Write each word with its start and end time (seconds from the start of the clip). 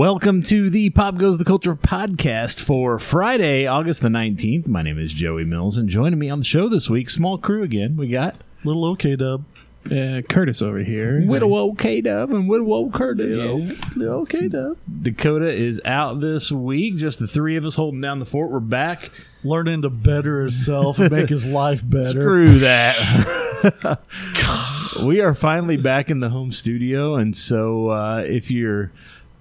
Welcome 0.00 0.42
to 0.44 0.70
the 0.70 0.88
Pop 0.88 1.18
Goes 1.18 1.36
the 1.36 1.44
Culture 1.44 1.76
podcast 1.76 2.62
for 2.62 2.98
Friday, 2.98 3.66
August 3.66 4.00
the 4.00 4.08
19th. 4.08 4.66
My 4.66 4.80
name 4.80 4.98
is 4.98 5.12
Joey 5.12 5.44
Mills, 5.44 5.76
and 5.76 5.90
joining 5.90 6.18
me 6.18 6.30
on 6.30 6.38
the 6.38 6.44
show 6.46 6.70
this 6.70 6.88
week, 6.88 7.10
small 7.10 7.36
crew 7.36 7.62
again. 7.62 7.98
We 7.98 8.08
got 8.08 8.36
Little 8.64 8.86
OK 8.86 9.14
Dub. 9.16 9.44
Uh, 9.84 10.22
Curtis 10.26 10.62
over 10.62 10.78
here. 10.78 11.22
Widow 11.26 11.74
K 11.74 12.00
Dub 12.00 12.30
and 12.30 12.48
Widow 12.48 12.88
Curtis. 12.88 13.36
Little 13.36 14.20
OK 14.22 14.48
Dub. 14.48 14.78
Dakota 15.02 15.52
is 15.52 15.82
out 15.84 16.20
this 16.20 16.50
week. 16.50 16.96
Just 16.96 17.18
the 17.18 17.26
three 17.26 17.56
of 17.56 17.66
us 17.66 17.74
holding 17.74 18.00
down 18.00 18.20
the 18.20 18.24
fort. 18.24 18.50
We're 18.50 18.60
back. 18.60 19.10
Learning 19.44 19.82
to 19.82 19.90
better 19.90 20.40
himself 20.40 20.98
and 20.98 21.10
make 21.10 21.28
his 21.28 21.44
life 21.44 21.82
better. 21.84 22.08
Screw 22.22 22.58
that. 22.60 24.00
we 25.04 25.20
are 25.20 25.34
finally 25.34 25.76
back 25.76 26.08
in 26.08 26.20
the 26.20 26.30
home 26.30 26.52
studio, 26.52 27.16
and 27.16 27.36
so 27.36 27.88
uh, 27.90 28.24
if 28.26 28.50
you're 28.50 28.92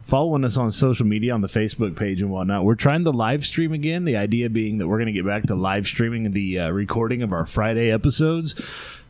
following 0.10 0.44
us 0.44 0.58
on 0.58 0.72
social 0.72 1.06
media 1.06 1.34
on 1.34 1.42
the 1.42 1.48
Facebook 1.48 1.96
page 1.96 2.22
and 2.22 2.32
whatnot, 2.32 2.66
we're 2.66 2.76
trying 2.76 3.04
to 3.04 3.12
live 3.12 3.46
stream 3.46 3.72
again. 3.72 4.06
The 4.06 4.18
idea 4.18 4.50
being 4.50 4.80
that 4.80 4.88
we're 4.88 4.98
going 4.98 5.06
to 5.06 5.14
get 5.14 5.26
back 5.26 5.44
to 5.44 5.56
live 5.56 5.86
streaming 5.86 6.32
the 6.32 6.60
uh, 6.60 6.70
recording 6.72 7.22
of 7.22 7.32
our 7.32 7.46
Friday 7.46 7.92
episodes. 7.92 8.60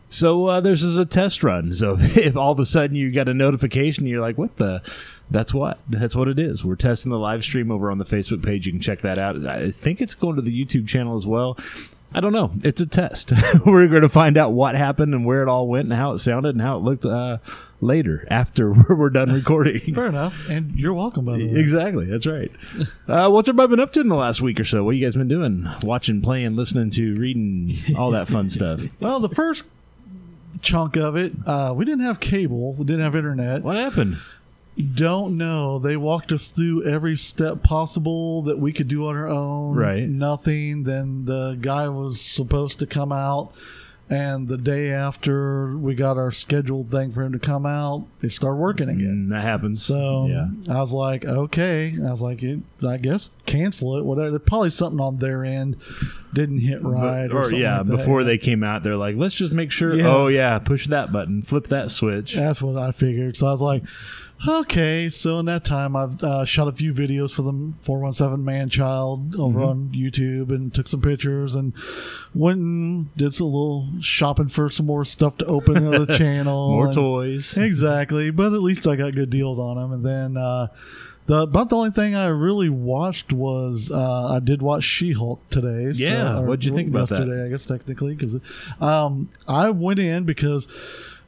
So 0.10 0.48
uh, 0.48 0.60
this 0.60 0.84
is 0.84 0.98
a 0.98 1.06
test 1.06 1.42
run. 1.42 1.74
So 1.74 1.96
if 2.00 2.36
all 2.36 2.52
of 2.52 2.60
a 2.60 2.66
sudden 2.66 2.98
you 2.98 3.12
got 3.12 3.30
a 3.30 3.34
notification, 3.34 4.06
you're 4.06 4.22
like, 4.22 4.38
"What 4.38 4.58
the?" 4.58 4.82
That's 5.32 5.54
what. 5.54 5.80
That's 5.88 6.16
what 6.16 6.28
it 6.28 6.40
is. 6.40 6.66
We're 6.66 6.76
testing 6.76 7.12
the 7.12 7.20
live 7.20 7.44
stream 7.44 7.72
over 7.72 7.92
on 7.92 8.00
the 8.00 8.06
Facebook 8.06 8.44
page. 8.44 8.66
You 8.66 8.74
can 8.74 8.82
check 8.82 9.02
that 9.02 9.20
out. 9.20 9.38
I 9.46 9.70
think 9.70 10.02
it's 10.02 10.16
going 10.16 10.36
to 10.38 10.42
the 10.42 10.66
YouTube 10.66 10.88
channel 10.88 11.16
as 11.16 11.28
well. 11.28 11.56
I 12.12 12.20
don't 12.20 12.34
know. 12.34 12.52
It's 12.64 12.82
a 12.82 12.88
test. 12.88 13.32
We're 13.66 13.88
going 13.88 14.02
to 14.02 14.10
find 14.10 14.38
out 14.38 14.54
what 14.54 14.74
happened 14.74 15.14
and 15.14 15.26
where 15.26 15.44
it 15.44 15.48
all 15.48 15.68
went 15.68 15.90
and 15.90 15.94
how 15.94 16.14
it 16.14 16.18
sounded 16.18 16.56
and 16.56 16.62
how 16.62 16.78
it 16.78 16.84
looked 16.84 17.06
uh, 17.06 17.38
later 17.82 18.28
after 18.30 18.72
we're 18.90 19.10
done 19.10 19.32
recording. 19.32 19.80
Fair 19.96 20.08
enough. 20.08 20.36
And 20.50 20.78
you're 20.78 20.94
welcome, 20.94 21.26
by 21.26 21.38
the 21.38 21.48
way. 21.48 21.60
Exactly. 21.60 22.06
That's 22.06 22.28
right. 22.28 22.52
Uh, 23.08 23.30
what's 23.30 23.48
everybody 23.48 23.72
been 23.72 23.80
up 23.80 23.94
to 23.94 24.02
in 24.02 24.10
the 24.10 24.16
last 24.16 24.42
week 24.42 24.60
or 24.60 24.64
so? 24.64 24.84
What 24.84 24.96
you 24.96 25.06
guys 25.06 25.16
been 25.16 25.28
doing? 25.28 25.68
Watching, 25.84 26.22
playing, 26.22 26.56
listening 26.56 26.90
to, 26.92 27.16
reading, 27.16 27.76
all 27.98 28.12
that 28.12 28.28
fun 28.28 28.50
stuff. 28.50 28.82
Well, 29.00 29.20
the 29.20 29.30
first 29.30 29.64
chunk 30.62 30.98
of 30.98 31.16
it, 31.16 31.34
uh, 31.46 31.74
we 31.76 31.86
didn't 31.86 32.06
have 32.06 32.20
cable, 32.20 32.74
we 32.74 32.86
didn't 32.86 33.02
have 33.02 33.16
internet. 33.16 33.64
What 33.64 33.78
happened? 33.78 34.18
Don't 34.94 35.38
know. 35.38 35.80
They 35.80 35.96
walked 35.98 36.32
us 36.32 36.50
through 36.50 36.86
every 36.86 37.18
step 37.18 37.64
possible 37.64 38.42
that 38.44 38.60
we 38.60 38.72
could 38.74 38.88
do 38.88 39.08
on 39.08 39.16
our 39.16 39.28
own. 39.28 39.76
Right. 39.76 40.08
Nothing. 40.08 40.84
Then 40.84 41.26
the 41.26 41.58
guy 41.60 41.90
was 41.90 42.22
supposed 42.22 42.80
to 42.80 42.86
come 42.88 43.12
out. 43.12 43.52
And 44.10 44.48
the 44.48 44.58
day 44.58 44.90
after 44.90 45.78
we 45.78 45.94
got 45.94 46.18
our 46.18 46.32
scheduled 46.32 46.90
thing 46.90 47.12
for 47.12 47.22
him 47.22 47.32
to 47.34 47.40
come 47.40 47.66
out, 47.66 48.08
they 48.22 48.30
started 48.30 48.58
working 48.58 48.90
again. 48.90 49.28
Mm, 49.28 49.30
that 49.30 49.44
happens. 49.44 49.84
So 49.84 50.26
yeah. 50.26 50.48
I 50.68 50.80
was 50.80 50.94
like, 50.94 51.26
okay. 51.26 51.94
I 51.96 52.10
was 52.10 52.22
like, 52.24 52.44
I 52.84 52.98
guess 52.98 53.30
cancel 53.50 53.98
it. 53.98 54.06
Whatever. 54.06 54.40
Probably 54.40 54.70
something 54.70 55.00
on 55.00 55.18
their 55.18 55.44
end 55.44 55.76
didn't 56.34 56.60
hit 56.60 56.84
right, 56.84 57.28
But- 57.28 57.36
or, 57.36 57.40
or 57.40 57.44
something 57.46 57.60
yeah, 57.62 57.78
like 57.80 57.88
before 57.88 58.24
they 58.24 58.38
came 58.38 58.64
out, 58.64 58.84
they're 58.84 58.96
like, 58.96 59.16
let's 59.18 59.36
just 59.36 59.52
make 59.54 59.72
sure. 59.72 59.96
Yeah. 59.96 60.08
Oh 60.08 60.28
yeah, 60.28 60.60
push 60.60 60.88
that 60.88 61.12
button, 61.12 61.42
flip 61.42 61.68
that 61.68 61.92
switch. 61.92 62.36
That's 62.36 62.62
what 62.62 62.78
I 62.78 62.92
figured. 62.92 63.36
So 63.36 63.48
I 63.48 63.52
was 63.52 63.62
like, 63.62 63.84
okay. 64.48 65.10
So 65.10 65.40
in 65.40 65.46
that 65.48 65.66
time, 65.66 65.96
I've 65.96 66.24
uh, 66.24 66.46
shot 66.46 66.68
a 66.68 66.72
few 66.72 66.94
videos 66.94 67.34
for 67.34 67.42
the 67.42 67.74
417 67.82 68.44
Man 68.46 68.70
Child 68.70 69.36
over 69.38 69.60
Mm-hmm. 69.60 69.68
on 69.68 69.90
YouTube 69.90 70.50
and 70.54 70.74
took 70.74 70.88
some 70.88 71.02
pictures 71.02 71.56
and 71.56 71.74
went 72.36 72.60
and 72.60 73.16
did 73.18 73.34
some 73.34 73.48
little 73.48 73.90
shopping 74.00 74.48
for 74.50 74.70
some 74.70 74.86
more 74.86 75.04
stuff 75.06 75.38
to 75.38 75.46
open 75.46 75.90
the 75.90 76.06
channel. 76.18 76.70
More 76.72 76.86
and- 76.86 76.94
toys. 76.94 77.58
Exactly. 77.58 78.30
But 78.30 78.54
at 78.54 78.62
least 78.62 78.88
I 78.88 78.96
got 78.96 79.16
good 79.16 79.30
deals 79.32 79.60
on 79.60 79.78
them. 79.78 79.92
And 79.92 80.06
then, 80.06 80.38
uh, 80.38 80.68
the, 81.30 81.44
about 81.44 81.70
the 81.70 81.76
only 81.78 81.92
thing 81.92 82.16
I 82.16 82.26
really 82.26 82.70
watched 82.70 83.32
was 83.32 83.92
uh, 83.92 84.28
I 84.36 84.40
did 84.40 84.62
watch 84.64 84.84
She-Hulk 84.84 85.48
today. 85.52 85.92
so- 85.94 86.04
Yeah, 86.04 86.40
what'd 86.40 86.66
you 86.66 86.74
think 86.74 86.90
about 86.90 87.10
that? 87.10 87.20
yesterday, 87.20 87.46
I 87.46 87.50
guess 87.50 87.66
technically, 87.66 88.16
because 88.16 88.36
um, 88.82 89.30
I 89.48 89.70
went 89.70 90.00
in 90.00 90.24
because 90.24 90.68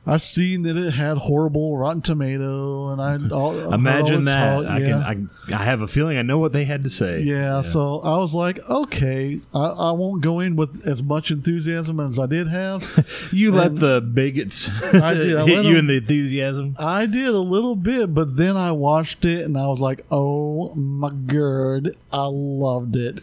I 0.03 0.17
seen 0.17 0.63
that 0.63 0.75
it 0.77 0.95
had 0.95 1.19
horrible 1.19 1.77
Rotten 1.77 2.01
Tomato, 2.01 2.89
and 2.89 2.99
I 2.99 3.35
all, 3.35 3.71
Imagine 3.71 4.25
that. 4.25 4.55
talk- 4.63 4.65
I 4.65 4.79
yeah. 4.79 4.87
can. 4.87 5.29
I, 5.53 5.61
I 5.61 5.63
have 5.63 5.81
a 5.81 5.87
feeling 5.87 6.17
I 6.17 6.23
know 6.23 6.39
what 6.39 6.53
they 6.53 6.65
had 6.65 6.83
to 6.85 6.89
say. 6.89 7.21
Yeah, 7.21 7.61
so 7.61 7.99
I 7.99 8.17
was 8.17 8.33
like, 8.33 8.57
okay, 8.67 9.41
I, 9.53 9.63
I 9.65 9.91
won't 9.91 10.21
go 10.23 10.39
in 10.39 10.55
with 10.55 10.87
as 10.87 11.03
much 11.03 11.29
enthusiasm 11.29 11.99
as 11.99 12.17
I 12.17 12.25
did 12.25 12.47
have. 12.47 13.29
you 13.31 13.51
let 13.51 13.75
the 13.75 14.01
bigots 14.01 14.71
I 14.91 15.13
did, 15.13 15.35
I 15.37 15.45
hit 15.45 15.55
let 15.57 15.65
you 15.65 15.73
them- 15.73 15.75
in 15.77 15.87
the 15.87 15.97
enthusiasm. 15.97 16.75
I 16.79 17.05
did 17.05 17.27
a 17.27 17.39
little 17.39 17.75
bit, 17.75 18.11
but 18.15 18.37
then 18.37 18.57
I 18.57 18.71
watched 18.71 19.23
it 19.23 19.45
and 19.45 19.55
I 19.55 19.67
was 19.67 19.81
like, 19.81 20.03
oh 20.09 20.73
my 20.73 21.11
god, 21.11 21.95
I 22.11 22.25
loved 22.25 22.95
it. 22.95 23.19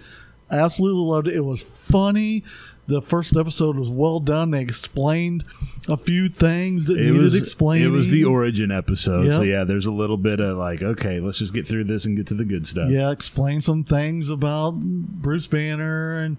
Absolutely 0.48 1.02
loved 1.02 1.26
it. 1.26 1.34
It 1.34 1.44
was 1.44 1.62
funny. 1.64 2.44
The 2.86 3.02
first 3.02 3.36
episode 3.36 3.76
was 3.76 3.90
well 3.90 4.18
done. 4.20 4.52
They 4.52 4.62
explained 4.62 5.44
a 5.88 5.97
few 5.97 6.28
things 6.28 6.84
that 6.87 6.99
It 6.99 7.06
needed 7.06 7.16
was 7.19 7.34
explaining. 7.34 7.87
It 7.87 7.91
was 7.91 8.09
the 8.09 8.25
origin 8.25 8.71
episode, 8.71 9.31
so 9.31 9.43
yeah. 9.43 9.65
There's 9.65 9.87
a 9.87 9.93
little 9.93 10.16
bit 10.19 10.38
of 10.41 10.56
like, 10.59 10.82
okay, 10.82 11.19
let's 11.21 11.38
just 11.38 11.54
get 11.54 11.66
through 11.66 11.84
this 11.84 12.04
and 12.04 12.16
get 12.16 12.26
to 12.28 12.34
the 12.34 12.44
good 12.44 12.66
stuff. 12.66 12.91
yeah, 12.91 13.10
explain 13.10 13.60
some 13.60 13.84
things 13.84 14.28
about 14.31 14.72
Bruce 14.78 15.47
Banner 15.47 16.19
and 16.19 16.37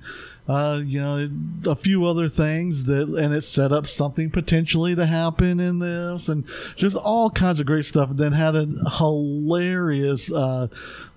uh, 0.48 0.82
you 0.84 1.00
know 1.00 1.30
a 1.70 1.76
few 1.76 2.06
other 2.06 2.28
things 2.28 2.86
that, 2.86 3.08
and 3.08 3.34
it 3.36 3.44
set 3.44 3.72
up 3.72 3.86
something 3.86 4.32
potentially 4.32 4.96
to 4.96 5.06
happen 5.06 5.60
in 5.60 5.78
this, 5.80 6.28
and 6.28 6.44
just 6.76 6.96
all 6.98 7.30
kinds 7.30 7.60
of 7.60 7.66
great 7.68 7.86
stuff. 7.86 8.10
And 8.12 8.18
then 8.20 8.32
had 8.32 8.56
a 8.56 8.66
hilarious 8.98 10.32
uh, 10.32 10.68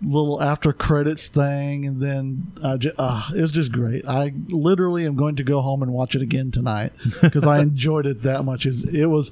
little 0.02 0.42
after 0.42 0.72
credits 0.72 1.28
thing, 1.28 1.86
and 1.86 2.00
then 2.00 2.52
uh, 2.62 2.76
ju- 2.76 2.92
uh, 2.98 3.30
it 3.34 3.40
was 3.40 3.52
just 3.52 3.72
great. 3.72 4.06
I 4.06 4.32
literally 4.48 5.06
am 5.06 5.16
going 5.16 5.36
to 5.36 5.44
go 5.44 5.60
home 5.62 5.82
and 5.82 5.92
watch 5.92 6.14
it 6.14 6.22
again 6.22 6.50
tonight 6.50 6.92
because 7.22 7.46
I 7.46 7.60
enjoyed 7.62 8.06
it 8.06 8.21
that 8.22 8.44
much. 8.44 8.66
Is 8.66 8.84
it 8.84 9.06
was 9.06 9.30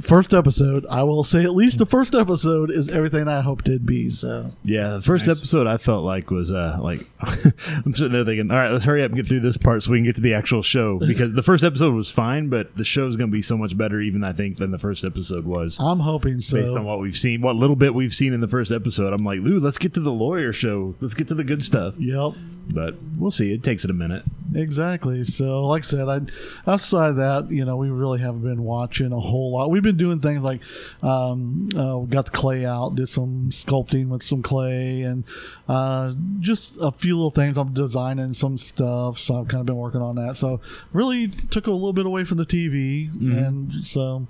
first 0.00 0.34
episode. 0.34 0.86
I 0.88 1.02
will 1.02 1.24
say 1.24 1.44
at 1.44 1.54
least 1.54 1.78
the 1.78 1.86
first 1.86 2.14
episode 2.14 2.70
is 2.70 2.88
everything 2.88 3.28
I 3.28 3.40
hoped 3.40 3.68
it'd 3.68 3.86
be. 3.86 4.10
So. 4.10 4.52
Yeah, 4.64 4.94
the 4.94 5.02
first 5.02 5.28
episode 5.28 5.66
I 5.66 5.76
felt 5.76 6.04
like 6.04 6.30
was 6.30 6.52
uh 6.52 6.78
like 6.80 7.00
I'm 7.20 7.94
sitting 7.94 8.12
there 8.12 8.24
thinking, 8.24 8.50
all 8.50 8.56
right, 8.56 8.70
let's 8.70 8.84
hurry 8.84 9.02
up 9.02 9.10
and 9.10 9.16
get 9.16 9.26
through 9.26 9.40
this 9.40 9.56
part 9.56 9.82
so 9.82 9.92
we 9.92 9.98
can 9.98 10.04
get 10.04 10.16
to 10.16 10.20
the 10.20 10.34
actual 10.34 10.62
show 10.62 10.98
because 11.06 11.32
the 11.32 11.42
first 11.42 11.64
episode 11.64 11.94
was 11.94 12.10
fine, 12.10 12.48
but 12.48 12.76
the 12.76 12.84
show's 12.84 13.16
going 13.16 13.30
to 13.30 13.32
be 13.32 13.42
so 13.42 13.56
much 13.56 13.76
better 13.76 14.00
even 14.00 14.24
I 14.24 14.32
think 14.32 14.56
than 14.56 14.70
the 14.70 14.78
first 14.78 15.04
episode 15.04 15.44
was. 15.44 15.78
I'm 15.80 16.00
hoping 16.00 16.40
so. 16.40 16.58
Based 16.58 16.76
on 16.76 16.84
what 16.84 17.00
we've 17.00 17.16
seen, 17.16 17.42
what 17.42 17.56
little 17.56 17.76
bit 17.76 17.94
we've 17.94 18.14
seen 18.14 18.32
in 18.32 18.40
the 18.40 18.48
first 18.48 18.72
episode, 18.72 19.12
I'm 19.12 19.24
like, 19.24 19.38
ooh, 19.38 19.58
let's 19.58 19.78
get 19.78 19.94
to 19.94 20.00
the 20.00 20.12
lawyer 20.12 20.52
show. 20.52 20.94
Let's 21.00 21.14
get 21.14 21.28
to 21.28 21.34
the 21.34 21.44
good 21.44 21.62
stuff. 21.62 21.94
Yep, 21.98 22.32
But 22.68 22.94
we'll 23.18 23.30
see. 23.30 23.52
It 23.52 23.62
takes 23.62 23.84
it 23.84 23.90
a 23.90 23.94
minute. 23.94 24.22
exactly. 24.54 25.24
So, 25.24 25.64
like 25.64 25.82
I 25.82 25.86
said, 25.86 26.08
I 26.08 26.20
outside 26.70 27.10
of 27.10 27.16
that, 27.16 27.50
you 27.50 27.64
know, 27.64 27.76
we 27.76 27.90
really 27.90 28.20
haven't 28.20 28.42
been 28.42 28.62
watching 28.62 29.12
a 29.12 29.20
whole 29.20 29.52
lot. 29.52 29.70
We've 29.70 29.82
been 29.82 29.96
doing 29.96 30.20
things 30.20 30.42
like, 30.42 30.60
um, 31.02 31.68
uh, 31.76 31.98
we 31.98 32.08
got 32.08 32.26
the 32.26 32.30
clay 32.30 32.64
out, 32.64 32.94
did 32.94 33.08
some 33.08 33.50
sculpting 33.50 34.08
with 34.08 34.22
some 34.22 34.42
clay, 34.42 35.02
and 35.02 35.24
uh, 35.68 36.14
just 36.40 36.78
a 36.80 36.92
few 36.92 37.16
little 37.16 37.30
things. 37.30 37.58
I'm 37.58 37.74
designing 37.74 38.32
some 38.32 38.58
stuff, 38.58 39.18
so 39.18 39.40
I've 39.40 39.48
kind 39.48 39.60
of 39.60 39.66
been 39.66 39.76
working 39.76 40.02
on 40.02 40.16
that. 40.16 40.36
So, 40.36 40.60
really 40.92 41.28
took 41.28 41.66
a 41.66 41.72
little 41.72 41.92
bit 41.92 42.06
away 42.06 42.24
from 42.24 42.38
the 42.38 42.46
TV, 42.46 43.10
and 43.38 43.72
so. 43.72 44.26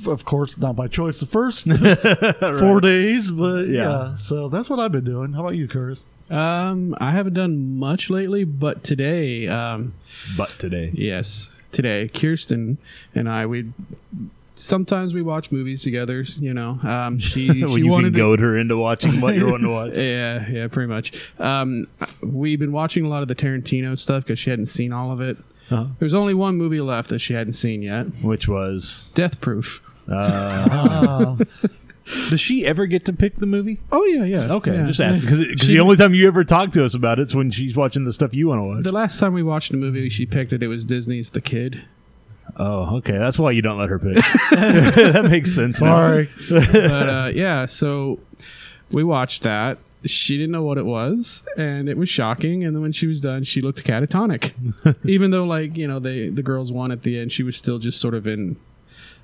F- 0.00 0.06
Of 0.08 0.24
course, 0.24 0.56
not 0.58 0.76
by 0.76 0.88
choice. 0.88 1.20
The 1.20 1.26
first 1.26 1.66
four 2.60 2.80
days, 2.80 3.30
but 3.30 3.68
Yeah. 3.68 3.82
yeah. 3.82 4.14
So 4.16 4.48
that's 4.48 4.68
what 4.70 4.78
I've 4.80 4.92
been 4.92 5.04
doing. 5.04 5.32
How 5.32 5.40
about 5.40 5.56
you, 5.56 5.68
Curtis? 5.68 6.06
Um, 6.30 6.94
I 6.98 7.10
haven't 7.10 7.34
done 7.34 7.78
much 7.78 8.08
lately, 8.10 8.44
but 8.44 8.82
today, 8.82 9.46
um, 9.48 9.92
But 10.36 10.50
today. 10.58 10.90
yes, 10.94 11.60
today, 11.70 12.08
Kirsten 12.08 12.78
and 13.14 13.28
I, 13.28 13.44
we 13.46 13.66
sometimes 14.54 15.12
we 15.12 15.20
watch 15.20 15.50
movies 15.52 15.82
together. 15.82 16.24
You 16.38 16.54
know, 16.54 16.78
um, 16.82 17.18
she 17.18 17.48
When 17.48 17.66
she 17.68 17.74
you 17.74 17.82
can 17.84 17.88
wanted 17.90 18.12
to. 18.14 18.18
goad 18.18 18.40
her 18.40 18.56
into 18.56 18.76
watching 18.78 19.20
what 19.20 19.34
you're 19.34 19.50
wanting 19.50 19.66
to 19.66 19.72
watch. 19.80 19.92
Yeah, 19.96 20.48
yeah, 20.48 20.68
pretty 20.68 20.88
much. 20.88 21.12
Um, 21.38 21.88
we've 22.22 22.58
been 22.58 22.72
watching 22.72 23.04
a 23.04 23.08
lot 23.08 23.22
of 23.22 23.28
the 23.28 23.34
Tarantino 23.34 23.98
stuff 23.98 24.24
because 24.24 24.38
she 24.38 24.48
hadn't 24.50 24.66
seen 24.66 24.92
all 24.92 25.12
of 25.12 25.20
it. 25.20 25.36
Uh-huh. 25.70 25.86
There's 25.98 26.14
only 26.14 26.34
one 26.34 26.56
movie 26.56 26.80
left 26.80 27.08
that 27.10 27.20
she 27.20 27.34
hadn't 27.34 27.54
seen 27.54 27.82
yet. 27.82 28.06
Which 28.22 28.48
was. 28.48 29.08
Death 29.14 29.40
Proof. 29.40 29.82
Uh, 30.10 31.36
does 32.28 32.40
she 32.40 32.66
ever 32.66 32.86
get 32.86 33.04
to 33.06 33.12
pick 33.12 33.36
the 33.36 33.46
movie? 33.46 33.80
Oh 33.90 34.04
yeah, 34.04 34.24
yeah. 34.24 34.52
Okay, 34.52 34.74
yeah. 34.74 34.86
just 34.86 35.00
asking 35.00 35.22
because 35.22 35.66
the 35.66 35.80
only 35.80 35.96
time 35.96 36.12
you 36.12 36.26
ever 36.28 36.44
talk 36.44 36.72
to 36.72 36.84
us 36.84 36.94
about 36.94 37.18
it's 37.18 37.34
when 37.34 37.50
she's 37.50 37.76
watching 37.76 38.04
the 38.04 38.12
stuff 38.12 38.34
you 38.34 38.48
want 38.48 38.58
to 38.58 38.64
watch. 38.64 38.84
The 38.84 38.92
last 38.92 39.18
time 39.18 39.32
we 39.32 39.42
watched 39.42 39.72
a 39.72 39.76
movie, 39.76 40.08
she 40.10 40.26
picked 40.26 40.52
it. 40.52 40.62
It 40.62 40.68
was 40.68 40.84
Disney's 40.84 41.30
The 41.30 41.40
Kid. 41.40 41.84
Oh, 42.56 42.96
okay, 42.98 43.16
that's 43.16 43.38
why 43.38 43.50
you 43.52 43.62
don't 43.62 43.78
let 43.78 43.88
her 43.88 43.98
pick. 43.98 44.16
that 44.50 45.26
makes 45.28 45.54
sense. 45.54 45.80
now. 45.80 45.88
sorry. 45.88 46.30
but 46.50 47.08
uh, 47.08 47.30
yeah, 47.34 47.64
so 47.64 48.20
we 48.90 49.02
watched 49.02 49.42
that. 49.42 49.78
She 50.06 50.36
didn't 50.36 50.52
know 50.52 50.62
what 50.62 50.78
it 50.78 50.86
was, 50.86 51.44
and 51.56 51.88
it 51.88 51.96
was 51.96 52.08
shocking. 52.08 52.64
And 52.64 52.74
then 52.74 52.82
when 52.82 52.92
she 52.92 53.06
was 53.06 53.20
done, 53.20 53.44
she 53.44 53.60
looked 53.60 53.84
catatonic. 53.84 54.52
Even 55.04 55.30
though, 55.30 55.44
like 55.44 55.76
you 55.76 55.86
know, 55.86 55.98
they 55.98 56.28
the 56.28 56.42
girls 56.42 56.70
won 56.72 56.92
at 56.92 57.02
the 57.02 57.18
end, 57.18 57.32
she 57.32 57.42
was 57.42 57.56
still 57.56 57.78
just 57.78 58.00
sort 58.00 58.14
of 58.14 58.26
in 58.26 58.56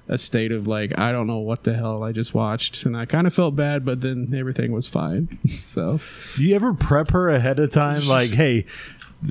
a 0.09 0.19
state 0.19 0.50
of 0.50 0.67
like 0.67 0.99
I 0.99 1.12
don't 1.12 1.27
know 1.29 1.38
what 1.38 1.62
the 1.62 1.75
hell 1.75 2.03
I 2.03 2.12
just 2.12 2.35
watched, 2.35 2.85
and 2.85 2.97
I 2.97 3.05
kind 3.06 3.27
of 3.27 3.35
felt 3.35 3.55
bad, 3.56 3.85
but 3.85 4.00
then 4.00 4.35
everything 4.37 4.73
was 4.73 4.87
fine. 4.87 5.38
So 5.71 6.00
Do 6.35 6.43
you 6.43 6.56
ever 6.56 6.75
prep 6.75 7.12
her 7.12 7.31
ahead 7.31 7.61
of 7.61 7.71
time? 7.71 8.06
Like, 8.09 8.31
hey, 8.31 8.67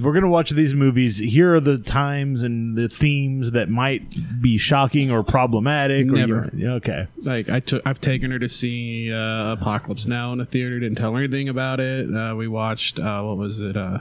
we're 0.01 0.13
gonna 0.13 0.29
watch 0.29 0.51
these 0.51 0.75
movies. 0.75 1.17
Here 1.17 1.55
are 1.55 1.59
the 1.59 1.77
times 1.77 2.43
and 2.43 2.77
the 2.77 2.87
themes 2.89 3.51
that 3.51 3.69
might 3.69 4.03
be 4.41 4.57
shocking 4.57 5.09
or 5.09 5.23
problematic. 5.23 6.07
or 6.07 6.11
Never. 6.11 6.51
you- 6.53 6.69
okay. 6.73 7.07
like 7.23 7.49
I 7.49 7.59
took 7.59 7.81
I've 7.85 7.99
taken 7.99 8.29
her 8.31 8.39
to 8.39 8.49
see 8.49 9.11
uh, 9.11 9.53
Apocalypse 9.53 10.05
Now 10.07 10.31
in 10.31 10.37
the 10.37 10.45
theater. 10.45 10.79
Didn't 10.79 10.97
tell 10.97 11.13
her 11.13 11.19
anything 11.19 11.49
about 11.49 11.79
it. 11.79 12.13
Uh, 12.15 12.35
we 12.35 12.47
watched 12.47 12.99
uh, 12.99 13.23
what 13.23 13.37
was 13.37 13.61
it? 13.61 13.75
Uh, 13.75 13.99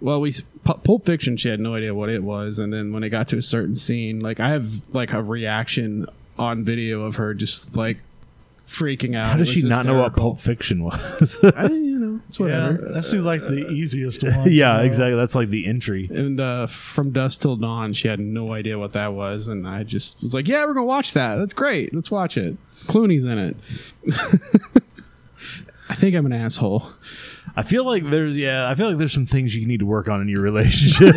well, 0.00 0.20
we 0.20 0.32
Pu- 0.64 0.74
Pulp 0.84 1.06
Fiction. 1.06 1.36
She 1.38 1.48
had 1.48 1.58
no 1.60 1.74
idea 1.74 1.94
what 1.94 2.10
it 2.10 2.22
was, 2.22 2.58
and 2.58 2.72
then 2.72 2.92
when 2.92 3.02
it 3.02 3.08
got 3.08 3.28
to 3.28 3.38
a 3.38 3.42
certain 3.42 3.74
scene, 3.74 4.20
like 4.20 4.38
I 4.40 4.48
have 4.50 4.82
like 4.92 5.12
a 5.12 5.22
reaction 5.22 6.06
on 6.38 6.64
video 6.64 7.00
of 7.02 7.16
her 7.16 7.32
just 7.32 7.74
like 7.74 7.98
freaking 8.68 9.16
out. 9.16 9.32
How 9.32 9.38
does 9.38 9.48
she 9.48 9.62
not 9.62 9.86
know 9.86 9.94
what. 10.02 10.14
Pulp 10.14 10.38
Fiction 10.40 10.82
was? 10.84 11.38
I, 11.42 11.85
you 12.38 12.46
know, 12.46 12.54
it's 12.54 12.56
Yeah, 12.56 12.70
whatever. 12.72 12.92
that 12.94 13.04
seems 13.04 13.24
like 13.24 13.40
the 13.42 13.68
easiest 13.70 14.22
one. 14.36 14.50
yeah, 14.50 14.80
exactly. 14.82 15.16
That's 15.16 15.34
like 15.34 15.48
the 15.48 15.66
entry. 15.66 16.08
And 16.12 16.40
uh, 16.40 16.66
from 16.66 17.12
dusk 17.12 17.40
till 17.42 17.56
dawn, 17.56 17.92
she 17.92 18.08
had 18.08 18.20
no 18.20 18.52
idea 18.52 18.78
what 18.78 18.92
that 18.94 19.12
was, 19.14 19.48
and 19.48 19.66
I 19.66 19.82
just 19.84 20.22
was 20.22 20.34
like, 20.34 20.48
"Yeah, 20.48 20.64
we're 20.64 20.74
gonna 20.74 20.86
watch 20.86 21.12
that. 21.14 21.36
That's 21.36 21.54
great. 21.54 21.94
Let's 21.94 22.10
watch 22.10 22.36
it. 22.36 22.56
Clooney's 22.86 23.24
in 23.24 23.38
it." 23.38 23.56
I 25.88 25.94
think 25.94 26.16
I'm 26.16 26.26
an 26.26 26.32
asshole. 26.32 26.88
I 27.54 27.62
feel 27.62 27.84
like 27.86 28.08
there's 28.10 28.36
yeah, 28.36 28.68
I 28.68 28.74
feel 28.74 28.88
like 28.88 28.98
there's 28.98 29.12
some 29.14 29.24
things 29.26 29.54
you 29.54 29.66
need 29.66 29.80
to 29.80 29.86
work 29.86 30.08
on 30.08 30.20
in 30.20 30.28
your 30.28 30.42
relationship. 30.42 31.14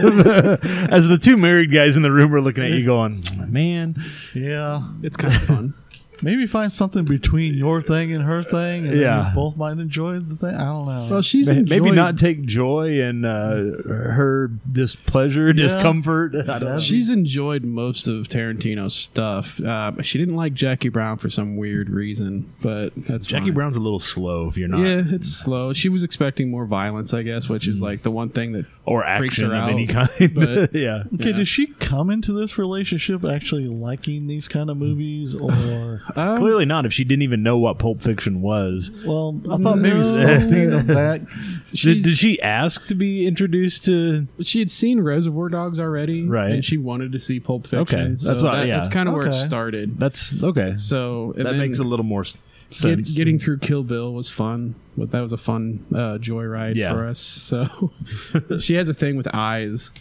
As 0.91 1.07
the 1.07 1.17
two 1.21 1.35
married 1.38 1.73
guys 1.73 1.97
in 1.97 2.03
the 2.03 2.11
room 2.11 2.33
are 2.33 2.39
looking 2.41 2.63
at 2.63 2.71
you 2.71 2.85
going, 2.85 3.25
Man, 3.47 4.01
Yeah, 4.33 4.88
It's 5.01 5.17
kind 5.17 5.35
of 5.35 5.41
fun. 5.41 5.73
Maybe 6.21 6.45
find 6.48 6.71
something 6.71 7.06
between 7.06 7.54
your 7.54 7.81
thing 7.81 8.12
and 8.13 8.24
her 8.24 8.44
thing, 8.44 8.88
and 8.88 8.98
Yeah. 9.00 9.27
yeah, 9.27 9.31
both 9.36 9.57
might 9.57 9.77
enjoy 9.77 10.19
the 10.19 10.36
thing. 10.36 10.56
I 10.56 10.66
don't 10.66 10.86
know. 10.86 11.07
Well, 11.12 11.21
she's 11.21 11.48
ma- 11.48 11.56
maybe 11.66 11.92
not 11.92 12.18
take 12.18 12.44
joy 12.45 13.00
in 13.01 13.25
uh, 13.25 13.56
her 13.88 14.51
displeasure, 14.71 15.54
discomfort. 15.54 16.36
I 16.50 16.60
don't 16.60 16.63
know. 16.63 16.80
She's 16.80 17.10
enjoyed 17.10 17.63
most 17.66 18.07
of 18.07 18.27
Tarantino's 18.27 18.95
stuff. 18.95 19.60
Uh, 19.60 20.01
she 20.01 20.18
didn't 20.18 20.36
like 20.36 20.54
Jackie 20.54 20.89
Brown 20.89 21.18
for 21.18 21.30
some 21.30 21.57
weird 21.57 21.89
reason, 21.89 22.51
but 22.62 22.94
that's 22.95 23.27
Jackie 23.27 23.45
fine. 23.45 23.54
Brown's 23.54 23.77
a 23.77 23.81
little 23.81 24.00
slow 24.00 24.48
if 24.48 24.57
you're 24.57 24.68
not 24.68 24.80
Yeah, 24.81 25.04
it's 25.06 25.30
slow. 25.30 25.74
She 25.74 25.89
was 25.89 26.04
expecting 26.04 26.50
more 26.51 26.66
violence, 26.66 27.13
I 27.13 27.24
guess, 27.24 27.50
which 27.50 27.68
is 27.68 27.81
like 27.81 28.04
the 28.04 28.12
one 28.12 28.30
thing 28.30 28.54
that 28.54 28.66
or 28.86 29.04
freaks 29.18 29.36
action 29.36 29.50
her 29.51 29.56
of 29.56 29.63
out, 29.63 29.69
any 29.69 29.86
kind. 29.88 30.10
but- 30.33 30.74
yeah. 30.75 31.04
okay, 31.13 31.30
yeah. 31.30 31.36
does 31.36 31.48
she 31.48 31.68
come 31.68 32.10
into 32.10 32.33
this 32.33 32.57
relationship 32.57 33.24
actually 33.24 33.68
liking 33.68 34.27
these 34.27 34.48
kind 34.48 34.69
of 34.69 34.77
movies, 34.77 35.36
or 35.36 36.01
um, 36.15 36.38
Clearly 36.38 36.65
not 36.65 36.85
if 36.85 36.94
she 36.94 37.03
didn't 37.03 37.23
even 37.23 37.44
know 37.44 37.57
what 37.57 37.77
Pulp 37.79 38.01
Fiction 38.01 38.41
was. 38.41 38.91
well, 39.06 39.39
I 39.51 39.57
thought 39.57 39.77
maybe 39.79 39.97
No. 39.97 40.03
something 40.39 40.73
of 40.73 40.88
that. 40.88 41.25
Did, 41.71 41.77
she's- 41.77 42.03
did 42.03 42.17
she 42.17 42.41
ask 42.41 42.88
to 42.88 42.95
be 42.95 43.27
introduced 43.27 43.85
to 43.85 44.27
she 44.41 44.59
had 44.59 44.71
seen 44.71 45.01
Reservoir 45.01 45.50
Dogs 45.50 45.79
already, 45.79 46.23
Right. 46.27 46.51
And 46.51 46.65
she 46.65 46.77
wanted 46.77 47.11
to 47.13 47.19
see 47.19 47.39
Pulp 47.39 47.67
Fiction. 47.67 48.00
Okay, 48.00 48.17
so 48.17 48.27
that's 48.29 48.41
what- 48.41 48.53
that- 48.53 48.67
yeah. 48.67 48.77
That's 48.77 48.89
kind 48.89 49.07
of 49.09 49.15
where 49.15 49.25
it 49.25 49.29
Okay. 49.29 49.45
started. 49.45 50.00
That's 50.00 50.41
okay. 50.41 50.75
So 50.75 51.33
and 51.38 51.45
that 51.45 51.51
then 51.51 51.59
makes 51.59 51.79
a 51.79 51.83
little 51.83 52.06
more 52.06 52.21
s- 52.21 52.35
get- 52.69 52.73
sense. 52.75 53.15
getting 53.15 53.38
through 53.39 53.59
Kill 53.59 53.83
Bill 53.83 54.13
was 54.13 54.29
fun. 54.29 54.75
But 54.97 55.11
that 55.11 55.21
was 55.21 55.31
a 55.31 55.38
fun 55.38 55.85
uh, 55.94 56.17
joyride 56.19 56.75
Yeah. 56.75 56.91
for 56.94 57.07
us. 57.07 57.19
So 57.19 57.91
she 58.59 58.73
has 58.75 58.89
a 58.89 58.94
thing 58.94 59.15
with 59.17 59.27
eyes. 59.33 59.91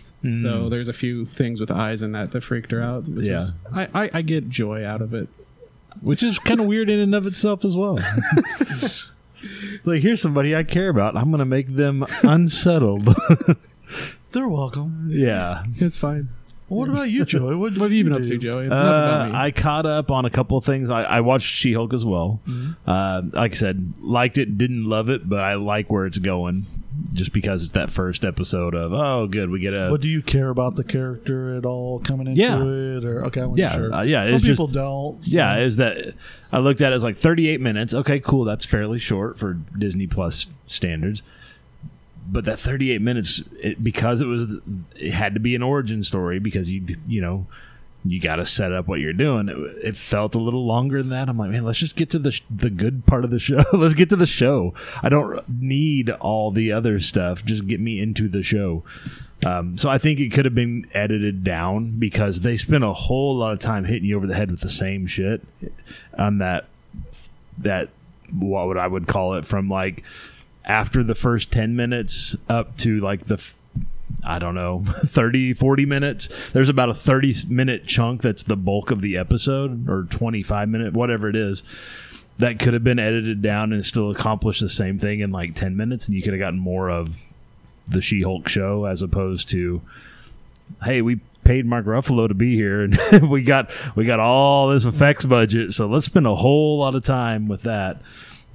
So 0.43 0.69
there's 0.69 0.89
a 0.89 0.93
few 0.93 1.27
things 1.27 1.61
with 1.61 1.71
eyes 1.71 2.03
in 2.03 2.11
that 2.13 2.33
that 2.33 2.41
freaked 2.43 2.73
her 2.73 2.83
out. 2.83 3.07
Which. 3.07 3.27
Yeah. 3.27 3.43
is- 3.43 3.55
I, 3.73 3.89
I 3.95 4.11
I 4.15 4.23
get 4.23 4.49
joy 4.49 4.85
out 4.85 5.01
of 5.01 5.15
it. 5.15 5.29
Which 6.01 6.23
is 6.23 6.39
kind 6.39 6.61
of 6.61 6.67
weird 6.67 6.89
in 6.91 6.99
and 7.01 7.15
of 7.15 7.27
itself 7.27 7.65
as 7.65 7.77
well. 7.77 7.99
It's 8.61 9.07
like 9.85 10.03
here's 10.03 10.21
somebody 10.23 10.55
I 10.55 10.63
care 10.65 10.89
about. 10.89 11.17
I'm 11.17 11.31
going 11.31 11.39
to 11.41 11.45
make 11.45 11.75
them 11.75 12.05
unsettled. 12.23 13.15
They're 14.33 14.49
welcome. 14.49 15.09
yeah. 15.11 15.65
It's 15.77 15.97
fine. 15.97 16.29
What 16.69 16.89
about 16.89 17.09
you, 17.11 17.25
Joey? 17.25 17.55
What, 17.57 17.73
What 17.73 17.81
have 17.83 17.93
you 17.93 18.05
been 18.05 18.13
up 18.13 18.21
to, 18.23 18.37
Joey? 18.39 18.69
Uh. 18.69 19.31
I 19.33 19.51
caught 19.51 19.87
up 19.87 20.11
on 20.11 20.25
a 20.27 20.31
couple 20.31 20.57
of 20.59 20.65
things. 20.65 20.91
I, 20.91 21.03
I 21.03 21.21
watched 21.21 21.47
She 21.47 21.73
Hulk 21.73 21.95
as 21.95 22.05
well. 22.05 22.41
Uh, 22.87 23.23
like 23.33 23.53
I 23.53 23.55
said, 23.55 23.95
liked 24.01 24.37
it, 24.39 24.59
didn't 24.59 24.85
love 24.85 25.09
it, 25.09 25.29
but 25.29 25.41
I 25.41 25.55
like 25.55 25.91
where 25.91 26.05
it's 26.07 26.19
going. 26.19 26.65
Just 27.13 27.33
because 27.33 27.63
it's 27.65 27.75
that 27.75 27.91
first 27.93 28.25
episode 28.25 28.75
of 28.75 28.93
oh, 28.93 29.29
good, 29.29 29.51
we 29.51 29.61
get 29.61 29.73
a 29.73 29.89
But 29.89 30.01
do 30.01 30.09
you 30.09 30.21
care 30.21 30.49
about 30.49 30.75
the 30.75 30.83
character 30.83 31.57
at 31.57 31.65
all 31.65 32.01
coming 32.01 32.27
into 32.27 32.41
Yeah. 32.41 32.57
it, 32.61 33.05
or 33.05 33.25
okay? 33.27 33.43
I 33.43 33.47
wasn't 33.47 33.59
Yeah, 33.59 33.73
sure. 33.73 33.95
uh, 33.95 34.03
yeah, 34.03 34.27
Some 34.27 34.35
it's 34.35 34.45
just- 34.45 34.59
people 34.61 34.67
don't. 34.67 35.25
so- 35.25 35.37
Yeah, 35.37 35.59
is 35.59 35.77
that 35.77 36.15
I 36.53 36.59
looked 36.59 36.81
at 36.81 36.93
it 36.93 36.97
as 36.97 37.05
like 37.05 37.17
38 37.17 37.61
minutes. 37.61 37.95
Okay, 37.95 38.19
cool. 38.19 38.45
That's 38.45 38.65
fairly 38.65 38.99
short 38.99 39.39
for 39.39 39.55
Disney 39.79 40.09
Plus 40.09 40.49
standards. 40.67 41.23
But 42.31 42.45
that 42.45 42.61
38 42.61 43.01
minutes, 43.01 43.43
it, 43.63 43.83
because 43.83 44.21
it 44.21 44.27
was, 44.27 44.61
it 44.97 45.13
had 45.13 45.35
to 45.35 45.41
be 45.41 45.55
an 45.55 45.63
origin 45.63 46.03
story 46.03 46.39
because 46.39 46.71
you, 46.71 46.85
you 47.07 47.21
know, 47.21 47.47
you 48.05 48.21
got 48.21 48.37
to 48.37 48.47
set 48.47 48.73
up 48.73 48.87
what 48.87 49.01
you're 49.01 49.13
doing. 49.13 49.49
It, 49.49 49.57
it 49.57 49.97
felt 49.97 50.35
a 50.35 50.39
little 50.39 50.67
longer 50.67 51.03
than 51.03 51.11
that. 51.11 51.29
I'm 51.29 51.39
like, 51.39 51.51
man, 51.51 51.65
let's 51.65 51.79
just 51.79 51.97
get 51.97 52.11
to 52.11 52.19
the 52.19 52.33
sh- 52.33 52.43
the 52.51 52.71
good 52.71 53.07
part 53.07 53.25
of 53.25 53.31
the 53.31 53.39
show. 53.39 53.63
let's 53.73 53.95
get 53.95 54.09
to 54.11 54.17
the 54.17 54.27
show. 54.27 54.75
I 55.03 55.09
don't 55.09 55.49
need 55.49 56.11
all 56.11 56.51
the 56.51 56.73
other 56.73 57.01
stuff. 57.01 57.45
Just 57.45 57.67
get 57.67 57.81
me 57.81 58.01
into 58.01 58.29
the 58.29 58.43
show. 58.43 58.85
Um, 59.45 59.79
so 59.79 59.89
I 59.89 59.99
think 59.99 60.19
it 60.19 60.33
could 60.33 60.45
have 60.45 60.55
been 60.55 60.87
edited 60.93 61.45
down 61.45 61.99
because 61.99 62.41
they 62.41 62.57
spent 62.57 62.83
a 62.83 62.93
whole 62.93 63.37
lot 63.37 63.53
of 63.53 63.61
time 63.61 63.85
hitting 63.85 64.05
you 64.05 64.17
over 64.17 64.27
the 64.27 64.35
head 64.35 64.51
with 64.51 64.61
the 64.61 64.69
same 64.69 65.07
shit 65.07 65.43
on 66.17 66.39
that 66.39 66.67
that 67.59 67.91
what 68.33 68.67
would 68.67 68.77
I 68.77 68.87
would 68.87 69.07
call 69.07 69.35
it 69.35 69.45
from 69.45 69.69
like 69.69 70.03
after 70.69 71.03
the 71.03 71.15
first 71.15 71.51
10 71.51 71.75
minutes 71.75 72.37
up 72.49 72.77
to 72.77 73.01
like 73.01 73.25
the 73.25 73.43
I 74.25 74.39
don't 74.39 74.55
know 74.55 74.85
30 74.87 75.55
40 75.55 75.87
minutes 75.87 76.29
there's 76.53 76.69
about 76.69 76.91
a 76.91 76.95
30 76.95 77.35
minute 77.49 77.87
chunk 77.87 78.23
that's 78.23 78.43
the 78.43 78.57
bulk 78.57 78.91
of 78.91 79.01
the 79.01 79.17
episode 79.17 79.89
or 79.89 80.05
25 80.05 80.69
minute 80.69 80.93
whatever 80.93 81.29
it 81.29 81.37
is 81.37 81.63
that 82.39 82.59
could 82.61 82.75
have 82.75 82.85
been 82.85 82.99
edited 82.99 83.43
down 83.43 83.73
and 83.73 83.85
still 83.85 84.11
accomplished 84.11 84.61
the 84.61 84.69
same 84.69 84.99
thing 84.99 85.21
in 85.21 85.33
like 85.33 85.55
10 85.55 85.77
minutes 85.77 86.07
and 86.07 86.15
you 86.15 86.23
could 86.23 86.33
have 86.33 86.41
gotten 86.41 86.59
more 86.59 86.89
of 86.91 87.17
the 87.87 88.03
She-Hulk 88.03 88.49
show 88.49 88.85
as 88.85 89.01
opposed 89.03 89.49
to 89.51 89.81
hey 90.85 91.01
we 91.01 91.21
paid 91.45 91.65
Mark 91.65 91.87
Ruffalo 91.87 92.29
to 92.29 92.35
be 92.35 92.55
here 92.55 92.83
and 92.83 92.99
we 93.31 93.43
got 93.43 93.71
we 93.97 94.05
got 94.05 94.21
all 94.21 94.69
this 94.69 94.85
effects 94.85 95.25
budget 95.25 95.73
so 95.73 95.87
let's 95.87 96.05
spend 96.05 96.27
a 96.27 96.35
whole 96.35 96.79
lot 96.79 96.95
of 96.95 97.03
time 97.03 97.49
with 97.49 97.63
that 97.63 98.03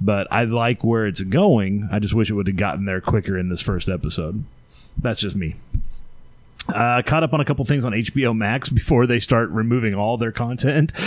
but 0.00 0.26
I 0.30 0.44
like 0.44 0.82
where 0.84 1.06
it's 1.06 1.22
going. 1.22 1.88
I 1.90 1.98
just 1.98 2.14
wish 2.14 2.30
it 2.30 2.34
would 2.34 2.46
have 2.46 2.56
gotten 2.56 2.84
there 2.84 3.00
quicker 3.00 3.38
in 3.38 3.48
this 3.48 3.62
first 3.62 3.88
episode. 3.88 4.44
That's 4.98 5.20
just 5.20 5.36
me 5.36 5.56
uh, 6.68 7.02
caught 7.04 7.22
up 7.22 7.32
on 7.32 7.40
a 7.40 7.44
couple 7.44 7.64
things 7.64 7.84
on 7.84 7.92
HBO 7.92 8.36
Max 8.36 8.68
before 8.70 9.06
they 9.06 9.18
start 9.18 9.50
removing 9.50 9.94
all 9.94 10.16
their 10.16 10.32
content. 10.32 10.92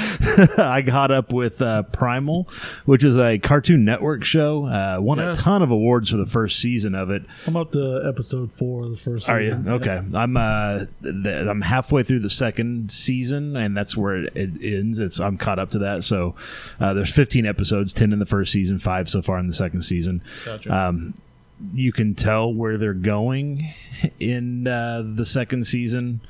I 0.58 0.84
caught 0.88 1.12
up 1.12 1.34
with 1.34 1.62
uh, 1.62 1.84
Primal, 1.84 2.48
which 2.86 3.04
is 3.04 3.18
a 3.18 3.40
Cartoon 3.40 3.84
Network 3.86 4.24
show. 4.24 4.66
Uh, 4.68 4.98
won 5.02 5.18
Yeah. 5.18 5.32
a 5.34 5.36
ton 5.36 5.62
of 5.62 5.72
awards 5.72 6.10
for 6.12 6.18
the 6.18 6.26
first 6.26 6.60
season 6.60 6.94
of 6.96 7.10
it. 7.10 7.24
I'm 7.48 7.56
up 7.58 7.72
to 7.72 8.04
episode 8.08 8.52
four 8.54 8.84
of 8.84 8.92
the 8.92 8.98
first. 8.98 9.30
Are 9.30 9.42
you 9.42 9.52
season. 9.54 9.68
okay? 9.70 10.02
I'm 10.14 10.38
uh, 10.38 10.86
th- 11.02 11.26
I'm 11.48 11.62
halfway 11.62 12.04
through 12.04 12.20
the 12.20 12.30
second 12.30 12.92
season, 12.92 13.56
and 13.56 13.76
that's 13.76 13.98
where 13.98 14.16
it, 14.26 14.36
it 14.36 14.62
ends. 14.62 15.00
It's 15.00 15.20
I'm 15.20 15.38
caught 15.38 15.60
up 15.60 15.72
to 15.72 15.80
that. 15.80 16.04
So 16.04 16.36
uh, 16.80 16.94
there's 16.94 17.12
15 17.14 17.46
episodes, 17.46 17.94
10 17.94 18.14
in 18.14 18.20
the 18.20 18.26
first 18.26 18.52
season, 18.52 18.78
five 18.80 19.10
so 19.10 19.22
far 19.22 19.40
in 19.40 19.48
the 19.48 19.54
second 19.54 19.82
season. 19.84 20.22
Gotcha. 20.46 20.76
Um, 20.76 21.14
you 21.74 21.92
can 21.92 22.16
tell 22.16 22.54
where 22.54 22.78
they're 22.78 22.94
going 22.94 23.74
in 24.20 24.68
uh, 24.68 25.04
the 25.06 25.26
second 25.26 25.66
season. 25.66 26.22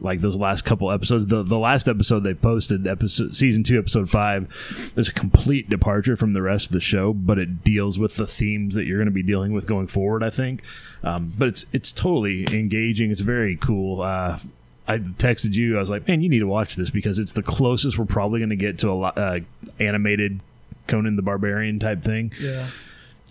Like 0.00 0.20
those 0.20 0.34
last 0.34 0.62
couple 0.62 0.90
episodes, 0.90 1.28
the 1.28 1.44
the 1.44 1.58
last 1.58 1.86
episode 1.86 2.24
they 2.24 2.34
posted, 2.34 2.84
episode 2.84 3.36
season 3.36 3.62
two, 3.62 3.78
episode 3.78 4.10
five, 4.10 4.52
is 4.96 5.08
a 5.08 5.12
complete 5.12 5.70
departure 5.70 6.16
from 6.16 6.32
the 6.32 6.42
rest 6.42 6.66
of 6.66 6.72
the 6.72 6.80
show, 6.80 7.12
but 7.12 7.38
it 7.38 7.62
deals 7.62 7.96
with 7.96 8.16
the 8.16 8.26
themes 8.26 8.74
that 8.74 8.86
you're 8.86 8.98
going 8.98 9.06
to 9.06 9.12
be 9.12 9.22
dealing 9.22 9.52
with 9.52 9.68
going 9.68 9.86
forward. 9.86 10.24
I 10.24 10.30
think, 10.30 10.62
um, 11.04 11.32
but 11.38 11.46
it's 11.46 11.64
it's 11.72 11.92
totally 11.92 12.44
engaging. 12.50 13.12
It's 13.12 13.20
very 13.20 13.56
cool. 13.56 14.02
Uh, 14.02 14.40
I 14.88 14.98
texted 14.98 15.54
you. 15.54 15.76
I 15.76 15.80
was 15.80 15.90
like, 15.90 16.08
man, 16.08 16.20
you 16.20 16.28
need 16.28 16.40
to 16.40 16.46
watch 16.48 16.74
this 16.74 16.90
because 16.90 17.20
it's 17.20 17.32
the 17.32 17.42
closest 17.42 17.96
we're 17.96 18.04
probably 18.04 18.40
going 18.40 18.50
to 18.50 18.56
get 18.56 18.80
to 18.80 18.90
a 18.90 19.00
uh, 19.00 19.40
animated 19.78 20.40
Conan 20.86 21.16
the 21.16 21.22
Barbarian 21.22 21.78
type 21.78 22.02
thing 22.02 22.32
yeah. 22.38 22.68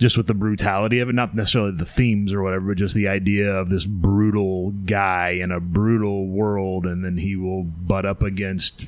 Just 0.04 0.18
with 0.18 0.28
the 0.28 0.34
brutality 0.34 1.00
of 1.00 1.08
it, 1.10 1.16
not 1.16 1.34
necessarily 1.34 1.72
the 1.72 1.86
themes 1.86 2.32
or 2.34 2.44
whatever, 2.44 2.68
but 2.68 2.78
just 2.78 2.94
the 2.94 3.08
idea 3.08 3.50
of 3.50 3.70
this 3.70 3.86
brutal 3.86 4.72
guy 4.86 5.30
in 5.30 5.50
a 5.52 5.60
brutal 5.62 6.28
world, 6.28 6.86
and 6.86 7.04
then 7.06 7.18
he 7.18 7.36
will 7.36 7.64
butt 7.64 8.06
up 8.06 8.22
against 8.22 8.86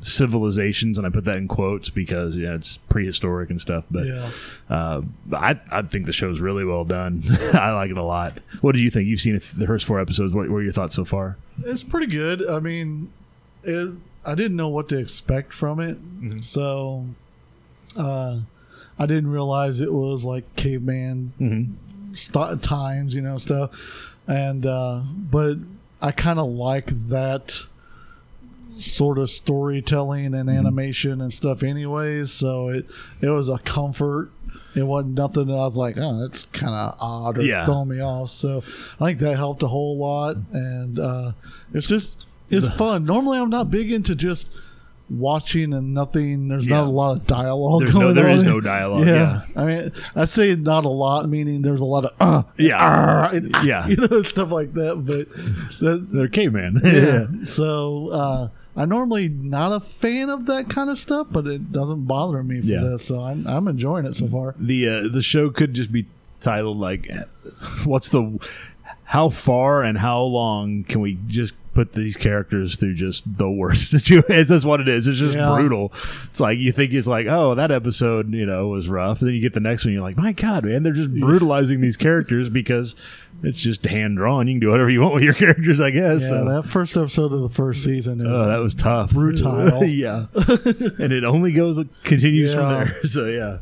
civilizations, 0.00 0.98
and 0.98 1.06
I 1.06 1.10
put 1.10 1.24
that 1.24 1.36
in 1.36 1.48
quotes 1.48 1.88
because 1.90 2.38
yeah, 2.38 2.54
it's 2.54 2.76
prehistoric 2.76 3.50
and 3.50 3.60
stuff. 3.60 3.84
But 3.90 4.06
Yeah. 4.06 4.30
uh, 4.68 5.02
I 5.32 5.58
I 5.70 5.82
think 5.82 6.06
the 6.06 6.12
show's 6.12 6.40
really 6.40 6.64
well 6.64 6.84
done. 6.84 7.22
I 7.52 7.72
like 7.72 7.90
it 7.90 7.96
a 7.96 8.02
lot. 8.02 8.38
What 8.60 8.72
do 8.74 8.80
you 8.80 8.90
think? 8.90 9.06
You've 9.08 9.20
seen 9.20 9.34
the 9.34 9.66
first 9.66 9.86
four 9.86 10.00
episodes. 10.00 10.32
What, 10.32 10.48
what 10.50 10.58
are 10.58 10.62
your 10.62 10.72
thoughts 10.72 10.94
so 10.94 11.04
far? 11.04 11.36
It's 11.64 11.82
pretty 11.82 12.06
good. 12.06 12.48
I 12.48 12.60
mean, 12.60 13.10
it, 13.64 13.90
I 14.24 14.34
didn't 14.34 14.56
know 14.56 14.68
what 14.68 14.88
to 14.90 14.98
expect 14.98 15.52
from 15.52 15.80
it, 15.80 15.96
Mm-hmm. 16.20 16.40
so 16.40 17.06
uh, 17.96 18.40
I 19.00 19.06
didn't 19.06 19.30
realize 19.30 19.80
it 19.80 19.92
was 19.92 20.24
like 20.24 20.44
caveman 20.56 21.32
Mm-hmm. 21.40 22.14
st- 22.14 22.62
times, 22.62 23.14
you 23.14 23.22
know, 23.22 23.36
stuff. 23.38 23.70
And 24.28 24.64
uh, 24.66 25.00
but 25.16 25.56
I 26.00 26.12
kind 26.12 26.38
of 26.38 26.46
like 26.50 26.86
that 27.08 27.58
sort 28.76 29.18
of 29.18 29.28
storytelling 29.28 30.34
and 30.34 30.48
animation 30.48 31.20
and 31.20 31.32
stuff, 31.32 31.62
anyways. 31.62 32.30
So 32.32 32.68
it 32.68 32.86
it 33.20 33.28
was 33.30 33.48
a 33.48 33.58
comfort. 33.58 34.30
It 34.76 34.84
wasn't 34.84 35.14
nothing 35.14 35.46
that 35.48 35.54
I 35.54 35.64
was 35.64 35.76
like, 35.76 35.96
oh, 35.98 36.20
that's 36.20 36.44
kind 36.46 36.72
of 36.72 36.94
odd 37.00 37.38
or 37.38 37.42
Yeah. 37.42 37.64
throwing 37.64 37.88
me 37.88 38.00
off. 38.00 38.30
So 38.30 38.62
I 39.00 39.06
think 39.06 39.18
that 39.20 39.36
helped 39.36 39.62
a 39.64 39.68
whole 39.68 39.98
lot, 39.98 40.36
and 40.52 40.98
uh, 40.98 41.32
it's 41.74 41.86
just 41.88 42.26
it's 42.50 42.68
fun. 42.68 43.04
Normally, 43.04 43.38
I'm 43.38 43.50
not 43.50 43.70
big 43.70 43.90
into 43.92 44.14
just 44.14 44.52
watching 45.10 45.72
and 45.72 45.92
nothing. 45.92 46.48
There's 46.48 46.68
Yeah. 46.68 46.76
not 46.78 46.86
a 46.86 46.90
lot 46.90 47.16
of 47.16 47.26
dialogue 47.26 47.80
There's 47.80 47.92
going 47.92 48.06
no, 48.08 48.12
there 48.14 48.28
on. 48.30 48.36
is 48.36 48.44
no 48.44 48.60
dialogue. 48.60 49.06
yeah. 49.06 49.42
Yeah. 49.54 49.62
I 49.62 49.64
mean, 49.66 49.92
I 50.14 50.24
say 50.24 50.54
not 50.54 50.84
a 50.84 50.88
lot, 50.88 51.28
meaning 51.28 51.62
there's 51.62 51.80
a 51.80 51.84
lot 51.84 52.04
of 52.04 52.12
uh, 52.20 52.42
Yeah. 52.56 52.76
ah, 52.78 53.30
and, 53.34 53.50
ah, 53.54 53.62
Yeah. 53.62 53.86
you 53.88 53.96
know, 53.96 54.22
stuff 54.22 54.50
like 54.50 54.72
that. 54.74 55.04
But 55.04 55.28
that, 55.80 56.06
They're 56.12 56.28
caveman. 56.28 56.80
yeah. 56.84 57.26
So 57.44 58.08
uh, 58.10 58.48
I'm 58.76 58.88
normally 58.88 59.28
not 59.28 59.72
a 59.72 59.80
fan 59.80 60.30
of 60.30 60.46
that 60.46 60.68
kind 60.70 60.88
of 60.90 60.98
stuff, 60.98 61.26
but 61.30 61.46
it 61.46 61.72
doesn't 61.72 62.04
bother 62.06 62.42
me 62.44 62.60
for 62.60 62.66
Yeah. 62.66 62.80
this. 62.82 63.04
So 63.04 63.20
I'm 63.20 63.46
I'm 63.46 63.66
enjoying 63.68 64.06
it 64.06 64.14
so 64.14 64.28
far. 64.28 64.54
the 64.58 64.88
uh, 64.88 65.08
the 65.10 65.22
show 65.22 65.50
could 65.50 65.74
just 65.74 65.90
be 65.90 66.06
titled 66.40 66.78
like 66.78 67.10
what's 67.84 68.08
the 68.10 68.38
how 69.04 69.28
far 69.28 69.82
and 69.82 69.98
how 69.98 70.20
long 70.22 70.84
can 70.84 71.00
we 71.00 71.18
just 71.26 71.54
put 71.74 71.92
these 71.92 72.16
characters 72.16 72.76
through 72.76 72.94
just 72.94 73.38
the 73.38 73.48
worst 73.50 73.90
situation 73.92 74.46
that's 74.46 74.64
what 74.64 74.80
it 74.80 74.88
is 74.88 75.06
it's 75.06 75.18
just 75.18 75.36
Yeah. 75.36 75.54
brutal 75.54 75.92
it's 76.28 76.40
like 76.40 76.58
you 76.58 76.72
think 76.72 76.92
it's 76.92 77.06
like 77.06 77.26
oh 77.28 77.54
that 77.54 77.70
episode 77.70 78.32
you 78.34 78.44
know 78.44 78.68
was 78.68 78.88
rough 78.88 79.20
And 79.20 79.28
then 79.28 79.34
you 79.36 79.40
get 79.40 79.54
the 79.54 79.60
next 79.60 79.84
one 79.84 79.92
you're 79.94 80.02
like 80.02 80.16
my 80.16 80.32
god 80.32 80.64
man 80.64 80.82
they're 80.82 80.92
just 80.92 81.12
brutalizing 81.14 81.80
these 81.80 81.96
characters 81.96 82.50
because 82.50 82.96
it's 83.42 83.60
just 83.60 83.86
hand 83.86 84.16
drawn 84.16 84.48
you 84.48 84.54
can 84.54 84.60
do 84.60 84.70
whatever 84.70 84.90
you 84.90 85.00
want 85.00 85.14
with 85.14 85.22
your 85.22 85.32
characters 85.44 85.80
i 85.80 85.90
guess 85.90 86.22
Yeah, 86.22 86.28
so. 86.28 86.44
that 86.46 86.66
first 86.66 86.96
episode 86.96 87.32
of 87.32 87.40
the 87.42 87.48
first 87.48 87.84
season 87.84 88.20
is 88.20 88.26
Oh, 88.26 88.48
that 88.48 88.58
was 88.58 88.74
tough. 88.74 89.12
Brutal. 89.12 89.84
yeah. 89.84 90.26
and 90.34 91.12
it 91.12 91.24
only 91.24 91.52
goes 91.52 91.80
continues 92.04 92.52
from 92.54 92.68
there. 92.68 93.04
So 93.04 93.26
yeah. 93.26 93.58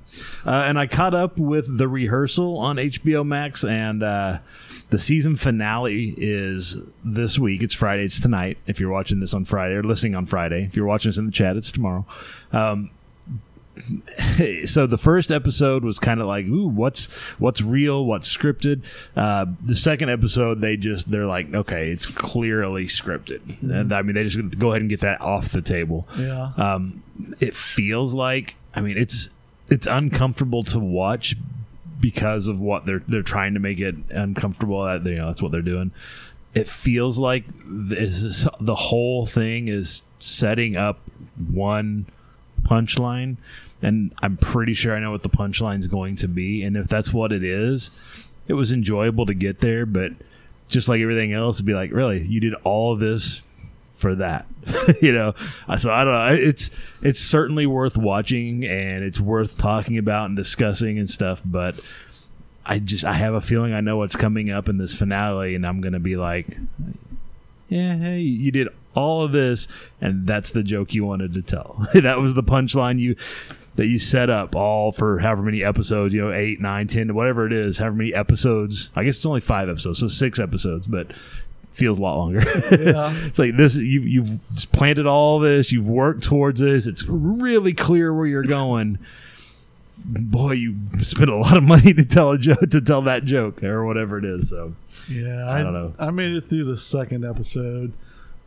Uh, 0.46 0.62
and 0.66 0.78
I 0.78 0.86
caught 0.86 1.14
up 1.14 1.38
with 1.38 1.78
the 1.78 1.86
rehearsal 1.88 2.58
on 2.58 2.76
HBO 2.76 3.26
Max 3.26 3.64
and 3.64 4.02
uh, 4.02 4.38
the 4.90 4.98
season 4.98 5.36
finale 5.36 6.14
is 6.16 6.76
this 7.04 7.38
week. 7.38 7.62
It's 7.62 7.74
Friday. 7.74 8.04
It's 8.04 8.20
tonight. 8.20 8.58
If 8.66 8.80
you're 8.80 8.90
watching 8.90 9.20
this 9.20 9.34
on 9.34 9.44
Friday 9.44 9.74
or 9.74 9.82
listening 9.82 10.14
on 10.14 10.26
Friday, 10.26 10.64
if 10.64 10.76
you're 10.76 10.86
watching 10.86 11.10
this 11.10 11.18
in 11.18 11.26
the 11.26 11.32
chat, 11.32 11.56
it's 11.56 11.70
tomorrow. 11.72 12.06
Um, 12.52 12.90
so 14.66 14.86
the 14.86 14.98
first 14.98 15.30
episode 15.30 15.84
was 15.84 15.98
kind 15.98 16.20
of 16.20 16.26
like 16.26 16.46
ooh 16.46 16.66
what's 16.66 17.06
what's 17.38 17.60
real 17.60 18.04
what's 18.04 18.34
scripted 18.34 18.82
uh, 19.16 19.46
the 19.62 19.76
second 19.76 20.08
episode 20.08 20.60
they 20.60 20.76
just 20.76 21.12
they're 21.12 21.26
like 21.26 21.54
okay 21.54 21.88
it's 21.90 22.04
clearly 22.04 22.86
scripted 22.86 23.40
and 23.62 23.92
i 23.92 24.02
mean 24.02 24.16
they 24.16 24.24
just 24.24 24.58
go 24.58 24.70
ahead 24.70 24.80
and 24.80 24.90
get 24.90 25.00
that 25.00 25.20
off 25.20 25.50
the 25.50 25.62
table 25.62 26.08
yeah. 26.18 26.50
um, 26.56 27.04
it 27.38 27.54
feels 27.54 28.14
like 28.14 28.56
I 28.74 28.80
mean 28.80 28.98
it's 28.98 29.28
it's 29.70 29.86
uncomfortable 29.86 30.64
to 30.64 30.78
watch 30.78 31.36
because 32.00 32.48
of 32.48 32.60
what 32.60 32.86
they're 32.86 33.02
they're 33.08 33.22
trying 33.22 33.54
to 33.54 33.60
make 33.60 33.80
it 33.80 33.94
uncomfortable. 34.10 34.84
That 34.84 35.04
you 35.04 35.16
know 35.16 35.26
that's 35.26 35.42
what 35.42 35.52
they're 35.52 35.62
doing. 35.62 35.92
It 36.54 36.68
feels 36.68 37.18
like 37.18 37.44
this 37.66 38.22
is, 38.22 38.48
the 38.58 38.74
whole 38.74 39.26
thing 39.26 39.68
is 39.68 40.02
setting 40.18 40.76
up 40.76 40.98
one 41.36 42.06
punchline, 42.62 43.36
and 43.82 44.12
I'm 44.22 44.36
pretty 44.38 44.74
sure 44.74 44.96
I 44.96 45.00
know 45.00 45.10
what 45.10 45.22
the 45.22 45.28
punchline 45.28 45.78
is 45.80 45.88
going 45.88 46.16
to 46.16 46.28
be. 46.28 46.62
And 46.62 46.76
if 46.76 46.88
that's 46.88 47.12
what 47.12 47.32
it 47.32 47.44
is, 47.44 47.90
it 48.48 48.54
was 48.54 48.72
enjoyable 48.72 49.26
to 49.26 49.34
get 49.34 49.60
there, 49.60 49.84
but 49.86 50.12
just 50.68 50.88
like 50.88 51.00
everything 51.00 51.32
else, 51.32 51.56
it'd 51.56 51.66
be 51.66 51.74
like, 51.74 51.92
really, 51.92 52.22
you 52.26 52.40
did 52.40 52.54
all 52.64 52.96
this 52.96 53.42
for 53.98 54.14
that, 54.14 54.46
you 55.02 55.12
know. 55.12 55.34
So 55.78 55.92
I 55.92 56.04
don't 56.04 56.14
know. 56.14 56.34
It's 56.34 56.70
it's 57.02 57.20
certainly 57.20 57.66
worth 57.66 57.96
watching 57.96 58.64
and 58.64 59.04
it's 59.04 59.20
worth 59.20 59.58
talking 59.58 59.98
about 59.98 60.26
and 60.26 60.36
discussing 60.36 60.98
and 60.98 61.10
stuff. 61.10 61.42
But 61.44 61.78
I 62.64 62.78
just 62.78 63.04
I 63.04 63.14
have 63.14 63.34
a 63.34 63.40
feeling 63.40 63.74
I 63.74 63.80
know 63.80 63.96
what's 63.96 64.16
coming 64.16 64.50
up 64.50 64.68
in 64.68 64.78
this 64.78 64.94
finale, 64.94 65.54
and 65.54 65.66
I'm 65.66 65.80
gonna 65.80 66.00
be 66.00 66.16
like, 66.16 66.56
yeah, 67.68 67.96
hey, 67.96 68.20
you 68.20 68.50
did 68.52 68.68
all 68.94 69.24
of 69.24 69.32
this, 69.32 69.68
and 70.00 70.26
that's 70.26 70.50
the 70.50 70.62
joke 70.62 70.94
you 70.94 71.04
wanted 71.04 71.34
to 71.34 71.42
tell. 71.42 71.86
that 71.94 72.20
was 72.20 72.34
the 72.34 72.42
punchline 72.42 72.98
you 72.98 73.16
that 73.76 73.86
you 73.86 73.98
set 73.98 74.28
up 74.28 74.56
all 74.56 74.90
for 74.90 75.20
however 75.20 75.42
many 75.42 75.62
episodes, 75.62 76.12
you 76.12 76.20
know, 76.20 76.32
eight, 76.32 76.60
nine, 76.60 76.88
ten, 76.88 77.14
whatever 77.14 77.46
it 77.46 77.52
is, 77.52 77.78
however 77.78 77.96
many 77.96 78.12
episodes. 78.12 78.90
I 78.96 79.04
guess 79.04 79.16
it's 79.16 79.26
only 79.26 79.40
five 79.40 79.68
episodes, 79.68 80.00
so 80.00 80.08
six 80.08 80.40
episodes, 80.40 80.88
but 80.88 81.12
feels 81.78 81.98
a 81.98 82.02
lot 82.02 82.16
longer. 82.18 82.40
Yeah. 82.70 83.14
it's 83.26 83.38
like 83.38 83.56
this 83.56 83.76
you 83.76 84.00
you've 84.02 84.38
planted 84.72 85.06
all 85.06 85.38
this, 85.38 85.72
you've 85.72 85.88
worked 85.88 86.22
towards 86.24 86.60
this, 86.60 86.86
it's 86.86 87.04
really 87.06 87.72
clear 87.72 88.12
where 88.12 88.26
you're 88.26 88.42
going. 88.42 88.98
Boy, 90.04 90.52
you 90.52 90.76
spent 91.02 91.28
a 91.30 91.36
lot 91.36 91.56
of 91.56 91.62
money 91.64 91.92
to 91.92 92.04
tell 92.04 92.30
a 92.32 92.38
joke 92.38 92.60
to 92.70 92.80
tell 92.80 93.02
that 93.02 93.24
joke 93.24 93.62
or 93.64 93.84
whatever 93.84 94.18
it 94.18 94.24
is. 94.24 94.48
So 94.50 94.74
Yeah, 95.08 95.48
I 95.50 95.62
don't 95.62 95.72
know. 95.72 95.94
I 95.98 96.10
made 96.10 96.32
it 96.34 96.42
through 96.42 96.64
the 96.64 96.76
second 96.76 97.24
episode, 97.24 97.92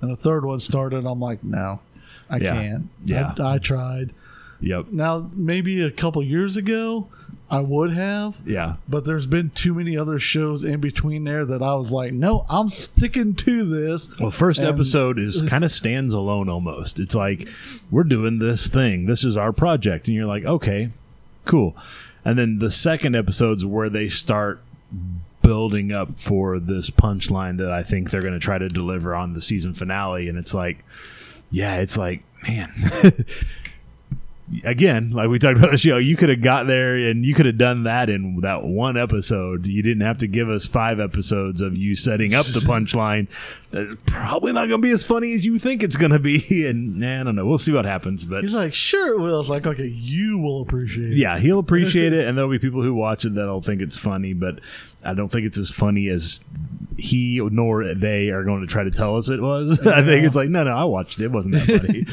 and 0.02 0.12
the 0.12 0.16
third 0.16 0.46
one 0.46 0.60
started. 0.60 1.06
I'm 1.06 1.20
like, 1.20 1.44
no, 1.44 1.80
I 2.30 2.38
Yeah. 2.38 2.54
can't. 2.54 2.90
Yeah. 3.06 3.34
I, 3.40 3.56
I 3.56 3.58
tried. 3.58 4.14
Yep. 4.62 4.88
Now, 4.92 5.30
maybe 5.34 5.82
a 5.82 5.92
couple 5.92 6.22
years 6.24 6.56
ago, 6.58 7.08
I 7.50 7.60
would 7.60 7.92
have, 7.92 8.36
Yeah. 8.46 8.76
but 8.88 9.04
there's 9.04 9.26
been 9.26 9.50
too 9.50 9.74
many 9.74 9.98
other 9.98 10.20
shows 10.20 10.64
in 10.64 10.80
between 10.80 11.26
there 11.26 11.44
that 11.44 11.62
I 11.62 11.74
was 11.74 11.92
like, 11.92 12.14
no, 12.14 12.46
I'm 12.50 12.70
sticking 12.70 13.34
to 13.36 13.66
this. 13.66 14.08
Well, 14.20 14.32
first 14.32 14.60
And- 14.62 14.70
episode 14.70 15.20
is 15.20 15.42
kind 15.42 15.64
of 15.66 15.72
stands 15.72 16.14
alone 16.14 16.48
almost. 16.48 17.00
It's 17.00 17.16
like 17.16 17.48
we're 17.90 18.06
doing 18.06 18.40
this 18.40 18.68
thing. 18.68 19.06
This 19.06 19.24
is 19.26 19.36
our 19.36 19.52
project, 19.52 20.08
and 20.08 20.16
you're 20.16 20.28
like, 20.28 20.46
okay, 20.46 20.92
cool. 21.46 21.76
And 22.24 22.38
then 22.40 22.60
the 22.60 22.72
second 22.72 23.16
episode's 23.16 23.66
where 23.66 23.90
they 23.90 24.08
start 24.08 24.62
building 25.42 25.92
up 25.92 26.20
for 26.20 26.60
this 26.60 26.90
punchline 26.92 27.58
that 27.58 27.72
I 27.72 27.82
think 27.84 28.12
they're 28.12 28.22
going 28.22 28.34
to 28.34 28.40
try 28.40 28.60
to 28.60 28.70
deliver 28.70 29.14
on 29.16 29.34
the 29.34 29.42
season 29.42 29.74
finale, 29.74 30.30
and 30.30 30.38
it's 30.38 30.54
like, 30.54 30.86
yeah, 31.50 31.78
it's 31.78 31.98
like, 31.98 32.24
man. 32.48 32.72
Again, 34.64 35.12
like 35.12 35.30
we 35.30 35.40
talked 35.40 35.58
about 35.58 35.72
the 35.72 35.78
show, 35.78 35.98
you 35.98 36.18
could 36.18 36.30
have 36.30 36.42
got 36.42 36.68
there 36.68 36.96
and 36.96 37.26
you 37.26 37.34
could 37.34 37.46
have 37.46 37.58
done 37.58 37.84
that 37.84 38.10
in 38.10 38.42
that 38.42 38.64
one 38.64 38.98
episode. 38.98 39.66
You 39.66 39.82
didn't 39.82 40.06
have 40.06 40.18
to 40.20 40.28
give 40.28 40.50
us 40.50 40.66
five 40.66 41.00
episodes 41.00 41.62
of 41.62 41.78
you 41.78 41.96
setting 41.96 42.34
up 42.34 42.46
the 42.46 42.60
punchline 42.60 43.28
that's 43.72 43.96
probably 44.06 44.52
not 44.52 44.68
going 44.68 44.82
to 44.82 44.86
be 44.86 44.92
as 44.92 45.06
funny 45.06 45.34
as 45.34 45.46
you 45.46 45.58
think 45.58 45.84
it's 45.84 45.96
going 45.96 46.12
to 46.12 46.20
be. 46.20 46.66
And 46.72 46.98
nah, 47.00 47.22
I 47.22 47.24
don't 47.24 47.36
know. 47.36 47.46
We'll 47.46 47.58
see 47.58 47.72
what 47.72 47.86
happens. 47.86 48.26
But 48.26 48.44
He's 48.44 48.54
like, 48.54 48.74
sure 48.74 49.14
it 49.14 49.20
will. 49.20 49.40
It's 49.40 49.50
like, 49.50 49.66
okay, 49.66 49.88
you 49.88 50.38
will 50.38 50.62
appreciate 50.62 51.14
it. 51.14 51.18
yeah, 51.18 51.40
he'll 51.40 51.60
appreciate 51.60 52.14
it, 52.14 52.28
and 52.28 52.38
there'll 52.38 52.52
be 52.52 52.60
people 52.60 52.82
who 52.84 52.94
watch 52.94 53.26
it 53.26 53.36
that'll 53.36 53.62
think 53.62 53.82
it's 53.82 53.98
funny. 53.98 54.34
But 54.34 54.60
I 55.04 55.14
don't 55.14 55.30
think 55.30 55.46
it's 55.46 55.58
as 55.58 55.70
funny 55.70 56.10
as 56.10 56.42
he 56.98 57.40
nor 57.52 57.94
they 57.96 58.30
are 58.30 58.44
going 58.44 58.62
to 58.62 58.68
try 58.68 58.84
to 58.84 58.92
tell 58.92 59.18
us 59.18 59.30
it 59.30 59.42
was. 59.42 59.80
I 59.88 60.04
think 60.04 60.26
it's 60.26 60.36
like, 60.36 60.50
no, 60.50 60.64
no, 60.64 60.76
I 60.76 60.84
watched 60.84 61.20
it. 61.20 61.26
It 61.26 61.32
wasn't 61.32 61.56
that 61.56 61.82
funny. 61.82 62.06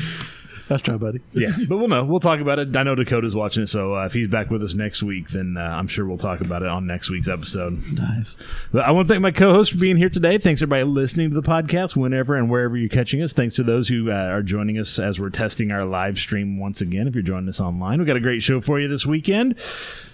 That's 0.68 0.82
try, 0.82 0.96
buddy. 0.96 1.20
yeah, 1.32 1.52
but 1.66 1.78
we'll 1.78 1.88
know. 1.88 2.04
We'll 2.04 2.20
talk 2.20 2.40
about 2.40 2.58
it. 2.58 2.76
I 2.76 2.82
know 2.82 2.94
Dakota's 2.94 3.34
watching 3.34 3.62
it, 3.62 3.68
so 3.68 3.96
uh, 3.96 4.04
if 4.04 4.12
he's 4.12 4.28
back 4.28 4.50
with 4.50 4.62
us 4.62 4.75
next 4.75 5.02
week, 5.02 5.30
then 5.30 5.56
uh, 5.56 5.62
I'm 5.62 5.88
sure 5.88 6.06
we'll 6.06 6.18
talk 6.18 6.40
about 6.40 6.62
it 6.62 6.68
on 6.68 6.87
next 6.87 7.08
week's 7.08 7.28
episode. 7.28 7.82
Nice. 7.92 8.37
But 8.70 8.84
I 8.84 8.90
want 8.90 9.08
to 9.08 9.14
thank 9.14 9.22
my 9.22 9.30
co-host 9.30 9.72
for 9.72 9.78
being 9.78 9.96
here 9.96 10.10
today. 10.10 10.37
Thanks 10.37 10.60
everybody 10.60 10.84
listening 10.84 11.30
to 11.30 11.40
the 11.40 11.46
podcast 11.46 11.96
whenever 11.96 12.37
and 12.37 12.50
wherever 12.50 12.76
you're 12.76 12.90
catching 12.90 13.22
us. 13.22 13.32
Thanks 13.32 13.56
to 13.56 13.62
those 13.62 13.88
who 13.88 14.10
uh, 14.10 14.14
are 14.14 14.42
joining 14.42 14.78
us 14.78 14.98
as 14.98 15.18
we're 15.18 15.30
testing 15.30 15.72
our 15.72 15.87
live 15.87 16.18
stream 16.18 16.58
once 16.58 16.82
again. 16.82 17.08
If 17.08 17.14
you're 17.14 17.22
joining 17.22 17.48
us 17.48 17.60
online, 17.60 17.98
we 17.98 18.04
got 18.04 18.16
a 18.16 18.20
great 18.20 18.42
show 18.42 18.60
for 18.60 18.78
you 18.78 18.88
this 18.88 19.06
weekend. 19.06 19.56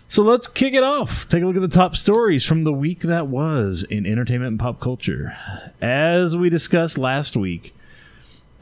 So 0.07 0.23
let's 0.23 0.47
kick 0.47 0.75
it 0.75 0.85
off. 0.85 1.29
Take 1.29 1.43
a 1.43 1.47
look 1.47 1.57
at 1.57 1.63
the 1.63 1.69
top 1.69 1.97
stories 1.97 2.45
from 2.45 2.63
the 2.63 2.73
week 2.73 3.01
that 3.01 3.27
was 3.27 3.85
in 3.91 4.07
entertainment 4.07 4.51
and 4.51 4.61
pop 4.61 4.81
culture. 4.81 5.37
As 5.81 6.37
we 6.37 6.51
discussed 6.51 6.99
last 6.99 7.37
week, 7.37 7.75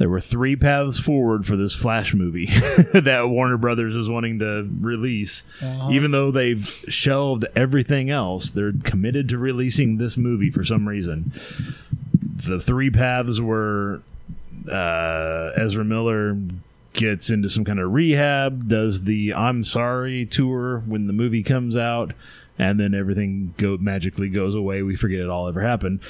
there 0.03 0.09
were 0.09 0.21
three 0.21 0.57
paths 0.57 0.99
forward 0.99 1.47
for 1.47 1.55
this 1.55 1.77
Flash 1.77 2.13
movie 2.13 2.47
that 2.93 3.29
Warner 3.29 3.57
Brothers 3.57 3.95
is 3.95 4.09
wanting 4.09 4.41
to 4.41 4.69
release. 4.81 5.45
Uh-huh. 5.63 5.91
Even 5.93 6.11
though 6.11 6.33
they've 6.33 6.67
shelved 6.89 7.45
everything 7.55 8.11
else, 8.11 8.51
they're 8.51 8.73
committed 8.83 9.29
to 9.29 9.39
releasing 9.39 9.99
this 9.99 10.17
movie 10.17 10.51
for 10.51 10.65
some 10.65 10.89
reason. 10.89 11.33
The 12.35 12.61
three 12.61 12.91
paths 12.91 13.41
were 13.41 14.03
uh, 14.69 15.53
Ezra 15.55 15.85
Miller 15.85 16.37
gets 16.95 17.31
into 17.31 17.49
some 17.49 17.65
kind 17.65 17.79
of 17.79 17.93
rehab, 17.93 18.67
does 18.67 19.05
the 19.05 19.35
I'm 19.35 19.63
sorry 19.63 20.27
tour 20.27 20.81
when 20.81 21.07
the 21.07 21.13
movie 21.13 21.45
comes 21.45 21.77
out, 21.77 22.13
and 22.59 22.81
then 22.81 22.93
everything 22.93 23.55
go 23.57 23.77
magically 23.77 24.31
goes 24.31 24.57
away. 24.57 24.83
We 24.83 24.97
forget 24.97 25.21
it 25.21 25.29
all 25.31 25.47
ever 25.47 25.61
happened. 25.61 26.01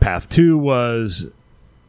Path 0.00 0.28
two 0.28 0.58
was 0.58 1.28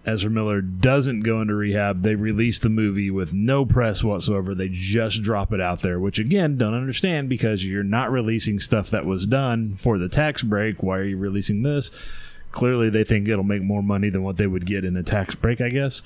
Ezra 0.10 0.32
Miller 0.32 0.62
doesn't 0.62 1.22
go 1.22 1.40
into 1.40 1.54
rehab. 1.54 2.02
They 2.02 2.16
release 2.16 2.58
the 2.58 2.70
movie 2.70 3.12
with 3.12 3.32
no 3.32 3.64
press 3.64 4.04
whatsoever. 4.04 4.56
They 4.56 4.70
just 4.70 5.22
drop 5.22 5.54
it 5.54 5.62
out 5.62 5.82
there, 5.82 6.00
which 6.00 6.18
again, 6.18 6.58
don't 6.58 6.74
understand 6.74 7.30
because 7.30 7.64
you're 7.64 7.84
not 7.84 8.12
releasing 8.12 8.60
stuff 8.60 8.90
that 8.90 9.06
was 9.06 9.28
done 9.28 9.76
for 9.78 10.00
the 10.00 10.10
tax 10.10 10.42
break. 10.42 10.82
Why 10.82 10.98
are 10.98 11.04
you 11.04 11.18
releasing 11.18 11.62
this? 11.62 11.92
Clearly, 12.52 12.90
they 12.90 13.04
think 13.04 13.28
it'll 13.28 13.44
make 13.44 13.62
more 13.62 13.84
money 13.84 14.10
than 14.10 14.24
what 14.24 14.38
they 14.38 14.48
would 14.48 14.66
get 14.66 14.84
in 14.84 14.98
a 14.98 15.04
tax 15.04 15.36
break, 15.36 15.62
I 15.62 15.70
guess. 15.70 16.02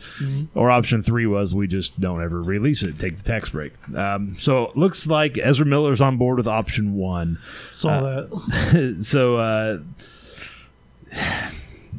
Or 0.53 0.69
option 0.69 1.01
three 1.01 1.25
was 1.25 1.55
we 1.55 1.67
just 1.67 1.97
don't 2.01 2.21
ever 2.21 2.43
release 2.43 2.83
it, 2.83 2.99
take 2.99 3.15
the 3.15 3.23
tax 3.23 3.51
break. 3.51 3.71
Um, 3.95 4.35
so 4.37 4.65
it 4.65 4.75
looks 4.75 5.07
like 5.07 5.37
Ezra 5.37 5.65
Miller's 5.65 6.01
on 6.01 6.17
board 6.17 6.37
with 6.39 6.47
option 6.47 6.95
one. 6.95 7.39
Saw 7.71 8.01
that. 8.01 8.97
so 9.03 9.37
uh, 9.37 9.79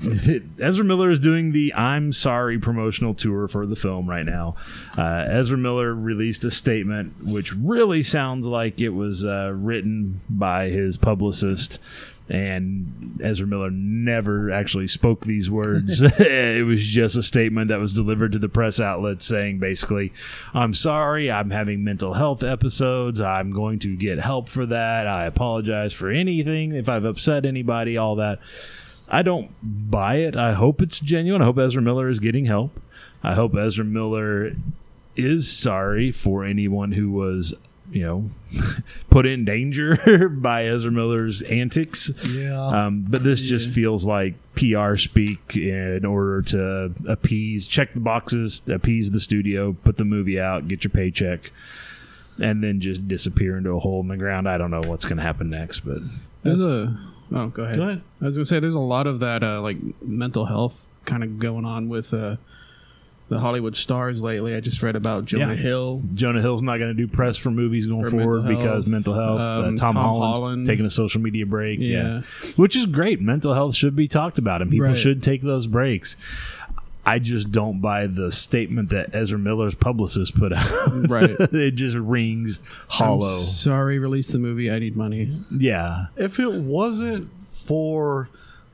Ezra 0.59 0.85
Miller 0.85 1.11
is 1.11 1.19
doing 1.19 1.53
the 1.53 1.75
"I'm 1.75 2.13
Sorry" 2.13 2.59
promotional 2.59 3.15
tour 3.15 3.49
for 3.49 3.67
the 3.67 3.77
film 3.77 4.09
right 4.09 4.27
now. 4.27 4.57
Uh, 4.97 5.25
Ezra 5.29 5.59
Miller 5.59 5.95
released 5.95 6.45
a 6.45 6.51
statement 6.51 7.15
which 7.27 7.55
really 7.55 8.03
sounds 8.03 8.47
like 8.47 8.81
it 8.81 8.91
was 8.91 9.25
uh, 9.25 9.53
written 9.55 10.21
by 10.29 10.69
his 10.69 10.97
publicist. 10.97 11.79
And 12.27 13.21
Ezra 13.23 13.47
Miller 13.47 13.71
never 13.71 14.51
actually 14.51 14.87
spoke 14.87 15.27
these 15.27 15.51
words. 15.51 16.01
it 16.19 16.65
was 16.65 16.83
just 16.83 17.17
a 17.17 17.23
statement 17.23 17.69
that 17.69 17.79
was 17.79 17.93
delivered 17.93 18.33
to 18.33 18.39
the 18.39 18.49
press 18.49 18.81
outlet 18.81 19.23
saying 19.23 19.59
basically, 19.59 20.11
I'm 20.55 20.73
sorry, 20.73 21.31
I'm 21.31 21.51
having 21.51 21.85
mental 21.85 22.15
health 22.15 22.43
episodes. 22.43 23.21
I'm 23.21 23.51
going 23.51 23.79
to 23.81 23.95
get 23.95 24.19
help 24.19 24.49
for 24.49 24.65
that. 24.65 25.07
I 25.07 25.27
apologize 25.27 25.93
for 25.93 26.09
anything 26.09 26.75
if 26.75 26.89
I've 26.89 27.05
upset 27.05 27.45
anybody, 27.45 27.99
all 27.99 28.17
that. 28.17 28.39
I 29.09 29.23
don't 29.23 29.51
buy 29.63 30.17
it. 30.17 30.37
I 30.37 30.53
hope 30.55 30.81
it's 30.81 31.01
genuine. 31.01 31.43
I 31.43 31.45
hope 31.45 31.59
Ezra 31.59 31.83
Miller 31.83 32.09
is 32.09 32.21
getting 32.21 32.47
help. 32.47 32.81
I 33.23 33.35
hope 33.35 33.55
Ezra 33.57 33.85
Miller 33.85 34.53
is 35.17 35.51
sorry 35.51 36.11
for 36.11 36.45
anyone 36.45 36.93
who 36.93 37.11
was, 37.11 37.55
you 37.91 38.03
know, 38.03 38.31
put 39.11 39.27
in 39.27 39.45
danger 39.45 40.29
by 40.31 40.65
Ezra 40.67 40.91
Miller's 40.91 41.43
antics. 41.43 42.11
Yeah. 42.27 42.67
Um, 42.67 43.05
but 43.09 43.23
this 43.23 43.41
just 43.41 43.71
feels 43.71 44.05
like 44.05 44.35
PR 44.55 44.97
speak 44.97 45.57
in 45.57 46.05
order 46.05 46.43
to 46.43 46.93
appease, 47.07 47.67
check 47.67 47.95
the 47.95 48.01
boxes, 48.01 48.63
appease 48.69 49.11
the 49.11 49.21
studio, 49.21 49.73
put 49.73 49.97
the 49.97 50.05
movie 50.05 50.41
out, 50.41 50.69
get 50.69 50.85
your 50.85 50.91
paycheck, 50.91 51.53
and 52.41 52.63
then 52.65 52.81
just 52.81 53.07
disappear 53.07 53.57
into 53.57 53.71
a 53.71 53.79
hole 53.79 54.01
in 54.01 54.09
the 54.09 54.17
ground. 54.17 54.49
I 54.49 54.59
don't 54.59 54.71
know 54.71 54.83
what's 54.83 55.05
going 55.05 55.19
to 55.19 55.23
happen 55.23 55.51
next, 55.51 55.81
but 55.81 55.99
There's 56.43 56.63
a 56.63 56.99
oh, 57.33 57.49
go 57.49 57.63
ahead. 57.65 57.77
Go 57.77 57.83
ahead. 57.83 58.03
I 58.21 58.25
was 58.27 58.37
gonna 58.37 58.47
say 58.47 58.61
there's 58.61 58.75
a 58.75 58.81
lot 58.81 59.07
of 59.07 59.21
that 59.21 59.43
uh, 59.43 59.61
like 59.61 59.77
mental 60.03 60.47
health 60.47 60.87
kind 61.05 61.23
of 61.23 61.39
going 61.39 61.65
on 61.65 61.89
with 61.89 62.13
uh, 62.15 62.37
the 63.29 63.39
Hollywood 63.41 63.75
stars 63.75 64.23
lately. 64.23 64.55
I 64.55 64.61
just 64.61 64.83
read 64.83 64.97
about 64.97 65.25
Jonah 65.25 65.49
Yeah. 65.55 65.55
Hill. 65.55 66.03
Jonah 66.15 66.41
Hill's 66.43 66.63
not 66.63 66.77
going 66.79 66.91
to 66.91 66.95
do 66.95 67.07
press 67.09 67.37
for 67.37 67.51
movies 67.51 67.87
going 67.87 68.05
For 68.05 68.11
forward 68.11 68.45
mental 68.45 68.63
because 68.63 68.87
mental 68.87 69.15
health. 69.15 69.41
Um, 69.41 69.65
uh, 69.65 69.67
Tom, 69.69 69.77
Tom 69.77 69.97
Holland's 69.97 70.39
Holland. 70.39 70.67
taking 70.67 70.85
a 70.87 70.91
social 70.91 71.21
media 71.21 71.47
break. 71.47 71.79
Yeah. 71.81 72.21
Yeah. 72.43 72.51
which 72.57 72.77
is 72.77 72.87
great. 72.87 73.21
Mental 73.21 73.55
health 73.55 73.75
should 73.75 73.97
be 73.97 74.09
talked 74.09 74.39
about, 74.39 74.61
and 74.63 74.71
people 74.71 74.87
Right. 74.89 74.97
should 74.97 75.23
take 75.23 75.43
those 75.43 75.67
breaks. 75.67 76.17
I 77.07 77.19
just 77.19 77.53
don't 77.53 77.81
buy 77.81 78.07
the 78.07 78.33
statement 78.33 78.89
that 78.91 79.15
Ezra 79.15 79.39
Miller's 79.39 79.75
publicist 79.75 80.35
put 80.39 80.53
out. 80.53 80.71
Right. 81.09 81.31
it 81.39 81.73
just 81.73 81.97
rings 81.97 82.61
hollow. 82.89 83.39
I'm 83.39 83.43
sorry, 83.45 83.99
release 83.99 84.29
the 84.29 84.39
movie. 84.39 84.71
I 84.71 84.79
need 84.79 84.97
money. 84.97 85.39
yeah. 85.51 86.07
if 86.17 86.39
it 86.41 86.53
wasn't 86.53 87.31
for 87.67 88.29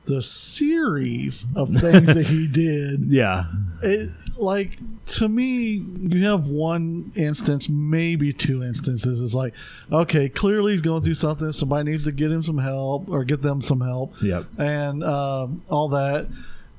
the 0.05 0.21
series 0.21 1.45
of 1.55 1.69
things 1.77 2.13
that 2.13 2.25
he 2.27 2.47
did, 2.51 3.01
Yeah. 3.05 3.45
it 3.83 4.09
like 4.39 4.79
to 5.07 5.27
me 5.27 5.83
you 6.09 6.23
have 6.25 6.47
one 6.47 7.11
instance 7.15 7.67
maybe 7.69 8.33
two 8.33 8.63
instances 8.63 9.21
it's 9.21 9.33
like 9.35 9.53
okay 9.91 10.29
clearly 10.29 10.71
he's 10.71 10.81
going 10.81 11.03
through 11.03 11.13
something 11.13 11.51
somebody 11.51 11.91
needs 11.91 12.05
to 12.05 12.11
get 12.11 12.31
him 12.31 12.41
some 12.41 12.57
help 12.57 13.07
or 13.09 13.23
get 13.25 13.41
them 13.41 13.61
some 13.61 13.81
help 13.81 14.13
Yep. 14.23 14.45
and 14.57 15.03
um, 15.03 15.61
all 15.69 15.89
that 15.89 16.27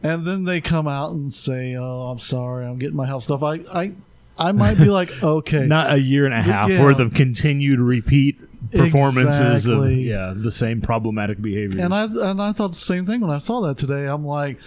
and 0.03 0.25
then 0.27 0.45
they 0.45 0.61
come 0.61 0.89
out 0.89 1.13
and 1.13 1.33
say 1.33 1.75
oh 1.77 2.03
i'm 2.11 2.19
sorry 2.19 2.67
i'm 2.67 2.79
getting 2.79 2.97
my 2.97 3.07
health 3.07 3.23
stuff 3.25 3.43
i 3.43 3.55
i 3.73 3.93
i 4.39 4.53
might 4.53 4.77
be 4.79 4.87
like 4.87 5.11
okay 5.23 5.67
Not 5.67 5.93
a 5.93 5.99
year 5.99 6.25
and 6.25 6.35
a 6.35 6.43
half 6.43 6.69
Yeah. 6.71 6.83
worth 6.83 6.99
of 6.99 7.15
continued 7.15 7.79
repeat 7.81 8.39
performances 8.73 9.67
of 9.67 9.85
Exactly. 9.85 10.09
yeah 10.09 10.33
the 10.35 10.51
same 10.53 10.81
problematic 10.81 11.41
behaviors. 11.43 11.81
And 11.83 11.95
I 11.95 12.05
and 12.05 12.41
I 12.41 12.53
thought 12.53 12.73
the 12.73 12.79
same 12.79 13.05
thing 13.07 13.21
when 13.21 13.31
I 13.31 13.39
saw 13.39 13.61
that 13.63 13.77
today. 13.77 14.07
I'm 14.07 14.25
like, 14.25 14.59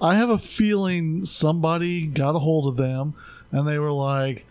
I 0.00 0.14
have 0.14 0.30
a 0.30 0.36
feeling 0.38 1.24
somebody 1.24 2.06
got 2.06 2.34
a 2.34 2.38
hold 2.38 2.66
of 2.68 2.76
them, 2.76 3.14
and 3.52 3.66
they 3.66 3.78
were 3.78 3.92
like, 3.92 4.46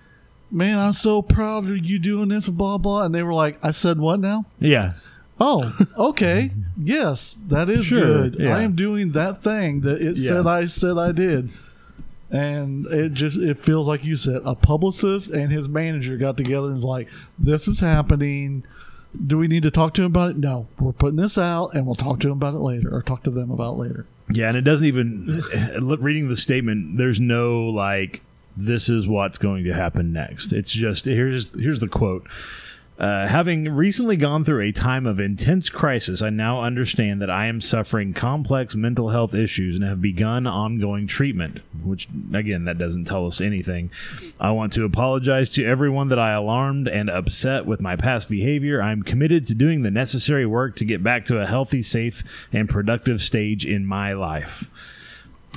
"Man, 0.49 0.79
I'm 0.79 0.93
so 0.93 1.21
proud 1.21 1.69
of 1.69 1.85
you 1.85 1.99
doing 1.99 2.29
this," 2.29 2.49
blah 2.49 2.77
blah. 2.77 3.03
And 3.03 3.13
they 3.13 3.21
were 3.21 3.33
like, 3.33 3.59
"I 3.63 3.71
said 3.71 3.99
what 3.99 4.19
now?" 4.19 4.45
yeah. 4.59 4.93
Oh, 5.39 5.77
okay, 5.97 6.51
yes, 6.77 7.37
that 7.47 7.69
is 7.69 7.85
Sure, 7.85 8.29
good. 8.29 8.37
yeah. 8.39 8.57
I 8.57 8.63
am 8.63 8.75
doing 8.75 9.13
that 9.13 9.41
thing 9.43 9.81
that 9.81 10.01
it 10.01 10.17
said 10.17 10.45
I 10.45 10.65
said 10.65 10.97
I 10.97 11.11
did. 11.11 11.49
And 12.31 12.85
it 12.87 13.13
just 13.13 13.37
it 13.39 13.57
feels 13.57 13.87
like 13.87 14.03
you 14.03 14.15
said 14.15 14.41
a 14.45 14.53
publicist 14.53 15.31
and 15.31 15.51
his 15.51 15.67
manager 15.67 16.15
got 16.17 16.37
together 16.37 16.67
and 16.67 16.75
was 16.75 16.83
like, 16.85 17.07
"This 17.39 17.67
is 17.67 17.79
happening. 17.79 18.63
Do 19.25 19.39
we 19.39 19.47
need 19.47 19.63
to 19.63 19.71
talk 19.71 19.95
to 19.95 20.03
him 20.03 20.07
about 20.11 20.29
it? 20.31 20.37
No, 20.37 20.67
we're 20.79 20.91
putting 20.91 21.15
this 21.15 21.39
out, 21.39 21.73
and 21.73 21.87
we'll 21.87 21.95
talk 21.95 22.19
to 22.19 22.27
him 22.27 22.33
about 22.33 22.53
it 22.53 22.59
later, 22.59 22.93
or 22.95 23.01
talk 23.01 23.23
to 23.23 23.31
them 23.31 23.49
about 23.49 23.73
it 23.73 23.77
later." 23.79 24.05
Yeah, 24.31 24.49
and 24.49 24.57
it 24.57 24.61
doesn't 24.61 24.85
even 24.85 25.41
reading 25.99 26.29
the 26.29 26.35
statement. 26.35 26.97
There's 26.97 27.19
no 27.19 27.63
like 27.63 28.21
this 28.55 28.89
is 28.89 29.07
what's 29.07 29.39
going 29.39 29.63
to 29.63 29.73
happen 29.73 30.13
next. 30.13 30.53
It's 30.53 30.71
just 30.71 31.05
here's 31.05 31.51
here's 31.55 31.79
the 31.79 31.87
quote. 31.87 32.27
Uh, 32.99 33.25
having 33.27 33.63
recently 33.63 34.17
gone 34.17 34.43
through 34.43 34.59
a 34.59 34.73
time 34.73 35.05
of 35.05 35.21
intense 35.21 35.69
crisis, 35.69 36.21
I 36.21 36.31
now 36.31 36.61
understand 36.63 37.21
that 37.21 37.29
I 37.29 37.45
am 37.45 37.61
suffering 37.61 38.13
complex 38.13 38.75
mental 38.75 39.09
health 39.09 39.33
issues 39.33 39.75
and 39.75 39.85
have 39.85 40.01
begun 40.01 40.45
ongoing 40.45 41.07
treatment. 41.07 41.61
Which, 41.81 42.09
again, 42.33 42.65
that 42.65 42.77
doesn't 42.77 43.05
tell 43.05 43.25
us 43.25 43.39
anything. 43.39 43.89
I 44.37 44.51
want 44.51 44.73
to 44.73 44.83
apologize 44.83 45.49
to 45.51 45.63
everyone 45.63 46.09
that 46.09 46.19
I 46.19 46.33
alarmed 46.33 46.89
and 46.89 47.09
upset 47.09 47.65
with 47.65 47.79
my 47.79 47.95
past 47.95 48.27
behavior. 48.27 48.81
I'm 48.81 49.03
committed 49.03 49.47
to 49.47 49.55
doing 49.55 49.83
the 49.83 49.91
necessary 49.91 50.45
work 50.45 50.75
to 50.75 50.85
get 50.85 51.01
back 51.01 51.23
to 51.25 51.39
a 51.39 51.47
healthy, 51.47 51.81
safe, 51.81 52.21
and 52.51 52.67
productive 52.67 53.21
stage 53.21 53.65
in 53.65 53.85
my 53.85 54.11
life 54.11 54.69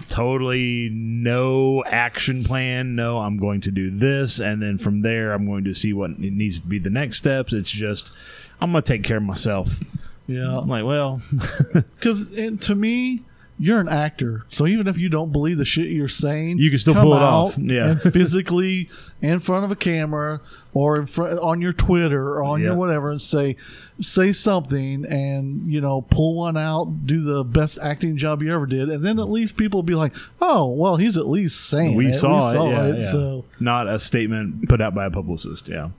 totally 0.09 0.89
no 0.93 1.85
action 1.85 2.45
plan. 2.45 2.95
No, 2.95 3.19
I'm 3.19 3.39
going 3.39 3.61
to 3.63 3.71
do 3.71 3.91
this, 3.91 4.41
and 4.41 4.63
then 4.63 4.79
from 4.79 5.03
there, 5.03 5.33
I'm 5.33 5.47
going 5.47 5.65
to 5.65 5.75
see 5.75 5.93
what 5.93 6.19
needs 6.19 6.61
to 6.61 6.67
be 6.67 6.79
the 6.79 6.91
next 6.91 7.19
steps. 7.19 7.53
It's 7.53 7.71
just 7.71 8.13
I'm 8.61 8.73
going 8.73 8.83
to 8.83 8.93
take 8.93 9.05
care 9.05 9.17
of 9.19 9.23
myself. 9.23 9.81
Yeah, 10.27 10.59
I'm 10.59 10.69
like, 10.69 10.85
well, 10.85 11.21
because 11.73 12.31
to 12.31 12.75
me, 12.75 13.23
you're 13.59 13.81
an 13.81 13.89
actor, 13.89 14.45
so 14.49 14.67
even 14.67 14.89
if 14.89 14.99
you 14.99 15.09
don't 15.09 15.31
believe 15.31 15.57
the 15.59 15.65
shit 15.65 15.87
you're 15.89 16.09
saying, 16.09 16.59
You 16.59 16.71
can 16.71 16.79
still 16.79 16.95
pull 16.95 17.13
it 17.15 17.19
out 17.19 17.23
off. 17.23 17.59
Yeah. 17.59 17.91
and 17.91 18.01
physically 18.13 18.89
in 19.21 19.39
front 19.41 19.65
of 19.65 19.71
a 19.71 19.77
camera 19.77 20.41
or 20.75 20.99
in 20.99 21.07
front 21.07 21.39
on 21.39 21.61
your 21.61 21.73
Twitter 21.73 22.31
or 22.31 22.43
on 22.43 22.61
Yeah. 22.61 22.69
your 22.69 22.77
whatever, 22.77 23.11
and 23.11 23.23
say 23.23 23.57
say 24.01 24.33
something 24.33 25.05
and 25.05 25.71
you 25.71 25.81
know 25.81 26.01
pull 26.03 26.35
one 26.35 26.57
out, 26.57 27.07
do 27.07 27.21
the 27.21 27.45
best 27.45 27.79
acting 27.81 28.17
job 28.17 28.43
you 28.43 28.53
ever 28.53 28.67
did, 28.67 28.89
and 28.89 29.05
then 29.05 29.19
at 29.21 29.31
least 29.31 29.57
people 29.57 29.79
will 29.79 29.83
be 29.85 29.95
like, 29.95 30.15
oh, 30.41 30.67
well, 30.69 30.97
he's 30.97 31.17
at 31.17 31.29
least 31.29 31.69
saying 31.69 31.95
we 31.95 32.09
it. 32.09 32.15
saw, 32.15 32.51
it. 32.51 32.55
Yeah, 32.71 32.85
it, 32.87 32.99
yeah. 33.01 33.11
So 33.13 33.45
not 33.61 33.87
a 33.87 33.99
statement 33.99 34.69
put 34.69 34.81
out 34.81 34.95
by 34.95 35.05
a 35.07 35.11
publicist. 35.11 35.69
Yeah, 35.69 35.91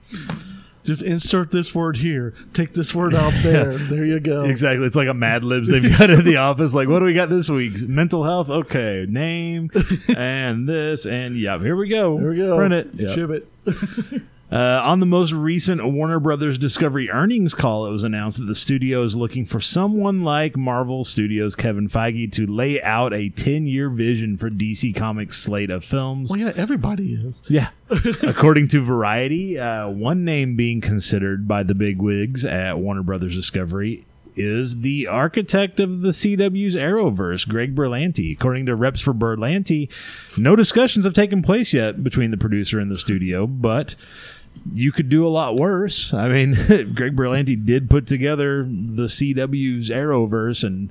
just 0.84 1.02
insert 1.02 1.50
this 1.50 1.74
word 1.74 1.96
here, 1.96 2.34
take 2.52 2.74
this 2.74 2.94
word 2.94 3.14
out 3.14 3.32
there. 3.42 3.78
There 3.94 4.04
you 4.04 4.20
go. 4.20 4.44
exactly. 4.44 4.86
It's 4.86 4.96
like 4.96 5.08
a 5.08 5.14
Mad 5.14 5.44
Libs 5.44 5.68
they've 5.68 5.98
got 5.98 6.10
in 6.10 6.24
the 6.24 6.36
office. 6.36 6.74
Like, 6.74 6.88
what 6.88 7.00
do 7.00 7.04
we 7.06 7.12
got 7.14 7.28
this 7.28 7.48
week? 7.50 7.80
Mental 7.88 8.24
health. 8.24 8.48
Okay, 8.48 9.06
name 9.08 9.70
and 10.16 10.68
this 10.68 11.06
and 11.06 11.38
yeah. 11.38 11.58
Here 11.58 11.76
we 11.76 11.88
go. 11.88 12.18
There 12.18 12.30
we 12.30 12.36
go. 12.36 12.56
Print 12.56 12.74
it. 12.74 12.88
Yep. 12.94 13.14
Ship 13.14 13.30
it. 13.30 14.22
Uh, 14.52 14.80
on 14.84 15.00
the 15.00 15.06
most 15.06 15.32
recent 15.32 15.84
Warner 15.84 16.20
Brothers 16.20 16.58
Discovery 16.58 17.10
earnings 17.10 17.54
call, 17.54 17.86
it 17.86 17.90
was 17.90 18.04
announced 18.04 18.38
that 18.38 18.44
the 18.44 18.54
studio 18.54 19.02
is 19.02 19.16
looking 19.16 19.46
for 19.46 19.60
someone 19.60 20.22
like 20.22 20.56
Marvel 20.56 21.02
Studios' 21.02 21.56
Kevin 21.56 21.88
Feige 21.88 22.30
to 22.32 22.46
lay 22.46 22.80
out 22.82 23.12
a 23.12 23.30
10 23.30 23.66
year 23.66 23.88
vision 23.88 24.36
for 24.36 24.50
DC 24.50 24.94
Comics' 24.94 25.38
slate 25.38 25.70
of 25.70 25.84
films. 25.84 26.30
Well, 26.30 26.40
yeah, 26.40 26.52
everybody 26.56 27.14
is. 27.14 27.42
Yeah. 27.48 27.70
According 28.22 28.68
to 28.68 28.80
Variety, 28.84 29.58
uh, 29.58 29.88
one 29.88 30.24
name 30.24 30.56
being 30.56 30.80
considered 30.80 31.48
by 31.48 31.62
the 31.62 31.74
big 31.74 32.00
wigs 32.00 32.44
at 32.44 32.78
Warner 32.78 33.02
Brothers 33.02 33.34
Discovery 33.34 34.04
is 34.36 34.80
the 34.80 35.06
architect 35.06 35.80
of 35.80 36.02
the 36.02 36.10
CW's 36.10 36.76
Arrowverse, 36.76 37.48
Greg 37.48 37.74
Berlanti. 37.74 38.32
According 38.32 38.66
to 38.66 38.74
reps 38.74 39.00
for 39.00 39.14
Berlanti, 39.14 39.90
no 40.38 40.56
discussions 40.56 41.04
have 41.04 41.14
taken 41.14 41.42
place 41.42 41.72
yet 41.72 42.02
between 42.02 42.30
the 42.30 42.36
producer 42.36 42.78
and 42.78 42.90
the 42.90 42.98
studio, 42.98 43.46
but 43.46 43.94
you 44.72 44.92
could 44.92 45.08
do 45.08 45.26
a 45.26 45.28
lot 45.28 45.56
worse. 45.56 46.12
I 46.12 46.28
mean, 46.28 46.52
Greg 46.94 47.16
Berlanti 47.16 47.62
did 47.64 47.90
put 47.90 48.06
together 48.06 48.64
the 48.64 49.04
CW's 49.04 49.90
Arrowverse, 49.90 50.64
and 50.64 50.90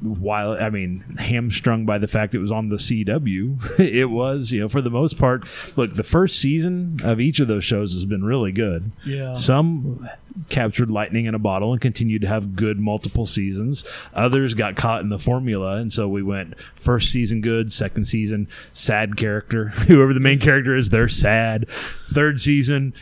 while 0.00 0.52
I 0.52 0.70
mean 0.70 1.00
hamstrung 1.18 1.86
by 1.86 1.98
the 1.98 2.06
fact 2.06 2.34
it 2.34 2.38
was 2.38 2.52
on 2.52 2.68
the 2.68 2.76
CW, 2.76 3.78
it 3.80 4.06
was 4.06 4.52
you 4.52 4.60
know 4.60 4.68
for 4.68 4.80
the 4.80 4.90
most 4.90 5.18
part. 5.18 5.44
Look, 5.76 5.94
the 5.94 6.02
first 6.02 6.38
season 6.38 7.00
of 7.02 7.20
each 7.20 7.40
of 7.40 7.48
those 7.48 7.64
shows 7.64 7.94
has 7.94 8.04
been 8.04 8.24
really 8.24 8.52
good. 8.52 8.90
Yeah. 9.04 9.34
Some 9.34 10.08
captured 10.48 10.90
lightning 10.90 11.26
in 11.26 11.34
a 11.34 11.38
bottle 11.38 11.72
and 11.72 11.80
continued 11.80 12.22
to 12.22 12.28
have 12.28 12.54
good 12.54 12.78
multiple 12.78 13.26
seasons. 13.26 13.84
Others 14.14 14.54
got 14.54 14.76
caught 14.76 15.00
in 15.00 15.08
the 15.08 15.18
formula, 15.18 15.76
and 15.76 15.92
so 15.92 16.08
we 16.08 16.22
went 16.22 16.58
first 16.76 17.10
season 17.10 17.40
good, 17.40 17.72
second 17.72 18.04
season 18.06 18.48
sad 18.72 19.16
character. 19.16 19.68
Whoever 19.88 20.14
the 20.14 20.20
main 20.20 20.38
character 20.38 20.74
is, 20.74 20.90
they're 20.90 21.08
sad. 21.08 21.68
Third 22.10 22.40
season 22.40 22.94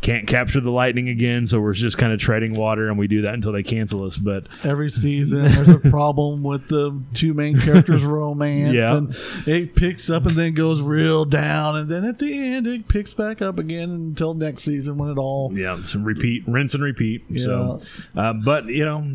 can't 0.00 0.26
capture 0.26 0.60
the 0.60 0.70
lightning 0.70 1.08
again, 1.08 1.46
so 1.46 1.60
we're 1.60 1.72
just 1.72 1.98
kind 1.98 2.12
of 2.12 2.18
treading 2.20 2.54
water, 2.54 2.88
and 2.88 2.98
we 2.98 3.06
do 3.08 3.22
that 3.22 3.34
until 3.34 3.52
they 3.52 3.62
cancel 3.62 4.04
us. 4.04 4.16
But 4.16 4.46
Every 4.64 4.90
season, 4.90 5.42
there's 5.42 5.68
a 5.68 5.78
problem 5.78 6.42
with 6.42 6.68
the 6.68 7.00
two 7.14 7.34
main 7.34 7.58
characters' 7.58 8.04
romance, 8.06 8.74
Yeah. 8.74 8.96
and 8.96 9.16
it 9.46 9.74
picks 9.74 10.08
up 10.10 10.26
and 10.26 10.36
then 10.36 10.54
goes 10.54 10.80
real 10.80 11.24
down, 11.24 11.76
and 11.76 11.88
then 11.88 12.04
at 12.04 12.18
the 12.18 12.32
end, 12.32 12.66
it 12.66 12.88
picks 12.88 13.12
back 13.14 13.42
up 13.42 13.58
again 13.58 13.90
until 13.90 14.34
next 14.34 14.62
season 14.62 14.96
when 14.98 15.10
it 15.10 15.18
all. 15.18 15.52
yeah, 15.56 15.82
some 15.84 16.04
repeat, 16.04 16.42
rinse 16.46 16.74
and 16.74 16.82
repeat. 16.82 17.24
So, 17.36 17.80
uh, 18.16 18.32
but 18.32 18.66
you 18.66 18.84
know, 18.84 19.06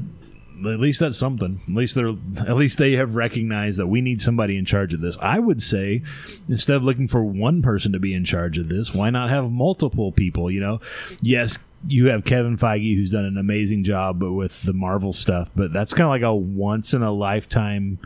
at 0.67 0.79
least 0.79 0.99
that's 0.99 1.17
something. 1.17 1.59
At 1.67 1.73
least 1.73 1.95
they're 1.95 2.13
at 2.37 2.55
least 2.55 2.77
they 2.77 2.93
have 2.93 3.15
recognized 3.15 3.79
that 3.79 3.87
we 3.87 4.01
need 4.01 4.21
somebody 4.21 4.57
in 4.57 4.65
charge 4.65 4.93
of 4.93 5.01
this. 5.01 5.17
I 5.21 5.39
would 5.39 5.61
say 5.61 6.01
instead 6.47 6.75
of 6.77 6.83
looking 6.83 7.07
for 7.07 7.23
one 7.23 7.61
person 7.61 7.91
to 7.93 7.99
be 7.99 8.13
in 8.13 8.23
charge 8.25 8.57
of 8.57 8.69
this, 8.69 8.93
why 8.93 9.09
not 9.09 9.29
have 9.29 9.49
multiple 9.51 10.11
people? 10.11 10.49
You 10.51 10.59
know, 10.61 10.81
yes. 11.21 11.57
You 11.85 12.07
have 12.07 12.23
Kevin 12.23 12.55
Feige, 12.55 12.95
who's 12.95 13.11
done 13.11 13.25
an 13.25 13.37
amazing 13.37 13.83
job, 13.83 14.17
but 14.17 14.31
with 14.31 14.61
the 14.63 14.71
Marvel 14.71 15.11
stuff. 15.11 15.49
But 15.53 15.73
that's 15.73 15.93
kind 15.93 16.05
of 16.05 16.11
like 16.11 16.21
a 16.21 16.33
once 16.33 16.93
in 16.93 17.03
a 17.03 17.11
lifetime, 17.11 17.99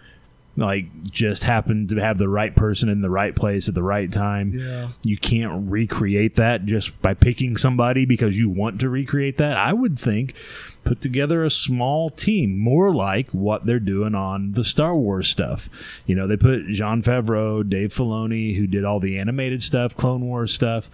like 0.56 0.86
just 1.12 1.44
happened 1.44 1.90
to 1.90 1.98
have 1.98 2.18
the 2.18 2.28
right 2.28 2.56
person 2.56 2.90
in 2.90 3.02
the 3.02 3.10
right 3.12 3.36
place 3.36 3.70
at 3.70 3.76
the 3.76 3.84
right 3.84 4.12
time 4.12 4.58
Yeah. 4.58 4.88
you 5.04 5.16
can't 5.16 5.70
recreate 5.70 6.34
that 6.38 6.66
just 6.66 7.00
by 7.04 7.14
picking 7.14 7.56
somebody 7.58 8.06
because 8.06 8.40
you 8.40 8.50
want 8.50 8.82
to 8.82 8.90
recreate 8.90 9.38
that. 9.38 9.58
I 9.58 9.74
would 9.74 10.00
think 10.00 10.34
put 10.88 11.02
together 11.02 11.44
a 11.44 11.50
small 11.50 12.10
team, 12.10 12.58
more 12.58 12.94
like 12.94 13.30
what 13.32 13.66
they're 13.66 13.78
doing 13.78 14.16
on 14.16 14.54
the 14.54 14.64
Star 14.64 14.96
Wars 14.96 15.28
stuff. 15.28 15.70
You 16.06 16.16
know, 16.16 16.28
they 16.28 16.38
put 16.38 16.68
Jon 16.70 17.04
Favreau, 17.04 17.68
Dave 17.68 17.94
Filoni, 17.94 18.56
who 18.56 18.68
did 18.68 18.86
all 18.86 19.02
the 19.02 19.20
animated 19.20 19.62
stuff, 19.62 19.98
Clone 19.98 20.26
Wars 20.26 20.54
stuff. 20.54 20.90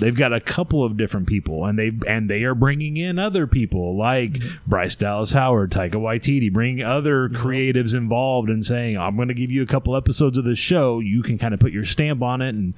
They've 0.00 0.16
got 0.16 0.32
a 0.32 0.40
couple 0.40 0.84
of 0.84 0.96
different 0.96 1.28
people, 1.28 1.64
and 1.64 1.78
they 1.78 1.92
and 2.08 2.28
they 2.28 2.42
are 2.42 2.56
bringing 2.56 2.96
in 2.96 3.20
other 3.20 3.46
people 3.46 3.96
like 3.96 4.32
mm-hmm. 4.32 4.56
Bryce 4.68 4.96
Dallas 4.96 5.30
Howard, 5.30 5.70
Taika 5.70 5.92
Waititi, 5.92 6.52
bringing 6.52 6.84
other 6.84 7.28
creatives 7.28 7.94
involved 7.94 8.50
and 8.50 8.66
saying, 8.66 8.98
"I'm 8.98 9.14
going 9.14 9.28
to 9.28 9.34
give 9.34 9.52
you 9.52 9.62
a 9.62 9.66
couple 9.66 9.94
episodes 9.94 10.36
of 10.38 10.44
this 10.44 10.58
show. 10.58 10.98
You 10.98 11.22
can 11.22 11.38
kind 11.38 11.54
of 11.54 11.60
put 11.60 11.70
your 11.72 11.84
stamp 11.84 12.20
on 12.20 12.42
it 12.42 12.56
and 12.56 12.74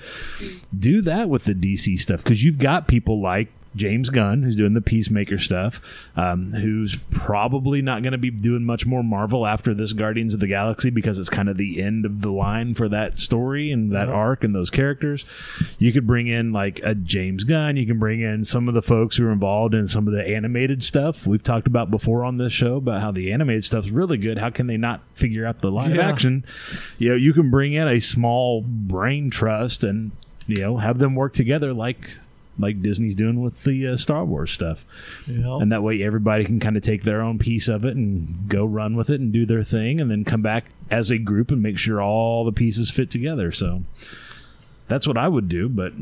do 0.79 1.01
that 1.01 1.31
with 1.31 1.45
the 1.45 1.55
DC 1.55 1.99
stuff 1.99 2.23
because 2.23 2.45
you've 2.45 2.59
got 2.59 2.89
people 2.89 3.23
like 3.23 3.49
James 3.77 4.11
Gunn, 4.11 4.43
who's 4.43 4.57
doing 4.57 4.75
the 4.75 4.81
Peacemaker 4.81 5.39
stuff, 5.39 5.81
um, 6.17 6.53
who's 6.53 6.97
probably 7.11 7.83
not 7.83 8.03
going 8.03 8.13
to 8.13 8.19
be 8.19 8.31
doing 8.31 8.65
much 8.65 8.87
more 8.87 9.03
Marvel 9.03 9.47
after 9.47 9.75
this 9.75 9.93
Guardians 9.93 10.35
of 10.35 10.41
the 10.41 10.47
Galaxy 10.47 10.91
because 10.91 11.19
it's 11.19 11.31
kind 11.31 11.49
of 11.49 11.57
the 11.59 11.81
end 11.83 12.05
of 12.05 12.21
the 12.23 12.31
line 12.31 12.75
for 12.75 12.89
that 12.89 13.19
story 13.19 13.71
and 13.71 13.93
that 13.93 14.09
arc 14.09 14.43
and 14.45 14.55
those 14.55 14.71
characters. 14.71 15.25
You 15.79 15.93
could 15.93 16.07
bring 16.07 16.27
in 16.27 16.53
like 16.53 16.81
a 16.83 16.95
James 16.95 17.45
Gunn. 17.45 17.77
You 17.77 17.87
can 17.87 17.99
bring 17.99 18.21
in 18.21 18.45
some 18.45 18.69
of 18.69 18.75
the 18.75 18.83
folks 18.83 19.17
who 19.17 19.27
are 19.27 19.33
involved 19.33 19.75
in 19.75 19.87
some 19.87 20.09
of 20.09 20.15
the 20.15 20.27
animated 20.27 20.83
stuff 20.83 21.27
we've 21.27 21.43
talked 21.45 21.67
about 21.67 21.91
before 21.91 22.25
on 22.25 22.39
this 22.39 22.53
show 22.53 22.77
about 22.77 23.01
how 23.01 23.11
the 23.11 23.33
animated 23.33 23.65
stuff's 23.65 23.91
really 23.91 24.19
good. 24.19 24.39
How 24.39 24.51
can 24.51 24.67
they 24.67 24.77
not 24.77 25.03
figure 25.15 25.45
out 25.47 25.61
the 25.61 25.71
live 25.71 25.95
Yeah. 25.95 26.09
action? 26.09 26.45
You 26.99 27.11
know, 27.11 27.15
you 27.17 27.33
can 27.33 27.51
bring 27.51 27.75
in 27.75 27.87
a 27.87 28.01
small 28.01 28.63
brain 28.63 29.31
trust 29.31 29.85
and 29.85 30.13
you 30.47 30.63
know 30.63 30.79
have 30.79 30.99
them 30.99 31.15
work 31.15 31.35
together 31.35 31.75
like 31.75 32.11
like 32.59 32.83
Disney's 32.83 33.15
doing 33.15 33.41
with 33.41 33.63
the 33.65 33.89
uh, 33.89 33.97
Star 33.97 34.25
Wars 34.25 34.51
stuff. 34.51 34.85
Yeah. 35.27 35.59
And 35.59 35.71
that 35.73 35.83
way 35.83 36.03
everybody 36.03 36.45
can 36.45 36.61
kind 36.61 36.77
of 36.77 36.83
take 36.83 37.05
their 37.05 37.21
own 37.23 37.39
piece 37.39 37.69
of 37.69 37.85
it 37.85 37.97
and 37.97 38.49
go 38.49 38.65
run 38.65 38.97
with 38.97 39.11
it 39.11 39.21
and 39.21 39.33
do 39.33 39.47
their 39.47 39.63
thing 39.63 40.01
and 40.01 40.11
then 40.11 40.25
come 40.25 40.43
back 40.43 40.67
as 40.91 41.11
a 41.11 41.19
group 41.19 41.51
and 41.51 41.63
make 41.63 41.79
sure 41.79 42.03
all 42.03 42.45
the 42.45 42.53
pieces 42.53 42.91
fit 42.91 43.11
together. 43.11 43.53
So 43.53 43.85
that's 44.89 45.07
what 45.07 45.17
I 45.17 45.29
would 45.29 45.49
do, 45.49 45.69
but 45.69 45.93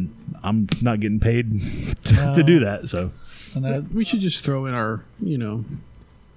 I'm 0.43 0.69
not 0.81 1.01
getting 1.01 1.21
paid 1.21 1.61
to, 2.05 2.33
to 2.35 2.43
do 2.43 2.61
that. 2.61 2.89
So 2.89 3.11
and 3.55 3.65
that, 3.65 3.93
We 3.93 4.05
should 4.05 4.21
just 4.21 4.45
throw 4.45 4.67
in 4.67 4.75
our, 4.75 5.05
you 5.21 5.39
know, 5.39 5.65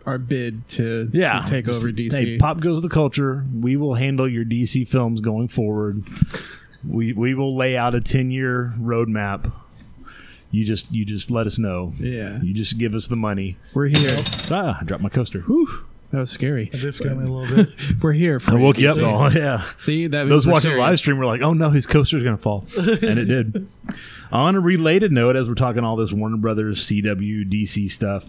our 0.05 0.17
bid 0.17 0.67
to 0.69 1.09
yeah, 1.13 1.45
take 1.47 1.67
over 1.67 1.89
DC. 1.89 2.11
Hey, 2.11 2.37
pop 2.37 2.59
goes 2.61 2.81
the 2.81 2.89
culture. 2.89 3.45
We 3.53 3.75
will 3.75 3.95
handle 3.95 4.27
your 4.27 4.45
DC 4.45 4.87
films 4.87 5.21
going 5.21 5.49
forward. 5.49 6.03
We 6.87 7.13
we 7.13 7.35
will 7.35 7.55
lay 7.57 7.77
out 7.77 7.93
a 7.93 8.01
ten 8.01 8.31
year 8.31 8.73
roadmap. 8.79 9.51
You 10.51 10.65
just 10.65 10.91
you 10.91 11.05
just 11.05 11.29
let 11.29 11.45
us 11.47 11.59
know. 11.59 11.93
yeah, 11.99 12.41
You 12.41 12.53
just 12.53 12.77
give 12.77 12.95
us 12.95 13.07
the 13.07 13.15
money. 13.15 13.57
we're 13.73 13.87
here. 13.87 14.23
Ah, 14.49 14.79
I 14.81 14.83
dropped 14.83 15.03
my 15.03 15.09
coaster. 15.09 15.41
Whew, 15.41 15.85
that 16.11 16.17
was 16.19 16.31
scary. 16.31 16.69
that 16.71 16.79
just 16.79 17.03
got 17.03 17.15
me 17.17 17.25
a 17.25 17.31
little 17.31 17.55
bit. 17.65 17.69
We're 18.01 18.13
here. 18.13 18.39
For 18.39 18.51
I 18.57 18.59
woke 18.59 18.79
you 18.79 18.89
up. 18.89 18.95
See? 18.95 19.03
Oh, 19.03 19.27
yeah. 19.33 19.63
See 19.77 20.07
that 20.07 20.27
Those 20.27 20.47
we're 20.47 20.53
watching 20.53 20.69
the 20.71 20.75
serious. 20.75 20.87
live 20.89 20.99
stream 20.99 21.17
were 21.19 21.25
like, 21.27 21.41
"Oh 21.41 21.53
no, 21.53 21.69
his 21.69 21.85
coaster's 21.85 22.23
gonna 22.23 22.37
fall," 22.37 22.65
and 22.77 23.19
it 23.19 23.25
did. 23.25 23.67
On 24.31 24.55
a 24.55 24.59
related 24.59 25.11
note, 25.11 25.35
as 25.35 25.47
we're 25.47 25.55
talking 25.55 25.83
all 25.83 25.95
this 25.95 26.11
Warner 26.11 26.37
Brothers, 26.37 26.85
CW, 26.87 27.49
DC 27.51 27.89
stuff, 27.89 28.25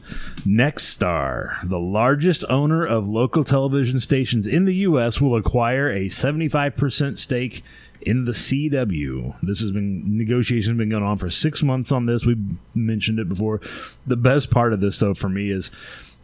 Nexstar, 0.47 1.69
the 1.69 1.79
largest 1.79 2.45
owner 2.49 2.87
of 2.87 3.07
local 3.09 3.45
television 3.45 4.01
stations 4.01 4.47
in 4.47 4.65
the 4.65 4.75
U.S., 4.77 5.21
will 5.21 5.37
acquire 5.37 5.91
a 5.91 6.07
75% 6.07 7.17
stake 7.19 7.63
in 8.03 8.25
the 8.25 8.33
CW. 8.33 9.37
This 9.43 9.61
has 9.61 9.73
been 9.73 10.17
negotiations 10.17 10.77
been 10.79 10.89
going 10.89 11.03
on 11.03 11.19
for 11.19 11.31
six 11.31 11.63
months 11.63 11.93
on 11.93 12.07
this. 12.07 12.25
We've 12.25 12.43
mentioned 12.75 13.19
it 13.19 13.29
before. 13.29 13.61
The 14.07 14.17
best 14.17 14.51
part 14.51 14.73
of 14.73 14.81
this, 14.81 14.99
though, 14.99 15.15
for 15.15 15.29
me 15.29 15.51
is 15.51 15.71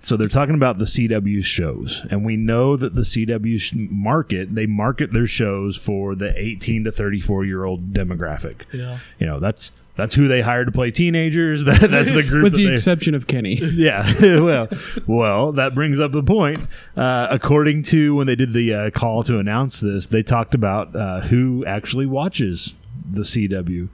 so 0.06 0.16
they're 0.16 0.28
talking 0.28 0.54
about 0.54 0.78
the 0.78 0.84
CW 0.84 1.44
shows, 1.44 2.06
and 2.10 2.24
we 2.24 2.36
know 2.36 2.76
that 2.76 2.94
the 2.94 3.00
CW 3.00 3.60
sh- 3.60 3.72
market 3.74 4.54
they 4.54 4.64
market 4.64 5.10
their 5.10 5.26
shows 5.26 5.76
for 5.76 6.14
the 6.14 6.32
18 6.40 6.84
to 6.84 6.92
34 6.92 7.44
year 7.44 7.64
old 7.64 7.92
demographic. 7.92 8.66
Yeah. 8.72 9.00
You 9.18 9.26
know, 9.26 9.40
that's 9.40 9.72
that's 9.96 10.14
who 10.14 10.28
they 10.28 10.42
hired 10.42 10.68
to 10.68 10.72
play 10.72 10.92
teenagers. 10.92 11.64
That, 11.66 11.90
that's 11.90 12.12
the 12.12 12.22
group. 12.22 12.44
with 12.44 12.52
that 12.52 12.58
the 12.58 12.66
they, 12.66 12.72
exception 12.74 13.16
of 13.16 13.26
Kenny. 13.26 13.54
yeah. 13.74 14.12
well, 14.40 14.68
well, 15.08 15.50
that 15.50 15.74
brings 15.74 15.98
up 15.98 16.14
a 16.14 16.22
point. 16.22 16.60
Uh, 16.96 17.26
according 17.28 17.82
to 17.84 18.14
when 18.14 18.28
they 18.28 18.36
did 18.36 18.52
the 18.52 18.72
uh, 18.72 18.90
call 18.90 19.24
to 19.24 19.40
announce 19.40 19.80
this, 19.80 20.06
they 20.06 20.22
talked 20.22 20.54
about 20.54 20.94
uh, 20.94 21.22
who 21.22 21.64
actually 21.66 22.06
watches 22.06 22.74
the 23.10 23.22
CW. 23.22 23.88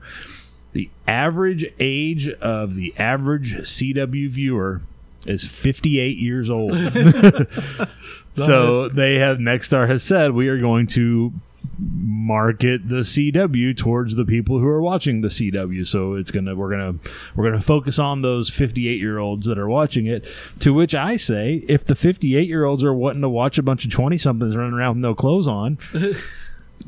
The 0.73 0.91
average 1.07 1.73
age 1.79 2.29
of 2.29 2.75
the 2.75 2.93
average 2.99 3.53
CW 3.53 4.29
viewer 4.29 4.83
is 5.27 5.43
58 5.43 6.17
years 6.17 6.49
old. 6.49 6.73
so 8.35 8.89
they 8.89 9.15
have 9.19 9.37
Nexstar 9.37 9.87
has 9.87 10.03
said 10.03 10.31
we 10.31 10.47
are 10.47 10.59
going 10.59 10.87
to 10.87 11.33
market 11.79 12.87
the 12.87 13.01
CW 13.01 13.75
towards 13.75 14.15
the 14.15 14.25
people 14.25 14.59
who 14.59 14.67
are 14.67 14.81
watching 14.81 15.21
the 15.21 15.27
CW. 15.27 15.85
So 15.85 16.15
it's 16.15 16.31
gonna 16.31 16.55
we're 16.55 16.69
gonna 16.69 16.95
we're 17.35 17.49
gonna 17.49 17.61
focus 17.61 17.99
on 17.99 18.21
those 18.21 18.49
58 18.49 18.99
year 18.99 19.17
olds 19.17 19.47
that 19.47 19.57
are 19.57 19.67
watching 19.67 20.05
it. 20.07 20.25
To 20.59 20.73
which 20.73 20.93
I 20.95 21.17
say, 21.17 21.63
if 21.67 21.85
the 21.85 21.95
58 21.95 22.47
year 22.47 22.65
olds 22.65 22.83
are 22.83 22.93
wanting 22.93 23.21
to 23.21 23.29
watch 23.29 23.57
a 23.57 23.63
bunch 23.63 23.85
of 23.85 23.91
20 23.91 24.17
somethings 24.17 24.55
running 24.55 24.73
around 24.73 24.95
with 24.95 25.01
no 25.01 25.15
clothes 25.15 25.47
on. 25.47 25.77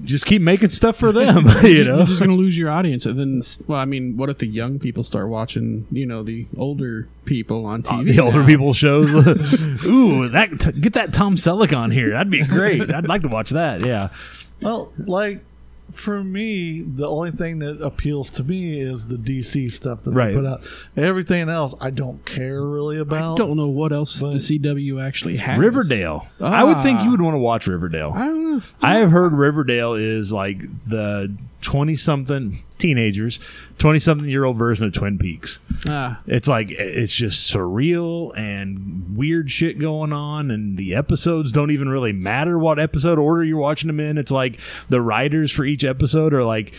Just 0.04 0.26
keep 0.26 0.42
making 0.42 0.70
stuff 0.70 0.98
for 0.98 1.14
them, 1.14 1.46
you 1.64 1.86
know. 1.86 1.98
You're 1.98 2.06
just 2.06 2.20
gonna 2.20 2.36
lose 2.36 2.58
your 2.58 2.70
audience, 2.70 3.06
and 3.06 3.18
then, 3.18 3.42
well, 3.66 3.80
I 3.80 3.86
mean, 3.86 4.18
what 4.18 4.30
if 4.30 4.40
the 4.40 4.48
young 4.48 4.78
people 4.78 5.04
start 5.04 5.30
watching, 5.30 5.88
you 5.90 6.06
know, 6.06 6.22
the 6.22 6.48
older 6.58 7.08
people 7.24 7.66
on 7.66 7.82
TV? 7.82 8.10
Uh, 8.10 8.14
the 8.14 8.20
older 8.20 8.42
now? 8.42 8.48
people 8.48 8.74
shows. 8.74 9.10
Ooh, 9.86 10.28
that 10.30 10.60
t- 10.60 10.74
get 10.74 10.94
that 10.94 11.14
Tom 11.14 11.38
Selleck 11.38 11.76
on 11.76 11.92
here. 11.92 12.12
That'd 12.12 12.30
be 12.30 12.44
great. 12.44 12.92
I'd 12.94 13.08
like 13.08 13.22
to 13.22 13.30
watch 13.30 13.52
that. 13.52 13.86
Yeah. 13.86 14.10
Well, 14.62 14.92
like 14.98 15.40
for 15.92 16.24
me, 16.24 16.82
the 16.82 17.08
only 17.08 17.32
thing 17.32 17.60
that 17.60 17.82
appeals 17.82 18.30
to 18.32 18.44
me 18.44 18.80
is 18.82 19.08
the 19.08 19.18
DC 19.18 19.72
stuff 19.72 20.04
that 20.04 20.12
Right. 20.12 20.30
they 20.34 20.36
put 20.42 20.46
out. 20.46 20.62
Everything 20.98 21.48
else, 21.50 21.76
I 21.80 21.90
don't 21.92 22.26
care 22.26 22.62
really 22.64 22.98
about. 22.98 23.34
I 23.34 23.36
don't 23.38 23.56
know 23.58 23.68
what 23.68 23.92
else 23.94 24.20
the 24.20 24.40
CW 24.40 25.00
actually 25.00 25.38
has. 25.38 25.58
Riverdale. 25.60 26.28
I 26.42 26.64
would 26.64 26.82
think 26.82 27.00
Ah. 27.00 27.04
you 27.06 27.12
would 27.12 27.22
want 27.22 27.36
to 27.36 27.40
watch 27.40 27.68
Riverdale. 27.68 28.14
I 28.16 28.26
don't 28.26 28.52
know. 28.58 28.62
I 28.82 28.96
have 29.00 29.12
heard 29.12 29.34
Riverdale 29.34 29.94
is 29.94 30.32
like 30.34 30.64
the 30.88 31.32
20 31.62 31.96
something 31.96 32.60
teenagers, 32.78 33.40
20 33.80 34.00
something 34.00 34.28
year 34.30 34.46
old 34.46 34.58
version 34.58 34.86
of 34.86 34.94
Twin 34.94 35.18
Peaks. 35.18 35.60
Ah, 35.88 36.22
It's 36.28 36.48
like, 36.48 36.72
it's 36.72 37.14
just 37.16 37.52
surreal 37.54 38.38
and 38.38 39.16
weird 39.18 39.50
shit 39.52 39.80
going 39.80 40.14
on, 40.14 40.52
and 40.52 40.78
the 40.78 40.96
episodes 40.96 41.52
don't 41.52 41.72
even 41.72 41.90
really 41.90 42.14
matter 42.14 42.58
what 42.60 42.80
episode 42.80 43.18
order 43.20 43.44
you're 43.44 43.58
watching 43.58 43.88
them 43.88 44.00
in. 44.00 44.18
It's 44.18 44.32
like 44.32 44.60
the 44.90 45.02
writers 45.02 45.52
for 45.52 45.66
each 45.66 45.84
episode 45.84 46.34
are 46.34 46.44
like, 46.44 46.74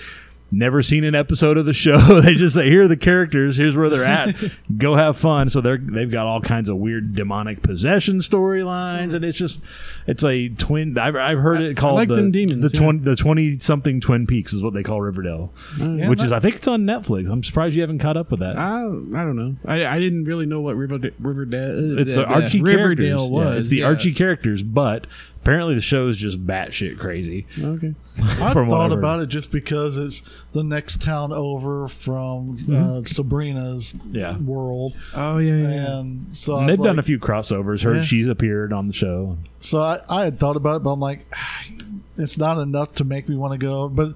never 0.50 0.82
seen 0.82 1.04
an 1.04 1.14
episode 1.14 1.58
of 1.58 1.66
the 1.66 1.72
show. 1.72 1.98
they 2.20 2.34
just 2.34 2.54
say, 2.54 2.68
"Here 2.68 2.84
are 2.84 2.88
the 2.88 2.96
characters. 2.96 3.56
Here's 3.56 3.76
where 3.76 3.90
they're 3.90 4.04
at. 4.04 4.34
Go 4.76 4.94
have 4.94 5.16
fun." 5.16 5.48
So 5.48 5.60
they're 5.60 5.78
they've 5.78 6.10
got 6.10 6.26
all 6.26 6.40
kinds 6.40 6.68
of 6.68 6.76
weird 6.76 7.14
demonic 7.14 7.62
possession 7.62 8.18
storylines, 8.18 9.14
and 9.14 9.24
it's 9.24 9.38
just 9.38 9.64
it's 10.06 10.24
a 10.24 10.48
twin. 10.50 10.98
I've, 10.98 11.16
I've 11.16 11.38
heard 11.38 11.60
it 11.60 11.76
called 11.76 11.96
like 11.96 12.08
the 12.08 12.30
demons, 12.30 12.62
the 12.62 12.70
yeah. 12.72 12.80
twenty 12.80 12.98
the 13.00 13.16
twenty 13.16 13.58
something 13.58 14.00
Twin 14.00 14.26
Peaks 14.26 14.52
is 14.52 14.62
what 14.62 14.74
they 14.74 14.82
call 14.82 15.00
Riverdale, 15.00 15.52
Yeah, 15.78 16.08
which 16.08 16.22
is 16.22 16.32
I 16.32 16.40
think 16.40 16.56
it's 16.56 16.68
on 16.68 16.82
Netflix. 16.82 17.30
I'm 17.30 17.42
surprised 17.42 17.74
you 17.74 17.82
haven't 17.82 17.98
caught 17.98 18.16
up 18.16 18.30
with 18.30 18.40
that. 18.40 18.56
I, 18.56 18.82
I 18.82 19.24
don't 19.24 19.36
know. 19.36 19.56
I, 19.64 19.86
I 19.86 19.98
didn't 19.98 20.24
really 20.24 20.46
know 20.46 20.60
what 20.60 20.76
Riverdale, 20.76 21.12
Riverdale 21.18 21.98
it's 21.98 22.14
the 22.14 22.28
uh, 22.28 22.34
Archie 22.34 22.62
Riverdale 22.62 23.18
characters. 23.18 23.30
was. 23.30 23.46
Yeah, 23.46 23.58
it's 23.58 23.68
the. 23.68 23.82
Archie 23.86 24.14
characters, 24.14 24.62
but 24.62 25.06
apparently 25.46 25.76
the 25.76 25.80
show 25.80 26.08
is 26.08 26.16
just 26.16 26.44
batshit 26.44 26.98
crazy. 26.98 27.46
Okay. 27.56 27.94
I 28.18 28.52
thought 28.52 28.90
I've 28.92 28.98
about 28.98 29.20
it 29.20 29.26
just 29.28 29.52
because 29.52 29.96
it's 29.96 30.22
the 30.52 30.64
next 30.64 31.00
town 31.00 31.32
over 31.32 31.86
from 31.86 32.56
Mm-hmm. 32.56 32.74
uh, 32.76 33.04
Sabrina's 33.04 33.94
Yeah. 34.10 34.36
world, 34.38 34.94
Oh 35.14 35.38
yeah. 35.38 35.54
yeah, 35.54 35.68
yeah. 35.68 35.98
and 36.00 36.36
so 36.36 36.56
And 36.58 36.68
they've 36.68 36.76
done 36.78 36.98
a 36.98 37.02
few 37.02 37.18
crossovers. 37.20 37.84
Heard 37.84 37.96
Yeah. 37.98 38.02
she's 38.02 38.26
appeared 38.28 38.72
on 38.72 38.88
the 38.88 38.92
show. 38.92 39.38
So 39.60 39.80
I, 39.80 40.00
I 40.08 40.24
had 40.24 40.40
thought 40.40 40.56
about 40.56 40.76
it, 40.78 40.82
but 40.82 40.90
I'm 40.90 41.00
like, 41.00 41.26
it's 42.18 42.38
not 42.38 42.58
enough 42.58 42.94
to 42.96 43.04
make 43.04 43.28
me 43.28 43.36
want 43.36 43.52
to 43.52 43.58
go. 43.58 43.88
But 43.88 44.14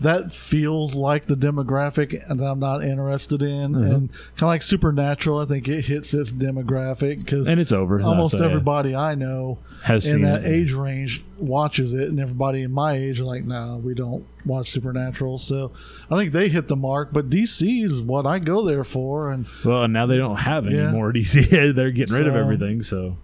that 0.00 0.32
feels 0.32 0.94
like 0.94 1.26
the 1.26 1.34
demographic 1.34 2.18
and 2.30 2.40
I'm 2.40 2.58
not 2.58 2.82
interested 2.82 3.42
in. 3.42 3.72
Mm-hmm. 3.72 3.82
And 3.82 4.08
kind 4.12 4.42
of 4.42 4.48
like 4.48 4.62
Supernatural, 4.62 5.38
I 5.40 5.44
think 5.44 5.68
it 5.68 5.84
hits 5.86 6.14
its 6.14 6.32
demographic 6.32 7.24
because 7.24 7.48
And 7.48 7.60
it's 7.60 7.72
over. 7.72 8.00
almost 8.00 8.32
So, 8.32 8.38
yeah, 8.38 8.46
everybody 8.46 8.94
I 8.94 9.14
know 9.14 9.58
has 9.82 10.06
in 10.06 10.22
that 10.22 10.44
it. 10.44 10.48
age 10.48 10.72
range 10.72 11.22
watches 11.38 11.94
it, 11.94 12.08
and 12.08 12.18
everybody 12.20 12.62
in 12.62 12.70
my 12.72 12.94
age 12.94 13.20
are 13.20 13.24
like, 13.24 13.44
no, 13.44 13.80
we 13.82 13.94
don't 13.94 14.26
watch 14.44 14.68
Supernatural. 14.70 15.38
So 15.38 15.72
I 16.10 16.16
think 16.16 16.32
they 16.32 16.48
hit 16.48 16.68
the 16.68 16.76
mark. 16.76 17.12
But 17.12 17.28
DC 17.30 17.84
is 17.84 18.00
what 18.00 18.26
I 18.26 18.38
go 18.38 18.64
there 18.64 18.84
for, 18.84 19.30
and 19.30 19.46
Well, 19.64 19.84
and 19.84 19.92
now 19.92 20.06
they 20.06 20.16
don't 20.16 20.36
have 20.36 20.66
any 20.66 20.76
Yeah. 20.76 20.90
more 20.90 21.12
DC. 21.12 21.48
They're 21.74 21.90
getting 21.90 22.16
rid 22.16 22.26
of 22.28 22.36
everything. 22.36 22.82
So 22.82 23.16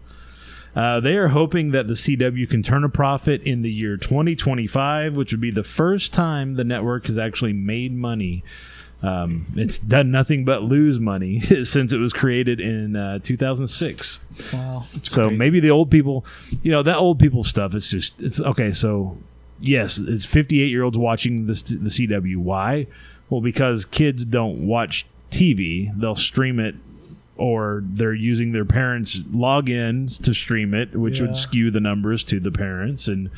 uh, 0.76 1.00
they 1.00 1.16
are 1.16 1.28
hoping 1.28 1.70
that 1.70 1.88
the 1.88 1.94
CW 1.94 2.48
can 2.50 2.62
turn 2.62 2.84
a 2.84 2.88
profit 2.90 3.42
in 3.42 3.62
the 3.62 3.70
year 3.70 3.96
2025, 3.96 5.16
which 5.16 5.32
would 5.32 5.40
be 5.40 5.50
the 5.50 5.64
first 5.64 6.12
time 6.12 6.54
the 6.54 6.64
network 6.64 7.06
has 7.06 7.16
actually 7.16 7.54
made 7.54 7.94
money. 7.94 8.44
Um, 9.02 9.46
it's 9.56 9.78
done 9.78 10.10
nothing 10.10 10.44
but 10.44 10.62
lose 10.62 11.00
money 11.00 11.40
since 11.64 11.92
it 11.94 11.96
was 11.96 12.12
created 12.12 12.60
in 12.60 12.94
uh, 12.94 13.20
2006. 13.20 14.20
wow, 14.52 14.84
so 15.02 15.22
crazy. 15.22 15.36
maybe 15.36 15.60
the 15.60 15.70
old 15.70 15.90
people, 15.90 16.26
you 16.62 16.70
know, 16.70 16.82
that 16.82 16.96
old 16.96 17.18
people 17.18 17.42
stuff 17.42 17.74
is 17.74 17.90
just 17.90 18.22
it's 18.22 18.40
okay. 18.40 18.72
So 18.72 19.16
yes, 19.60 19.98
it's 19.98 20.26
58 20.26 20.66
year 20.66 20.82
olds 20.82 20.98
watching 20.98 21.46
this 21.46 21.62
the 21.62 21.88
CW. 21.88 22.36
Why? 22.36 22.86
Well, 23.30 23.40
because 23.40 23.84
kids 23.86 24.24
don't 24.24 24.66
watch 24.66 25.06
TV; 25.30 25.90
they'll 25.98 26.14
stream 26.14 26.60
it, 26.60 26.74
or 27.36 27.82
they're 27.84 28.14
using 28.14 28.52
their 28.52 28.64
parents' 28.64 29.18
logins 29.20 30.22
to 30.22 30.32
stream 30.34 30.74
it, 30.74 30.94
which 30.96 31.18
Yeah. 31.20 31.26
would 31.26 31.36
skew 31.36 31.70
the 31.70 31.80
numbers 31.80 32.24
to 32.24 32.40
the 32.40 32.50
parents. 32.50 33.08
And 33.08 33.30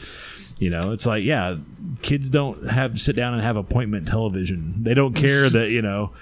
you 0.59 0.71
know, 0.71 0.93
it's 0.93 1.07
like 1.07 1.25
yeah, 1.25 1.57
kids 2.03 2.31
don't 2.31 2.69
have 2.69 3.01
sit 3.01 3.15
down 3.17 3.35
and 3.35 3.43
have 3.43 3.57
appointment 3.57 4.09
television. 4.09 4.75
They 4.83 4.95
don't 4.95 5.15
care 5.15 5.49
that 5.51 5.71
you 5.71 5.83
know. 5.83 6.13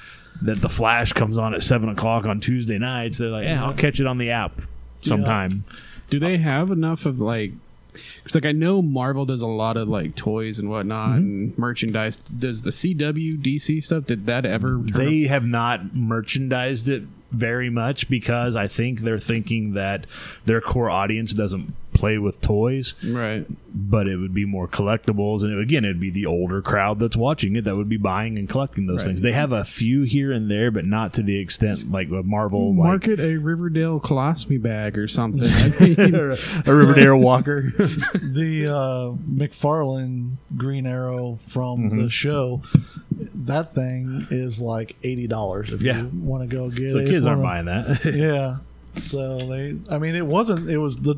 That 0.43 0.61
the 0.61 0.69
Flash 0.69 1.15
comes 1.15 1.39
on 1.39 1.55
at 1.55 1.62
seven 1.62 1.89
o'clock 1.89 2.27
on 2.27 2.41
Tuesday 2.41 2.77
nights. 2.77 3.17
They're 3.17 3.31
like, 3.31 3.45
"Yeah, 3.47 3.65
I'll 3.65 3.73
catch 3.73 4.01
it 4.01 4.07
on 4.07 4.19
the 4.19 4.33
app 4.33 4.61
sometime." 5.01 5.65
Do 6.11 6.19
they 6.21 6.37
have 6.37 6.71
enough 6.71 7.07
of 7.07 7.21
like? 7.21 7.53
Because 8.16 8.35
like 8.35 8.46
I 8.46 8.52
know 8.52 8.82
Marvel 8.82 9.24
does 9.26 9.42
a 9.42 9.46
lot 9.46 9.76
of 9.76 9.88
like 9.88 10.14
toys 10.14 10.59
and 10.59 10.68
whatnot 10.70 11.11
Mm-hmm. 11.11 11.16
and 11.18 11.59
merchandise. 11.59 12.16
Does 12.18 12.62
the 12.62 12.70
CW 12.70 13.38
DC 13.42 13.82
stuff? 13.82 14.06
Did 14.06 14.26
that 14.26 14.44
ever? 14.44 14.78
they 14.82 15.22
have 15.24 15.44
not 15.44 15.94
merchandised 15.94 16.88
it 16.88 17.02
very 17.32 17.68
much 17.70 18.09
because 18.09 18.54
I 18.56 18.68
think 18.68 19.00
they're 19.00 19.18
thinking 19.18 19.74
that 19.74 20.06
their 20.44 20.61
core 20.61 20.88
audience 20.90 21.32
doesn't 21.35 21.74
play 21.96 22.18
with 22.18 22.40
toys, 22.40 22.94
right? 23.04 23.46
but 23.78 24.06
it 24.09 24.16
would 24.16 24.32
be 24.32 24.44
more 24.46 24.66
collectibles, 24.66 25.42
and 25.42 25.52
it, 25.52 25.59
again, 25.61 25.85
it'd 25.85 26.00
be 26.00 26.11
the 26.11 26.24
older 26.24 26.62
crowd 26.62 26.98
that's 26.98 27.16
watching 27.16 27.56
it 27.56 27.64
that 27.64 27.76
would 27.76 27.88
be 27.90 27.96
buying 27.98 28.38
and 28.38 28.48
collecting 28.48 28.87
those 28.87 29.00
Right. 29.02 29.09
things. 29.09 29.20
They 29.20 29.32
have 29.32 29.52
a 29.52 29.64
few 29.64 30.02
here 30.04 30.32
and 30.32 30.50
there, 30.50 30.70
but 30.70 30.85
not 30.87 31.12
to 31.14 31.22
the 31.22 31.38
extent 31.38 31.90
like 31.90 32.09
a 32.09 32.22
Marvel, 32.22 32.68
like 32.74 32.76
Market 32.87 33.20
a 33.20 33.37
Riverdale 33.37 34.00
colostomy 34.00 34.61
bag 34.62 34.96
or 34.96 35.06
something. 35.09 35.42
A 36.66 36.74
Riverdale 36.74 37.16
Walker. 37.16 37.62
the 38.14 38.66
uh, 38.66 39.16
McFarlane 39.30 40.32
Green 40.56 40.87
Arrow 40.87 41.37
from 41.40 41.76
Mm-hmm. 41.90 41.98
the 42.00 42.11
show, 42.11 42.62
that 43.35 43.74
thing 43.74 44.26
is 44.30 44.61
like 44.61 44.96
eighty 45.02 45.26
dollars 45.26 45.72
if 45.72 45.82
Yeah. 45.82 46.02
you 46.02 46.11
want 46.22 46.48
to 46.48 46.56
go 46.56 46.68
get 46.70 46.90
so 46.90 46.98
it. 46.98 47.02
It's 47.02 47.11
kids 47.11 47.26
aren't 47.26 47.42
buying 47.42 47.66
that. 47.66 48.04
Yeah. 48.14 48.56
So 48.96 49.37
they, 49.37 49.76
I 49.90 49.98
mean, 49.98 50.14
it 50.14 50.26
wasn't. 50.26 50.70
It 50.70 50.78
was 50.78 50.96
the 50.96 51.16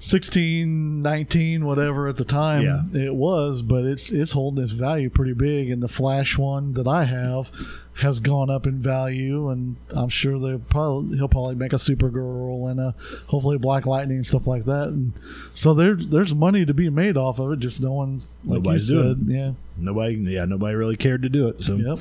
16, 0.00 1.02
19, 1.02 1.66
whatever 1.66 2.08
at 2.08 2.16
the 2.16 2.24
time 2.24 2.62
Yeah. 2.62 2.82
it 2.94 3.14
was, 3.14 3.62
but 3.62 3.84
it's 3.84 4.10
it's 4.10 4.32
holding 4.32 4.62
its 4.62 4.72
value 4.72 5.10
pretty 5.10 5.32
big. 5.32 5.70
And 5.70 5.82
the 5.82 5.88
Flash 5.88 6.38
one 6.38 6.74
that 6.74 6.86
I 6.86 7.04
have 7.04 7.50
has 7.94 8.20
gone 8.20 8.48
up 8.48 8.64
in 8.66 8.78
value, 8.80 9.48
and 9.50 9.74
I'm 9.90 10.08
sure 10.08 10.38
they 10.38 10.56
probably 10.56 11.16
he'll 11.18 11.28
probably 11.28 11.56
make 11.56 11.72
a 11.72 11.76
Supergirl 11.76 12.70
and 12.70 12.78
a 12.78 12.94
hopefully 13.26 13.58
Black 13.58 13.86
Lightning 13.86 14.18
and 14.18 14.26
stuff 14.26 14.46
like 14.46 14.64
that. 14.66 14.88
And 14.88 15.12
so 15.52 15.74
there's 15.74 16.08
there's 16.08 16.34
money 16.34 16.64
to 16.64 16.72
be 16.74 16.90
made 16.90 17.16
off 17.16 17.38
of 17.40 17.52
it. 17.52 17.58
Just 17.58 17.82
no 17.82 17.92
one 17.92 18.18
like 18.44 18.62
Nobody's 18.62 18.90
you 18.90 19.02
doing 19.02 19.16
said, 19.26 19.34
yeah, 19.34 19.52
nobody, 19.76 20.14
yeah, 20.14 20.44
nobody 20.44 20.74
really 20.76 20.96
cared 20.96 21.22
to 21.22 21.28
do 21.28 21.48
it. 21.48 21.62
So 21.64 21.74
yep. 21.74 21.98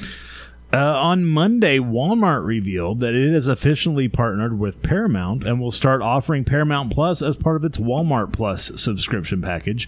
Uh, 0.74 0.78
on 0.78 1.24
Monday, 1.24 1.80
Walmart 1.80 2.46
revealed 2.46 3.00
that 3.00 3.14
it 3.14 3.34
has 3.34 3.48
officially 3.48 4.10
partnered 4.10 4.60
with 4.60 4.82
Paramount 4.84 5.46
and 5.46 5.62
will 5.62 5.72
start 5.72 6.02
offering 6.02 6.44
Paramount 6.44 6.92
Plus 6.92 7.22
as 7.22 7.38
part 7.38 7.56
of 7.56 7.64
its 7.64 7.78
Walmart 7.78 8.34
Plus 8.34 8.72
subscription 8.76 9.42
package. 9.42 9.88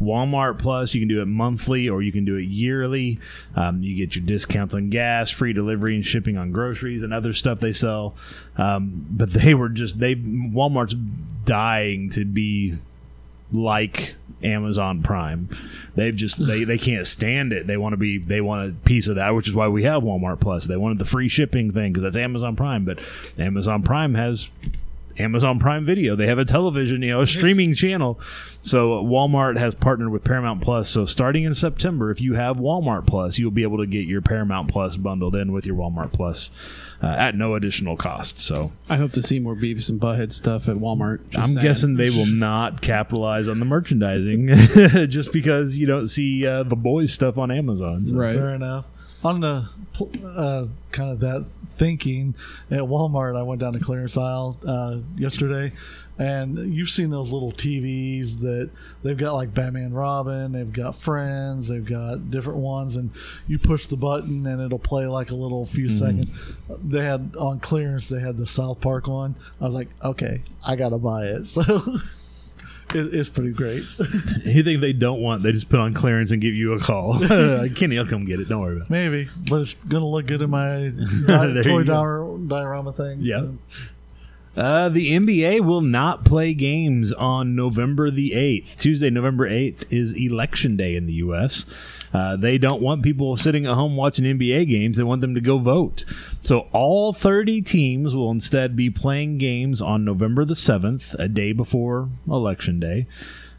Walmart 0.00 0.58
Plus, 0.58 0.94
you 0.94 1.00
can 1.00 1.08
do 1.08 1.22
it 1.22 1.26
monthly 1.26 1.88
or 1.88 2.02
you 2.02 2.12
can 2.12 2.24
do 2.24 2.36
it 2.36 2.44
yearly. 2.44 3.18
Um, 3.54 3.82
you 3.82 3.96
get 3.96 4.14
your 4.14 4.24
discounts 4.24 4.74
on 4.74 4.90
gas, 4.90 5.30
free 5.30 5.52
delivery 5.52 5.94
and 5.94 6.04
shipping 6.04 6.36
on 6.36 6.52
groceries 6.52 7.02
and 7.02 7.12
other 7.12 7.32
stuff 7.32 7.60
they 7.60 7.72
sell. 7.72 8.14
Um, 8.56 9.06
but 9.10 9.32
they 9.32 9.54
were 9.54 9.68
just 9.68 9.98
they 9.98 10.14
Walmart's 10.14 10.96
dying 11.44 12.10
to 12.10 12.24
be 12.24 12.78
like 13.52 14.14
Amazon 14.42 15.02
Prime. 15.02 15.48
They've 15.94 16.14
just 16.14 16.44
they, 16.44 16.64
they 16.64 16.78
can't 16.78 17.06
stand 17.06 17.52
it. 17.52 17.66
They 17.66 17.76
want 17.76 17.92
to 17.92 17.96
be 17.96 18.18
they 18.18 18.40
want 18.40 18.70
a 18.70 18.72
piece 18.84 19.08
of 19.08 19.16
that, 19.16 19.34
which 19.34 19.48
is 19.48 19.54
why 19.54 19.68
we 19.68 19.84
have 19.84 20.02
Walmart 20.02 20.40
Plus. 20.40 20.66
They 20.66 20.76
wanted 20.76 20.98
the 20.98 21.04
free 21.04 21.28
shipping 21.28 21.72
thing 21.72 21.92
because 21.92 22.02
that's 22.02 22.16
Amazon 22.16 22.56
Prime, 22.56 22.84
but 22.84 22.98
Amazon 23.38 23.82
Prime 23.82 24.14
has 24.14 24.50
Amazon 25.20 25.58
Prime 25.58 25.84
Video. 25.84 26.16
They 26.16 26.26
have 26.26 26.38
a 26.38 26.44
television, 26.44 27.02
you 27.02 27.10
know, 27.10 27.20
a 27.20 27.26
streaming 27.26 27.74
channel. 27.74 28.20
So 28.62 29.02
Walmart 29.02 29.58
has 29.58 29.74
partnered 29.74 30.10
with 30.10 30.24
Paramount 30.24 30.60
Plus. 30.60 30.88
So 30.88 31.04
starting 31.04 31.44
in 31.44 31.54
September, 31.54 32.10
if 32.10 32.20
you 32.20 32.34
have 32.34 32.56
Walmart 32.56 33.06
Plus, 33.06 33.38
you'll 33.38 33.50
be 33.50 33.62
able 33.62 33.78
to 33.78 33.86
get 33.86 34.06
your 34.06 34.20
Paramount 34.20 34.68
Plus 34.68 34.96
bundled 34.96 35.34
in 35.34 35.52
with 35.52 35.66
your 35.66 35.76
Walmart 35.76 36.12
Plus 36.12 36.50
uh, 37.02 37.06
at 37.06 37.34
no 37.34 37.54
additional 37.54 37.96
cost. 37.96 38.38
So 38.38 38.72
I 38.88 38.96
hope 38.96 39.12
to 39.12 39.22
see 39.22 39.38
more 39.38 39.54
Beavis 39.54 39.88
and 39.88 40.00
Butthead 40.00 40.32
stuff 40.32 40.68
at 40.68 40.76
Walmart. 40.76 41.30
Just 41.30 41.38
I'm 41.38 41.54
saying. 41.54 41.64
guessing 41.64 41.96
they 41.96 42.10
will 42.10 42.26
not 42.26 42.82
capitalize 42.82 43.48
on 43.48 43.58
the 43.58 43.64
merchandising 43.64 44.48
just 45.08 45.32
because 45.32 45.76
you 45.76 45.86
don't 45.86 46.08
see 46.08 46.46
uh, 46.46 46.62
the 46.62 46.76
boys 46.76 47.12
stuff 47.12 47.38
on 47.38 47.50
Amazon. 47.50 48.06
So. 48.06 48.16
right. 48.16 48.36
Fair 48.36 48.54
enough. 48.54 48.86
On 49.22 49.40
the 49.40 49.68
uh, 50.24 50.66
kind 50.92 51.10
of 51.10 51.20
that 51.20 51.46
thinking 51.76 52.34
at 52.70 52.80
Walmart, 52.80 53.36
I 53.36 53.42
went 53.42 53.60
down 53.60 53.74
to 53.74 53.78
clearance 53.78 54.16
aisle 54.16 54.58
uh, 54.66 54.98
yesterday, 55.16 55.72
and 56.18 56.74
you've 56.74 56.90
seen 56.90 57.10
those 57.10 57.30
little 57.32 57.52
TVs 57.52 58.40
that 58.40 58.70
they've 59.02 59.16
got 59.16 59.34
like 59.34 59.52
Batman, 59.52 59.92
Robin, 59.92 60.52
they've 60.52 60.72
got 60.72 60.94
Friends, 60.96 61.68
they've 61.68 61.84
got 61.84 62.30
different 62.30 62.60
ones, 62.60 62.96
and 62.96 63.10
you 63.46 63.58
push 63.58 63.86
the 63.86 63.96
button 63.96 64.46
and 64.46 64.60
it'll 64.60 64.78
play 64.78 65.06
like 65.06 65.30
a 65.30 65.34
little 65.34 65.66
few 65.66 65.90
seconds. 65.90 66.30
They 66.68 67.04
had 67.04 67.34
on 67.38 67.60
clearance, 67.60 68.08
they 68.08 68.20
had 68.20 68.36
the 68.36 68.46
South 68.46 68.80
Park 68.80 69.06
one. 69.06 69.34
I 69.60 69.64
was 69.64 69.74
like, 69.74 69.88
okay, 70.02 70.42
I 70.64 70.76
gotta 70.76 70.98
buy 70.98 71.26
it. 71.26 71.46
So. 71.46 71.98
It- 72.94 73.14
It's 73.14 73.28
pretty 73.28 73.52
great. 73.52 73.84
Anything 74.44 74.80
they 74.80 74.92
don't 74.92 75.20
want, 75.20 75.42
they 75.42 75.52
just 75.52 75.68
put 75.68 75.80
on 75.80 75.94
clearance 75.94 76.30
and 76.30 76.40
give 76.40 76.54
you 76.54 76.72
a 76.74 76.80
call. 76.80 77.18
Kenny, 77.74 77.98
I'll 77.98 78.06
come 78.06 78.24
get 78.24 78.40
it. 78.40 78.48
Don't 78.48 78.60
worry 78.60 78.76
about 78.76 78.86
it. 78.86 78.90
Maybe, 78.90 79.28
but 79.48 79.62
it's 79.62 79.74
gonna 79.74 80.06
look 80.06 80.26
good 80.26 80.42
in 80.42 80.50
my 80.50 80.88
di- 81.26 81.62
toy 81.62 81.84
dior- 81.84 82.48
diorama 82.48 82.92
thing. 82.92 83.18
Yeah. 83.20 83.40
so. 83.40 83.58
Uh, 84.56 84.88
the 84.88 85.12
NBA 85.12 85.60
will 85.60 85.80
not 85.80 86.24
play 86.24 86.52
games 86.54 87.12
on 87.12 87.54
November 87.54 88.10
the 88.10 88.32
8th. 88.32 88.76
Tuesday, 88.76 89.08
November 89.08 89.48
8th 89.48 89.84
is 89.90 90.12
election 90.14 90.76
day 90.76 90.96
in 90.96 91.06
the 91.06 91.12
U.S. 91.14 91.66
Uh, 92.12 92.36
they 92.36 92.58
don't 92.58 92.82
want 92.82 93.02
people 93.02 93.36
sitting 93.36 93.66
at 93.66 93.74
home 93.74 93.96
watching 93.96 94.24
NBA 94.24 94.68
games. 94.68 94.96
They 94.96 95.02
want 95.02 95.20
them 95.20 95.34
to 95.34 95.40
go 95.40 95.58
vote. 95.58 96.04
So 96.42 96.68
all 96.72 97.12
30 97.12 97.62
teams 97.62 98.14
will 98.14 98.30
instead 98.30 98.74
be 98.74 98.90
playing 98.90 99.38
games 99.38 99.80
on 99.80 100.04
November 100.04 100.44
the 100.44 100.54
7th, 100.54 101.14
a 101.14 101.28
day 101.28 101.52
before 101.52 102.08
election 102.28 102.80
day. 102.80 103.06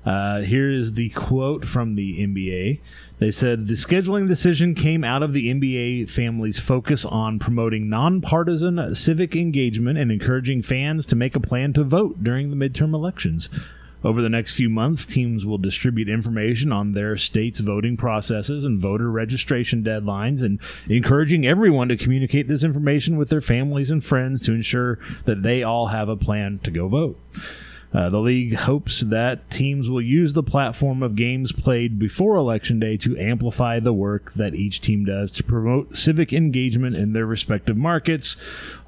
Uh, 0.06 0.42
here 0.42 0.70
is 0.72 0.94
the 0.94 1.10
quote 1.10 1.66
from 1.66 1.96
the 1.96 2.26
NBA. 2.26 2.80
They 3.20 3.30
said 3.30 3.68
the 3.68 3.76
scheduling 3.76 4.28
decision 4.28 4.74
came 4.74 5.04
out 5.04 5.22
of 5.22 5.32
the 5.32 5.54
NBA 5.54 6.10
family's 6.10 6.60
focus 6.60 7.06
on 7.06 7.38
promoting 7.38 7.88
nonpartisan 7.88 8.96
civic 8.96 9.36
engagement 9.36 10.00
and 10.00 10.12
encouraging 10.12 10.64
fans 10.64 11.06
to 11.06 11.16
make 11.16 11.36
a 11.36 11.40
plan 11.40 11.74
to 11.74 11.84
vote 11.84 12.24
during 12.24 12.50
the 12.50 12.56
midterm 12.56 12.96
elections. 12.96 13.48
Over 14.04 14.22
the 14.22 14.30
next 14.30 14.54
few 14.54 14.70
months, 14.70 15.06
teams 15.06 15.46
will 15.46 15.60
distribute 15.60 16.10
information 16.10 16.72
on 16.72 16.94
their 16.94 17.18
state's 17.18 17.60
voting 17.60 17.98
processes 17.98 18.66
and 18.66 18.80
voter 18.80 19.12
registration 19.12 19.84
deadlines, 19.84 20.42
and 20.42 20.60
encouraging 20.90 21.46
everyone 21.46 21.88
to 21.90 21.98
communicate 21.98 22.48
this 22.48 22.64
information 22.64 23.18
with 23.18 23.30
their 23.30 23.42
families 23.42 23.92
and 23.92 24.04
friends 24.04 24.44
to 24.46 24.54
ensure 24.54 24.98
that 25.26 25.44
they 25.44 25.62
all 25.62 25.88
have 25.88 26.10
a 26.10 26.18
plan 26.18 26.60
to 26.64 26.72
go 26.72 26.88
vote. 26.88 27.20
Uh, 27.94 28.10
the 28.10 28.20
league 28.20 28.56
hopes 28.56 29.02
that 29.02 29.50
teams 29.52 29.90
will 29.90 30.02
use 30.02 30.32
the 30.32 30.44
platform 30.44 31.04
of 31.04 31.16
games 31.16 31.52
played 31.52 32.00
before 32.00 32.38
Election 32.38 32.80
Day 32.80 32.96
to 32.96 33.18
amplify 33.20 33.82
the 33.82 33.92
work 33.92 34.34
that 34.34 34.56
each 34.56 34.80
team 34.80 35.04
does 35.04 35.30
to 35.32 35.44
promote 35.44 35.98
civic 35.98 36.32
engagement 36.32 36.96
in 36.96 37.12
their 37.12 37.26
respective 37.26 37.76
markets. 37.76 38.38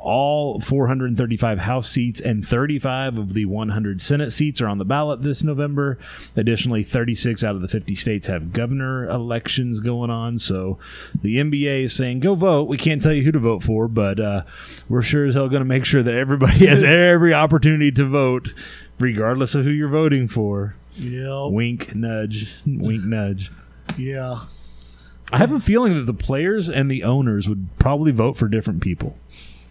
All 0.04 0.60
435 0.60 1.60
House 1.60 1.90
seats 1.90 2.20
and 2.20 2.46
35 2.46 3.18
of 3.18 3.34
the 3.34 3.46
100 3.46 4.02
Senate 4.02 4.34
seats 4.34 4.60
are 4.60 4.68
on 4.68 4.78
the 4.78 4.86
ballot 4.86 5.22
this 5.24 5.44
November. 5.44 5.98
Additionally, 6.36 6.84
36 6.84 7.44
out 7.44 7.56
of 7.56 7.62
the 7.62 7.70
50 7.70 7.96
states 7.96 8.28
have 8.28 8.52
governor 8.52 9.10
elections 9.10 9.80
going 9.80 10.10
on. 10.10 10.38
So 10.40 10.78
the 11.22 11.38
NBA 11.38 11.84
is 11.84 11.94
saying, 11.94 12.20
go 12.20 12.36
vote. 12.36 12.68
We 12.68 12.78
can't 12.78 13.02
tell 13.02 13.14
you 13.14 13.24
who 13.24 13.32
to 13.32 13.40
vote 13.40 13.64
for, 13.64 13.88
but 13.88 14.20
uh, 14.20 14.44
we're 14.90 15.02
sure 15.02 15.26
as 15.26 15.36
hell 15.36 15.48
going 15.48 15.62
to 15.62 15.66
make 15.66 15.86
sure 15.86 16.04
that 16.04 16.14
everybody 16.14 16.66
has 16.66 16.84
every 16.84 17.34
opportunity 17.34 17.92
to 17.94 18.06
vote 18.06 18.54
regardless 19.00 19.56
of 19.56 19.64
who 19.64 19.72
you're 19.72 19.88
voting 19.88 20.28
for. 20.28 20.76
Yeah. 20.96 21.48
Wink, 21.48 21.96
nudge, 21.96 22.54
wink, 22.66 23.04
nudge. 23.04 23.52
Yeah. 23.98 24.42
I 25.32 25.38
have 25.38 25.52
a 25.52 25.60
feeling 25.60 25.96
that 25.96 26.06
the 26.06 26.14
players 26.14 26.70
and 26.70 26.92
the 26.92 27.04
owners 27.04 27.50
would 27.50 27.68
probably 27.80 28.12
vote 28.12 28.38
for 28.38 28.48
different 28.48 28.82
people. 28.82 29.18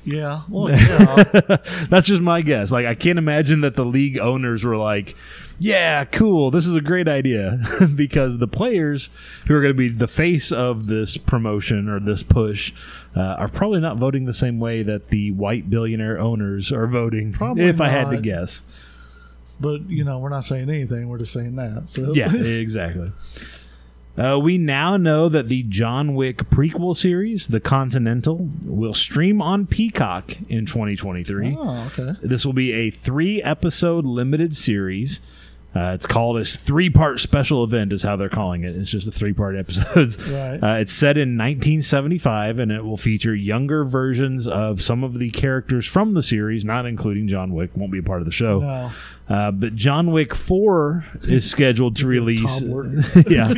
Yeah. 0.04 0.42
Well, 0.48 0.70
yeah. 0.70 1.56
That's 1.88 2.06
just 2.06 2.22
my 2.22 2.42
guess. 2.42 2.72
Like, 2.72 2.86
I 2.86 2.94
can't 2.94 3.18
imagine 3.18 3.60
that 3.62 3.74
the 3.74 3.84
league 3.84 4.18
owners 4.18 4.64
were 4.64 4.76
like, 4.76 5.14
yeah, 5.58 6.04
cool, 6.04 6.50
this 6.50 6.66
is 6.66 6.74
a 6.74 6.80
great 6.80 7.08
idea. 7.08 7.60
because 7.94 8.38
the 8.38 8.48
players 8.48 9.10
who 9.46 9.54
are 9.54 9.60
going 9.60 9.74
to 9.74 9.78
be 9.78 9.88
the 9.88 10.08
face 10.08 10.50
of 10.50 10.86
this 10.86 11.16
promotion 11.16 11.88
or 11.88 12.00
this 12.00 12.22
push 12.22 12.72
uh, 13.14 13.20
are 13.20 13.48
probably 13.48 13.80
not 13.80 13.96
voting 13.96 14.24
the 14.24 14.32
same 14.32 14.58
way 14.58 14.82
that 14.82 15.08
the 15.08 15.30
white 15.30 15.70
billionaire 15.70 16.18
owners 16.18 16.72
are 16.72 16.86
voting, 16.86 17.32
Probably 17.32 17.64
if 17.64 17.80
I 17.80 17.88
had 17.88 18.10
to 18.10 18.20
guess. 18.20 18.62
but, 19.60 19.88
you 19.88 20.04
know, 20.04 20.18
we're 20.18 20.30
not 20.30 20.44
saying 20.44 20.68
anything. 20.68 21.08
We're 21.08 21.18
just 21.18 21.32
saying 21.32 21.56
that. 21.56 21.88
So 21.88 22.12
Yeah, 22.12 22.34
exactly. 22.36 23.12
Uh, 24.16 24.38
we 24.38 24.58
now 24.58 24.96
know 24.98 25.28
that 25.28 25.48
the 25.48 25.62
John 25.62 26.14
Wick 26.14 26.38
prequel 26.50 26.94
series, 26.94 27.46
The 27.48 27.60
Continental, 27.60 28.48
will 28.64 28.92
stream 28.92 29.40
on 29.40 29.66
Peacock 29.66 30.36
in 30.50 30.66
2023. 30.66 31.56
Oh, 31.58 31.86
okay. 31.86 32.18
This 32.22 32.44
will 32.44 32.52
be 32.52 32.72
a 32.72 32.90
three 32.90 33.42
episode 33.42 34.04
limited 34.04 34.54
series. 34.54 35.20
Uh, 35.74 35.92
it's 35.94 36.06
called 36.06 36.38
a 36.38 36.44
three 36.44 36.90
part 36.90 37.18
special 37.18 37.64
event, 37.64 37.92
is 37.92 38.02
how 38.02 38.14
they're 38.16 38.28
calling 38.28 38.62
it. 38.64 38.76
It's 38.76 38.90
just 38.90 39.08
a 39.08 39.10
three 39.10 39.32
part 39.32 39.56
episodes. 39.58 40.18
Right. 40.28 40.58
Uh, 40.62 40.76
it's 40.80 40.92
set 40.92 41.16
in 41.16 41.38
1975, 41.38 42.58
and 42.58 42.70
it 42.70 42.84
will 42.84 42.96
feature 42.98 43.34
younger 43.34 43.84
versions 43.84 44.46
of 44.46 44.82
some 44.82 45.02
of 45.02 45.18
the 45.18 45.30
characters 45.30 45.86
from 45.86 46.12
the 46.14 46.22
series, 46.22 46.64
not 46.64 46.84
including 46.84 47.26
John 47.28 47.52
Wick. 47.52 47.70
Won't 47.74 47.92
be 47.92 47.98
a 47.98 48.02
part 48.02 48.20
of 48.20 48.26
the 48.26 48.32
show. 48.32 48.60
No. 48.60 48.90
Uh, 49.28 49.50
but 49.50 49.74
John 49.74 50.10
Wick 50.12 50.34
4 50.34 51.04
is 51.22 51.50
scheduled 51.50 51.96
to 51.96 52.06
release. 52.06 52.62
Yeah. 53.28 53.54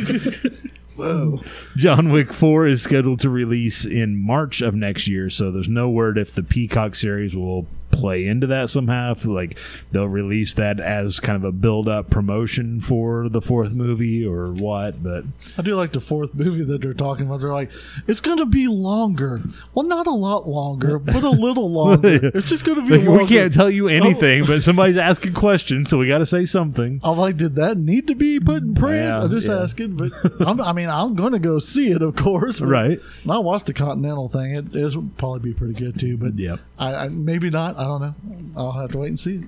Whoa. 0.95 1.41
John 1.75 2.09
Wick 2.09 2.31
4 2.31 2.67
is 2.67 2.81
scheduled 2.81 3.19
to 3.19 3.29
release 3.29 3.83
in 3.83 4.15
March 4.17 4.61
of 4.61 4.73
next 4.73 5.07
year, 5.09 5.29
so 5.29 5.51
there's 5.51 5.67
no 5.67 5.89
word 5.89 6.17
if 6.17 6.33
the 6.33 6.43
Peacock 6.43 6.95
series 6.95 7.35
will 7.35 7.67
play 7.95 8.25
into 8.25 8.47
that 8.47 8.69
somehow. 8.69 9.11
If, 9.11 9.25
like 9.25 9.57
they'll 9.91 10.07
release 10.07 10.53
that 10.55 10.79
as 10.79 11.19
kind 11.19 11.35
of 11.35 11.43
a 11.43 11.51
build 11.51 11.87
up 11.87 12.09
promotion 12.09 12.79
for 12.79 13.29
the 13.29 13.41
fourth 13.41 13.73
movie 13.73 14.25
or 14.25 14.51
what, 14.51 15.01
but 15.01 15.23
I 15.57 15.61
do 15.61 15.75
like 15.75 15.93
the 15.93 15.99
fourth 15.99 16.33
movie 16.35 16.63
that 16.63 16.81
they're 16.81 16.93
talking 16.93 17.25
about. 17.25 17.41
They're 17.41 17.53
like, 17.53 17.71
it's 18.07 18.19
going 18.19 18.37
to 18.37 18.45
be 18.45 18.67
longer. 18.67 19.41
Well, 19.73 19.85
not 19.85 20.07
a 20.07 20.11
lot 20.11 20.47
longer, 20.47 20.99
but 20.99 21.23
a 21.23 21.29
little 21.29 21.71
longer. 21.75 22.31
It's 22.33 22.47
just 22.47 22.65
going 22.65 22.79
to 22.79 22.85
be 22.85 22.97
like, 22.97 23.07
longer. 23.07 23.23
we 23.23 23.27
can't 23.27 23.53
tell 23.53 23.69
you 23.69 23.85
oh. 23.85 23.93
anything, 23.93 24.45
but 24.45 24.63
somebody's 24.63 24.97
asking 24.97 25.33
questions, 25.33 25.89
so 25.89 25.97
we 25.97 26.07
got 26.07 26.19
to 26.19 26.25
say 26.25 26.45
something. 26.45 26.99
I'm 27.03 27.17
like, 27.17 27.37
did 27.37 27.55
that 27.55 27.77
need 27.77 28.07
to 28.07 28.15
be 28.15 28.39
put 28.39 28.63
in 28.63 28.75
print? 28.75 29.05
Yeah, 29.05 29.23
I'm 29.23 29.31
just 29.31 29.47
yeah. 29.47 29.61
asking, 29.61 29.95
but 29.95 30.11
I'm, 30.47 30.61
I 30.61 30.73
mean, 30.73 30.89
I'm 30.89 31.15
going 31.15 31.33
to 31.33 31.39
go 31.39 31.59
see 31.59 31.91
it, 31.91 32.01
of 32.01 32.15
course. 32.15 32.61
Right. 32.61 32.99
I 33.29 33.39
watched 33.39 33.65
the 33.65 33.73
Continental 33.73 34.29
thing. 34.29 34.55
It, 34.55 34.75
it 34.75 35.17
probably 35.17 35.39
be 35.39 35.53
pretty 35.53 35.73
good 35.73 35.99
too, 35.99 36.17
but 36.17 36.37
Yep. 36.37 36.59
I, 36.77 36.95
I 36.95 37.07
maybe 37.09 37.49
not. 37.49 37.77
I 37.77 37.84
don't 37.85 38.01
know. 38.01 38.15
I'll 38.55 38.71
have 38.73 38.91
to 38.91 38.97
wait 38.99 39.07
and 39.09 39.19
see. 39.19 39.43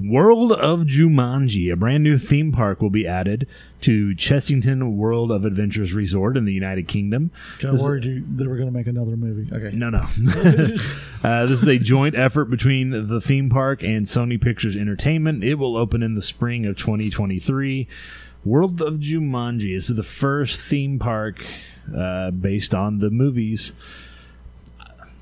World 0.00 0.52
of 0.52 0.82
Jumanji, 0.82 1.72
a 1.72 1.76
brand 1.76 2.04
new 2.04 2.18
theme 2.18 2.52
park, 2.52 2.80
will 2.80 2.90
be 2.90 3.04
added 3.04 3.48
to 3.80 4.14
Chessington 4.14 4.94
World 4.94 5.32
of 5.32 5.44
Adventures 5.44 5.92
Resort 5.92 6.36
in 6.36 6.44
the 6.44 6.52
United 6.52 6.86
Kingdom. 6.86 7.32
Got 7.58 7.72
This- 7.72 7.82
worried 7.82 8.04
you, 8.04 8.24
they 8.32 8.46
were 8.46 8.54
going 8.54 8.68
to 8.68 8.72
make 8.72 8.86
another 8.86 9.16
movie. 9.16 9.52
Okay. 9.52 9.74
No, 9.74 9.90
no. 9.90 9.98
uh, 11.24 11.46
this 11.46 11.62
is 11.62 11.68
a 11.68 11.78
joint 11.78 12.14
effort 12.14 12.44
between 12.44 13.08
the 13.08 13.20
theme 13.20 13.50
park 13.50 13.82
and 13.82 14.06
Sony 14.06 14.40
Pictures 14.40 14.76
Entertainment. 14.76 15.42
It 15.42 15.54
will 15.56 15.76
open 15.76 16.04
in 16.04 16.14
the 16.14 16.22
spring 16.22 16.64
of 16.64 16.76
2023. 16.76 17.88
World 18.44 18.80
of 18.80 18.94
Jumanji 18.94 19.76
is 19.76 19.88
the 19.88 20.04
first 20.04 20.60
theme 20.60 21.00
park 21.00 21.44
uh, 21.94 22.30
based 22.30 22.72
on 22.72 23.00
the 23.00 23.10
movies. 23.10 23.72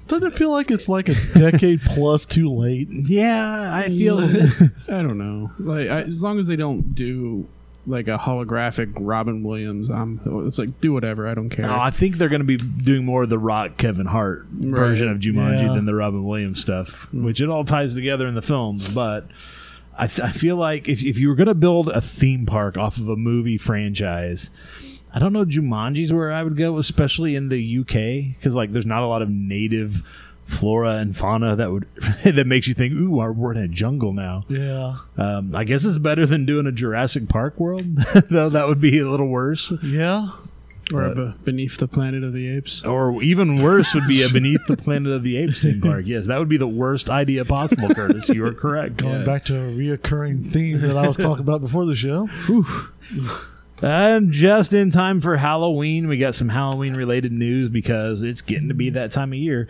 Doesn't 0.08 0.26
it 0.26 0.34
feel 0.34 0.50
like 0.50 0.70
it's 0.70 0.88
like 0.88 1.08
a 1.08 1.14
decade 1.34 1.80
plus 1.84 2.24
too 2.26 2.52
late? 2.52 2.88
Yeah, 2.90 3.74
I 3.74 3.88
feel. 3.88 4.20
I 4.88 5.02
don't 5.02 5.18
know. 5.18 5.50
Like 5.58 5.88
I, 5.88 6.02
as 6.02 6.22
long 6.22 6.38
as 6.38 6.46
they 6.46 6.56
don't 6.56 6.94
do 6.94 7.46
like 7.88 8.08
a 8.08 8.18
holographic 8.18 8.92
Robin 8.98 9.42
Williams, 9.42 9.90
I'm. 9.90 10.20
It's 10.46 10.58
like 10.58 10.80
do 10.80 10.92
whatever. 10.92 11.28
I 11.28 11.34
don't 11.34 11.50
care. 11.50 11.66
No, 11.66 11.78
I 11.78 11.90
think 11.90 12.18
they're 12.18 12.28
going 12.28 12.40
to 12.40 12.44
be 12.44 12.56
doing 12.56 13.04
more 13.04 13.24
of 13.24 13.28
the 13.28 13.38
Rock 13.38 13.76
Kevin 13.76 14.06
Hart 14.06 14.46
version 14.50 15.08
of 15.08 15.18
Jumanji 15.18 15.62
Yeah. 15.62 15.74
than 15.74 15.86
the 15.86 15.94
Robin 15.94 16.24
Williams 16.24 16.60
stuff, 16.60 16.94
hmm. 17.10 17.24
which 17.24 17.40
it 17.40 17.48
all 17.48 17.64
ties 17.64 17.94
together 17.94 18.26
in 18.26 18.34
the 18.34 18.42
films. 18.42 18.88
But 18.88 19.28
I 19.98 20.08
feel 20.08 20.56
like 20.56 20.88
if, 20.88 21.02
if 21.02 21.18
you 21.18 21.28
were 21.28 21.34
going 21.34 21.46
to 21.46 21.54
build 21.54 21.88
a 21.88 22.00
theme 22.02 22.44
park 22.44 22.76
off 22.76 22.98
of 22.98 23.08
a 23.08 23.16
movie 23.16 23.56
franchise, 23.56 24.50
I 25.16 25.18
don't 25.18 25.32
know 25.32 25.46
Jumanji's 25.46 26.12
where 26.12 26.30
I 26.30 26.42
would 26.42 26.56
go, 26.58 26.76
especially 26.76 27.36
in 27.36 27.48
the 27.48 27.78
UK, 27.80 28.36
because 28.36 28.54
like 28.54 28.72
there's 28.72 28.84
not 28.84 29.02
a 29.02 29.06
lot 29.06 29.22
of 29.22 29.30
native 29.30 30.02
flora 30.44 30.96
and 30.98 31.16
fauna 31.16 31.56
that 31.56 31.72
would 31.72 31.86
that 32.24 32.46
makes 32.46 32.68
you 32.68 32.74
think, 32.74 32.92
ooh, 32.92 33.10
we're 33.12 33.52
in 33.52 33.56
a 33.58 33.66
jungle 33.66 34.12
now. 34.12 34.44
Yeah. 34.48 34.96
Um, 35.16 35.54
I 35.56 35.64
guess 35.64 35.86
it's 35.86 35.96
better 35.96 36.26
than 36.26 36.44
doing 36.44 36.66
a 36.66 36.72
Jurassic 36.72 37.30
Park 37.30 37.58
world, 37.58 37.96
though 38.30 38.50
that 38.50 38.68
would 38.68 38.78
be 38.78 38.98
a 38.98 39.08
little 39.10 39.28
worse. 39.28 39.72
Yeah. 39.82 40.28
or 40.92 41.08
but- 41.08 41.14
be- 41.14 41.44
beneath 41.46 41.78
the 41.78 41.88
Planet 41.88 42.22
of 42.22 42.34
the 42.34 42.48
Apes. 42.50 42.84
Or 42.84 43.22
even 43.22 43.62
worse 43.62 43.94
would 43.94 44.06
be 44.06 44.22
a 44.22 44.28
Beneath 44.28 44.66
the 44.68 44.76
Planet 44.76 45.12
of 45.14 45.22
the 45.22 45.38
Apes 45.38 45.62
theme 45.62 45.80
park. 45.80 46.04
Yes, 46.06 46.26
that 46.26 46.38
would 46.38 46.50
be 46.50 46.58
the 46.58 46.68
worst 46.68 47.08
idea 47.08 47.46
possible, 47.46 47.88
Curtis. 47.94 48.28
You 48.28 48.44
are 48.44 48.52
correct. 48.52 48.98
Going 48.98 49.20
Yeah. 49.20 49.24
back 49.24 49.46
to 49.46 49.56
a 49.56 49.72
reoccurring 49.72 50.44
theme 50.52 50.78
that 50.82 50.96
I 50.98 51.08
was 51.08 51.16
talking 51.16 51.42
about 51.42 51.62
before 51.62 51.86
the 51.86 51.94
show. 51.96 52.28
And 53.82 54.32
just 54.32 54.72
in 54.72 54.90
time 54.90 55.20
for 55.20 55.36
Halloween, 55.36 56.08
we 56.08 56.16
got 56.16 56.34
some 56.34 56.48
Halloween 56.48 56.94
related 56.94 57.32
news 57.32 57.68
because 57.68 58.22
it's 58.22 58.40
getting 58.40 58.68
to 58.68 58.74
be 58.74 58.90
that 58.90 59.10
time 59.10 59.32
of 59.32 59.38
year. 59.38 59.68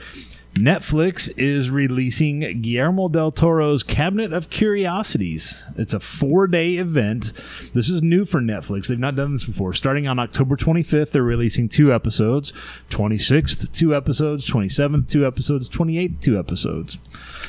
Netflix 0.56 1.30
is 1.36 1.68
releasing 1.68 2.62
Guillermo 2.62 3.08
del 3.08 3.30
Toro's 3.30 3.82
Cabinet 3.82 4.32
of 4.32 4.48
Curiosities. 4.48 5.62
It's 5.76 5.92
a 5.92 6.00
four 6.00 6.46
day 6.46 6.76
event. 6.76 7.32
This 7.74 7.90
is 7.90 8.02
new 8.02 8.24
for 8.24 8.40
Netflix. 8.40 8.86
They've 8.86 8.98
not 8.98 9.16
done 9.16 9.32
this 9.32 9.44
before. 9.44 9.74
Starting 9.74 10.08
on 10.08 10.18
October 10.18 10.56
25th, 10.56 11.10
they're 11.10 11.22
releasing 11.22 11.68
two 11.68 11.92
episodes. 11.92 12.54
26th, 12.88 13.70
two 13.72 13.94
episodes. 13.94 14.50
27th, 14.50 15.10
two 15.10 15.26
episodes. 15.26 15.68
28th, 15.68 16.20
two 16.22 16.38
episodes. 16.38 16.96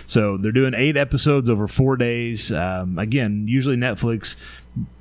So 0.06 0.36
they're 0.36 0.52
doing 0.52 0.74
eight 0.74 0.98
episodes 0.98 1.50
over 1.50 1.68
four 1.70 1.96
days. 1.96 2.52
Um, 2.52 3.00
again, 3.00 3.46
usually 3.48 3.78
Netflix 3.78 4.36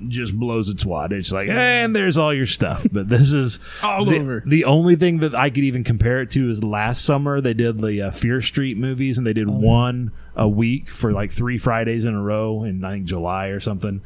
just 0.09 0.39
blows 0.39 0.69
its 0.69 0.85
wad. 0.85 1.13
It's 1.13 1.33
like, 1.33 1.49
and 1.49 1.95
there's 1.95 2.19
all 2.19 2.33
your 2.33 2.47
stuff. 2.47 2.87
But 2.91 3.09
this 3.09 3.33
is 3.33 3.59
All 3.83 4.05
the, 4.05 4.19
over. 4.19 4.43
The 4.47 4.65
only 4.65 4.97
thing 4.97 5.19
that 5.19 5.35
I 5.35 5.51
could 5.51 5.65
even 5.65 5.85
compare 5.85 6.21
it 6.23 6.31
to 6.33 6.51
is 6.51 6.63
last 6.63 7.05
summer 7.05 7.41
they 7.41 7.55
did 7.55 7.79
the 7.79 8.03
uh, 8.03 8.11
Fear 8.11 8.41
Street 8.43 8.77
movies, 8.77 9.19
and 9.19 9.27
they 9.27 9.33
did 9.33 9.49
one 9.49 10.13
a 10.35 10.49
week 10.49 10.89
for 10.89 11.13
like 11.13 11.33
three 11.33 11.59
Fridays 11.59 12.05
in 12.05 12.15
a 12.15 12.23
row 12.23 12.65
in 12.65 12.85
I 12.85 12.93
think 12.93 13.07
July 13.07 13.47
or 13.47 13.61
something. 13.61 14.01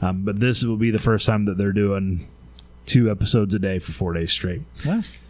Um, 0.00 0.24
but 0.24 0.40
this 0.40 0.64
will 0.64 0.76
be 0.76 0.90
the 0.90 0.98
first 0.98 1.26
time 1.26 1.44
that 1.44 1.58
they're 1.58 1.72
doing 1.72 2.26
two 2.86 3.10
episodes 3.10 3.54
a 3.54 3.58
day 3.58 3.78
for 3.78 3.92
four 3.92 4.12
days 4.12 4.32
straight. 4.32 4.62
Nice. 4.84 5.20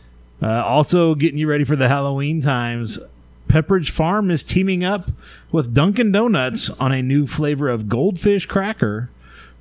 Uh, 0.40 0.64
also, 0.64 1.14
getting 1.14 1.38
you 1.38 1.46
ready 1.46 1.64
for 1.64 1.76
the 1.76 1.88
Halloween 1.88 2.40
times. 2.40 2.98
Pepperidge 3.48 3.90
Farm 3.90 4.30
is 4.30 4.42
teaming 4.42 4.82
up 4.82 5.10
with 5.52 5.74
Dunkin' 5.74 6.10
Donuts 6.10 6.70
on 6.70 6.90
a 6.90 7.02
new 7.02 7.26
flavor 7.26 7.68
of 7.68 7.88
goldfish 7.88 8.46
cracker 8.46 9.10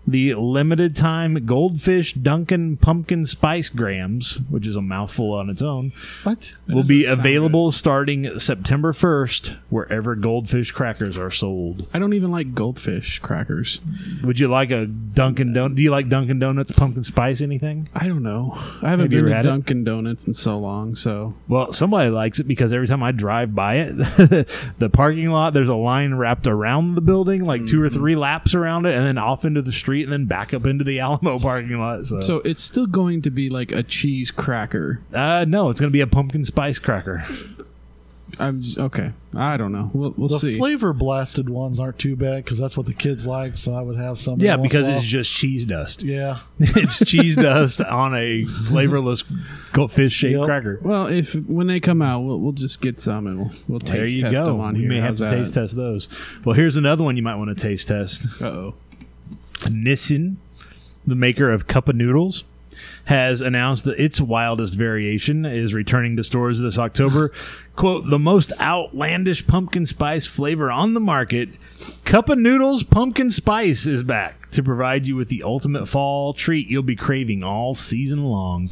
the 0.08 0.34
limited 0.34 0.95
time 0.95 1.45
Goldfish 1.45 2.14
Dunkin' 2.14 2.78
Pumpkin 2.78 3.26
Spice 3.26 3.70
Grahams, 3.70 4.39
which 4.49 4.66
is 4.66 4.76
a 4.76 4.82
mouthful 4.82 5.32
on 5.34 5.49
its 5.49 5.62
own, 5.62 5.93
What? 6.24 6.54
will 6.68 6.84
be 6.84 7.06
available 7.06 7.72
starting 7.72 8.39
September 8.39 8.93
1st 8.93 9.58
wherever 9.70 10.16
Goldfish 10.16 10.72
crackers 10.72 11.18
are 11.18 11.30
sold. 11.32 11.88
I 11.93 11.99
don't 11.99 12.14
even 12.14 12.32
like 12.32 12.56
goldfish 12.56 13.20
crackers. 13.20 13.80
Would 14.24 14.39
you 14.39 14.47
like 14.47 14.72
a 14.72 14.86
Dunkin' 14.88 15.54
Don? 15.54 15.76
Do 15.76 15.82
you 15.84 15.91
like 15.91 16.10
Dunkin' 16.10 16.39
Donuts 16.39 16.72
pumpkin 16.72 17.04
spice 17.04 17.41
anything? 17.41 17.88
I 17.93 18.08
don't 18.08 18.24
know. 18.24 18.54
I 18.82 18.89
haven't 18.89 19.06
Have 19.06 19.10
been 19.12 19.26
to 19.26 19.39
it? 19.39 19.43
Dunkin' 19.43 19.84
Donuts 19.84 20.26
in 20.28 20.34
so 20.34 20.58
long, 20.58 20.95
so 20.95 21.36
Well, 21.47 21.74
somebody 21.74 22.10
likes 22.10 22.39
it 22.39 22.47
because 22.47 22.74
every 22.74 22.88
time 22.88 23.04
I 23.04 23.12
drive 23.12 23.54
by 23.54 23.76
it, 23.76 23.97
the 24.80 24.89
parking 24.91 25.30
lot, 25.30 25.54
there's 25.54 25.70
a 25.70 25.76
line 25.76 26.16
wrapped 26.16 26.47
around 26.47 26.95
the 26.95 27.02
building, 27.02 27.45
like 27.45 27.66
two 27.68 27.82
or 27.82 27.86
Mm-hmm. 27.88 27.95
three 27.99 28.16
laps 28.16 28.56
around 28.56 28.86
it, 28.86 28.95
and 28.95 29.06
then 29.06 29.18
off 29.18 29.43
into 29.45 29.62
the 29.62 29.72
street, 29.72 29.91
and 29.92 30.12
then 30.12 30.26
back 30.26 30.54
up 30.54 30.66
into 30.66 30.84
the 30.84 31.00
Alamo 31.02 31.39
parking 31.39 31.78
lot. 31.80 32.06
So, 32.06 32.22
so 32.22 32.38
it's 32.38 32.64
still 32.64 32.88
going 32.88 33.22
to 33.24 33.30
be 33.30 33.50
like 33.50 33.72
a 33.72 33.84
cheese 33.84 34.32
cracker. 34.32 35.02
uh, 35.14 35.46
no, 35.48 35.70
it's 35.70 35.80
going 35.80 35.89
to 35.92 35.94
be 35.94 36.02
a 36.02 36.08
pumpkin 36.08 36.44
spice 36.44 36.80
cracker. 36.80 37.24
I'm 38.39 38.62
just, 38.62 38.78
okay. 38.80 39.12
I 39.36 39.58
don't 39.58 39.74
know. 39.74 39.92
We'll 39.94 40.14
we'll 40.16 40.30
The 40.30 40.39
see. 40.39 40.58
flavor 40.58 40.94
blasted 40.94 41.50
ones 41.50 41.82
aren't 41.82 42.00
too 42.00 42.16
bad 42.16 42.46
because 42.46 42.58
that's 42.58 42.78
what 42.78 42.86
the 42.86 42.94
kids 42.94 43.28
like. 43.28 43.58
So 43.58 43.74
I 43.74 43.82
would 43.82 43.98
have 43.98 44.18
some. 44.18 44.39
Yeah, 44.39 44.56
because 44.56 44.88
it's 44.88 45.04
just 45.04 45.30
cheese 45.34 45.66
dust. 45.66 46.02
yeah. 46.02 46.39
it's 46.60 47.00
cheese 47.00 47.36
dust 47.36 47.82
on 47.82 48.16
a 48.16 48.46
flavorless 48.46 49.26
fish 49.89 50.14
shaped 50.14 50.38
Yep. 50.38 50.46
cracker. 50.46 50.80
well, 50.82 51.08
if 51.08 51.34
when 51.34 51.68
they 51.68 51.82
come 51.82 52.02
out, 52.02 52.22
we'll 52.22 52.39
we'll 52.39 52.52
just 52.54 52.80
get 52.80 53.02
some 53.02 53.28
and 53.28 53.38
we'll 53.38 53.52
we'll 53.68 53.80
There 53.80 53.98
taste 54.06 54.14
you 54.16 54.22
test 54.22 54.36
go. 54.36 54.46
them 54.46 54.62
on 54.62 54.76
We 54.76 54.80
here. 54.82 54.89
may 54.89 55.02
have 55.02 55.18
to 55.18 55.26
that? 55.26 55.32
taste 55.32 55.54
test 55.54 55.76
those. 55.76 56.08
Well, 56.46 56.56
here's 56.56 56.78
another 56.78 57.04
one 57.04 57.18
you 57.18 57.24
might 57.24 57.36
want 57.36 57.50
to 57.56 57.62
taste 57.62 57.89
test. 57.89 58.28
Uh 58.42 58.46
oh. 58.46 58.76
Nissin, 59.70 60.38
the 61.05 61.16
maker 61.16 61.51
of 61.51 61.68
Cup 61.68 61.89
of 61.89 61.95
Noodles, 61.95 62.43
has 63.05 63.41
announced 63.41 63.84
that 63.84 63.99
its 63.99 64.22
wildest 64.22 64.76
variation 64.76 65.45
is 65.45 65.74
returning 65.74 66.16
to 66.18 66.24
stores 66.24 66.59
this 66.59 66.78
October. 66.78 67.32
Quote, 67.82 68.12
the 68.12 68.20
most 68.20 68.54
outlandish 68.62 69.48
pumpkin 69.48 69.88
spice 69.88 70.28
flavor 70.28 70.70
on 70.70 70.94
the 70.94 71.00
market, 71.00 71.50
Cup 72.06 72.30
of 72.30 72.38
Noodles 72.38 72.84
Pumpkin 72.84 73.32
Spice 73.32 73.88
is 73.88 74.04
back 74.04 74.52
to 74.52 74.62
provide 74.62 75.08
you 75.08 75.16
with 75.16 75.30
the 75.30 75.42
ultimate 75.42 75.88
fall 75.88 76.34
treat 76.34 76.68
you'll 76.68 76.84
be 76.84 76.96
craving 76.96 77.42
all 77.42 77.74
season 77.74 78.26
long. 78.26 78.68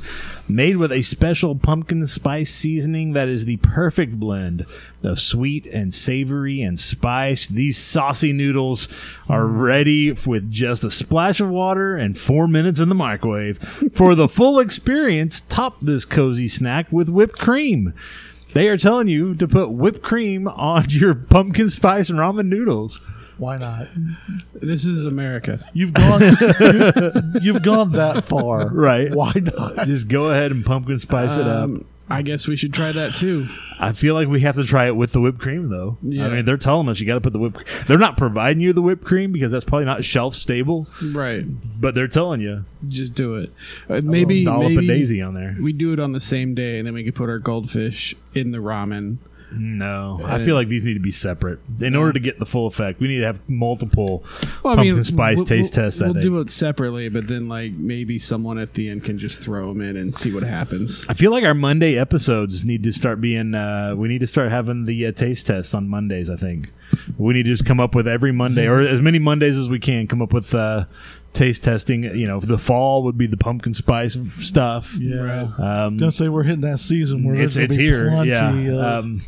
Made 0.48 0.78
with 0.78 0.92
a 0.92 1.02
special 1.02 1.56
pumpkin 1.56 2.06
spice 2.06 2.54
seasoning 2.54 3.14
that 3.14 3.30
is 3.30 3.46
the 3.46 3.58
perfect 3.58 4.20
blend 4.20 4.68
of 5.04 5.20
sweet 5.20 5.66
and 5.66 5.92
savory 5.92 6.62
and 6.62 6.80
spice, 6.80 7.48
these 7.48 7.80
saucy 7.80 8.32
noodles 8.32 8.90
are 9.28 9.46
ready 9.48 10.12
with 10.12 10.52
just 10.52 10.84
a 10.84 10.92
splash 10.92 11.40
of 11.40 11.50
water 11.50 11.96
and 11.96 12.20
four 12.20 12.48
minutes 12.48 12.80
in 12.80 12.90
the 12.90 12.96
microwave. 12.96 13.58
For 13.94 14.14
the 14.14 14.28
full 14.28 14.60
experience, 14.60 15.42
top 15.42 15.80
this 15.80 16.06
cozy 16.06 16.48
snack 16.48 16.92
with 16.92 17.10
whipped 17.10 17.40
cream. 17.40 17.96
They 18.54 18.68
are 18.68 18.78
telling 18.78 19.08
you 19.08 19.36
to 19.36 19.48
put 19.48 19.70
whipped 19.72 20.02
cream 20.02 20.48
on 20.48 20.86
your 20.90 21.16
pumpkin 21.16 21.70
spice 21.70 22.10
and 22.10 22.20
ramen 22.20 22.48
noodles. 22.48 23.00
Why 23.38 23.58
not? 23.58 23.88
This 24.54 24.86
is 24.86 25.06
America. 25.06 25.66
You've 25.74 25.94
gone. 25.94 26.22
you've 27.42 27.64
gone 27.64 27.94
that 27.94 28.26
far. 28.26 28.68
Right. 28.68 29.14
Why 29.14 29.32
not? 29.36 29.88
Just 29.88 30.10
go 30.10 30.26
ahead 30.26 30.52
and 30.52 30.66
pumpkin 30.66 31.00
spice 31.00 31.38
it 31.38 31.48
up. 31.48 31.64
Um, 31.64 31.86
I 32.12 32.24
guess 32.24 32.48
we 32.48 32.56
should 32.56 32.74
try 32.74 32.92
that 32.92 33.16
too. 33.16 33.48
I 33.80 33.94
feel 33.94 34.16
like 34.16 34.28
we 34.28 34.42
have 34.42 34.56
to 34.56 34.64
try 34.66 34.88
it 34.88 34.96
with 34.96 35.12
the 35.12 35.22
whipped 35.22 35.40
cream, 35.40 35.70
though. 35.70 35.98
Yeah. 36.02 36.26
I 36.26 36.30
mean, 36.30 36.46
they're 36.46 36.58
telling 36.58 36.90
us 36.90 37.00
you 37.00 37.06
got 37.06 37.14
to 37.14 37.22
put 37.22 37.34
the 37.34 37.40
whipped. 37.40 37.64
They're 37.88 37.98
not 38.00 38.18
providing 38.18 38.62
you 38.62 38.74
the 38.74 38.82
whipped 38.82 39.06
cream 39.06 39.32
because 39.32 39.52
that's 39.52 39.64
probably 39.64 39.86
not 39.86 40.04
shelf 40.04 40.34
stable, 40.34 40.88
Right. 41.14 41.46
but 41.80 41.94
they're 41.96 42.08
telling 42.08 42.42
you 42.42 42.66
Just 42.88 43.14
do 43.14 43.36
it. 43.36 43.52
Uh, 43.90 44.02
maybe 44.04 44.44
dollop 44.44 44.72
maybe 44.72 44.86
a 44.86 44.96
daisy 44.98 45.22
on 45.22 45.34
there. 45.36 45.56
we 45.62 45.72
do 45.72 45.94
it 45.94 46.00
on 46.00 46.12
the 46.14 46.20
same 46.20 46.56
day, 46.56 46.78
and 46.80 46.88
then 46.88 46.94
we 46.96 47.04
can 47.04 47.14
put 47.14 47.30
our 47.30 47.40
goldfish 47.40 48.16
in 48.34 48.52
the 48.52 48.58
ramen. 48.58 49.18
No, 49.52 50.20
I 50.24 50.40
feel 50.40 50.56
like 50.56 50.68
these 50.68 50.84
need 50.84 50.94
to 50.94 51.00
be 51.00 51.12
separate 51.12 51.60
in 51.82 51.96
order 51.96 52.14
to 52.14 52.20
get 52.20 52.38
the 52.38 52.46
full 52.46 52.68
effect. 52.68 53.00
We 53.00 53.08
need 53.08 53.20
to 53.20 53.26
have 53.26 53.40
multiple 53.50 54.24
Well, 54.64 54.76
pumpkin 54.76 55.04
spice 55.04 55.38
we'll- 55.38 55.46
taste 55.46 55.76
we'll, 55.76 55.86
tests 55.86 56.02
We'll 56.02 56.14
day. 56.14 56.22
do 56.22 56.40
it 56.40 56.52
separately, 56.52 57.10
but 57.10 57.28
then 57.28 57.48
like 57.48 57.74
maybe 57.74 58.20
someone 58.20 58.58
at 58.60 58.74
the 58.76 58.90
end 58.90 59.04
can 59.04 59.18
just 59.18 59.42
throw 59.42 59.70
them 59.70 59.82
in 59.82 59.98
and 59.98 60.16
see 60.16 60.32
what 60.34 60.44
happens. 60.44 61.06
I 61.10 61.14
feel 61.14 61.32
like 61.32 61.44
our 61.44 61.54
Monday 61.56 61.98
episodes 61.98 62.64
need 62.66 62.84
to 62.84 62.92
start 62.92 63.22
being. 63.22 63.56
Uh, 63.56 63.96
we 63.98 64.08
need 64.08 64.20
to 64.20 64.28
start 64.28 64.52
having 64.52 64.86
the 64.86 65.08
uh, 65.08 65.12
taste 65.14 65.48
tests 65.48 65.74
on 65.74 65.88
Mondays. 65.90 66.30
I 66.30 66.36
think 66.36 66.72
we 67.18 67.34
need 67.34 67.44
to 67.44 67.52
just 67.52 67.66
come 67.66 67.80
up 67.80 67.96
with 67.96 68.08
every 68.08 68.32
Monday 68.32 68.68
or 68.68 68.82
as 68.82 69.02
many 69.02 69.20
Mondays 69.20 69.58
as 69.58 69.68
we 69.70 69.80
can. 69.80 70.06
Come 70.08 70.22
up 70.22 70.32
with 70.34 70.54
uh, 70.54 70.86
taste 71.34 71.64
testing. 71.64 72.04
You 72.04 72.28
know, 72.28 72.40
the 72.40 72.58
fall 72.58 73.04
would 73.04 73.18
be 73.18 73.28
the 73.28 73.38
pumpkin 73.38 73.74
spice 73.74 74.18
stuff. 74.38 74.96
Yeah. 75.00 75.50
Um, 75.58 75.98
gonna 75.98 76.12
say 76.12 76.30
we're 76.30 76.44
hitting 76.44 76.62
that 76.62 76.80
season 76.80 77.24
where 77.24 77.36
it's 77.40 77.56
it's 77.58 77.76
be 77.76 77.84
here. 77.84 78.24
Yeah. 78.24 78.50
of- 78.52 79.04
Um, 79.06 79.22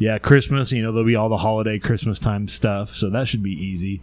yeah, 0.00 0.18
Christmas. 0.18 0.70
You 0.70 0.82
know, 0.84 0.92
there'll 0.92 1.04
be 1.06 1.16
all 1.16 1.28
the 1.28 1.38
holiday 1.38 1.80
Christmas 1.80 2.20
time 2.20 2.46
stuff, 2.46 2.94
so 2.94 3.10
that 3.10 3.26
should 3.26 3.42
be 3.42 3.50
easy. 3.50 4.00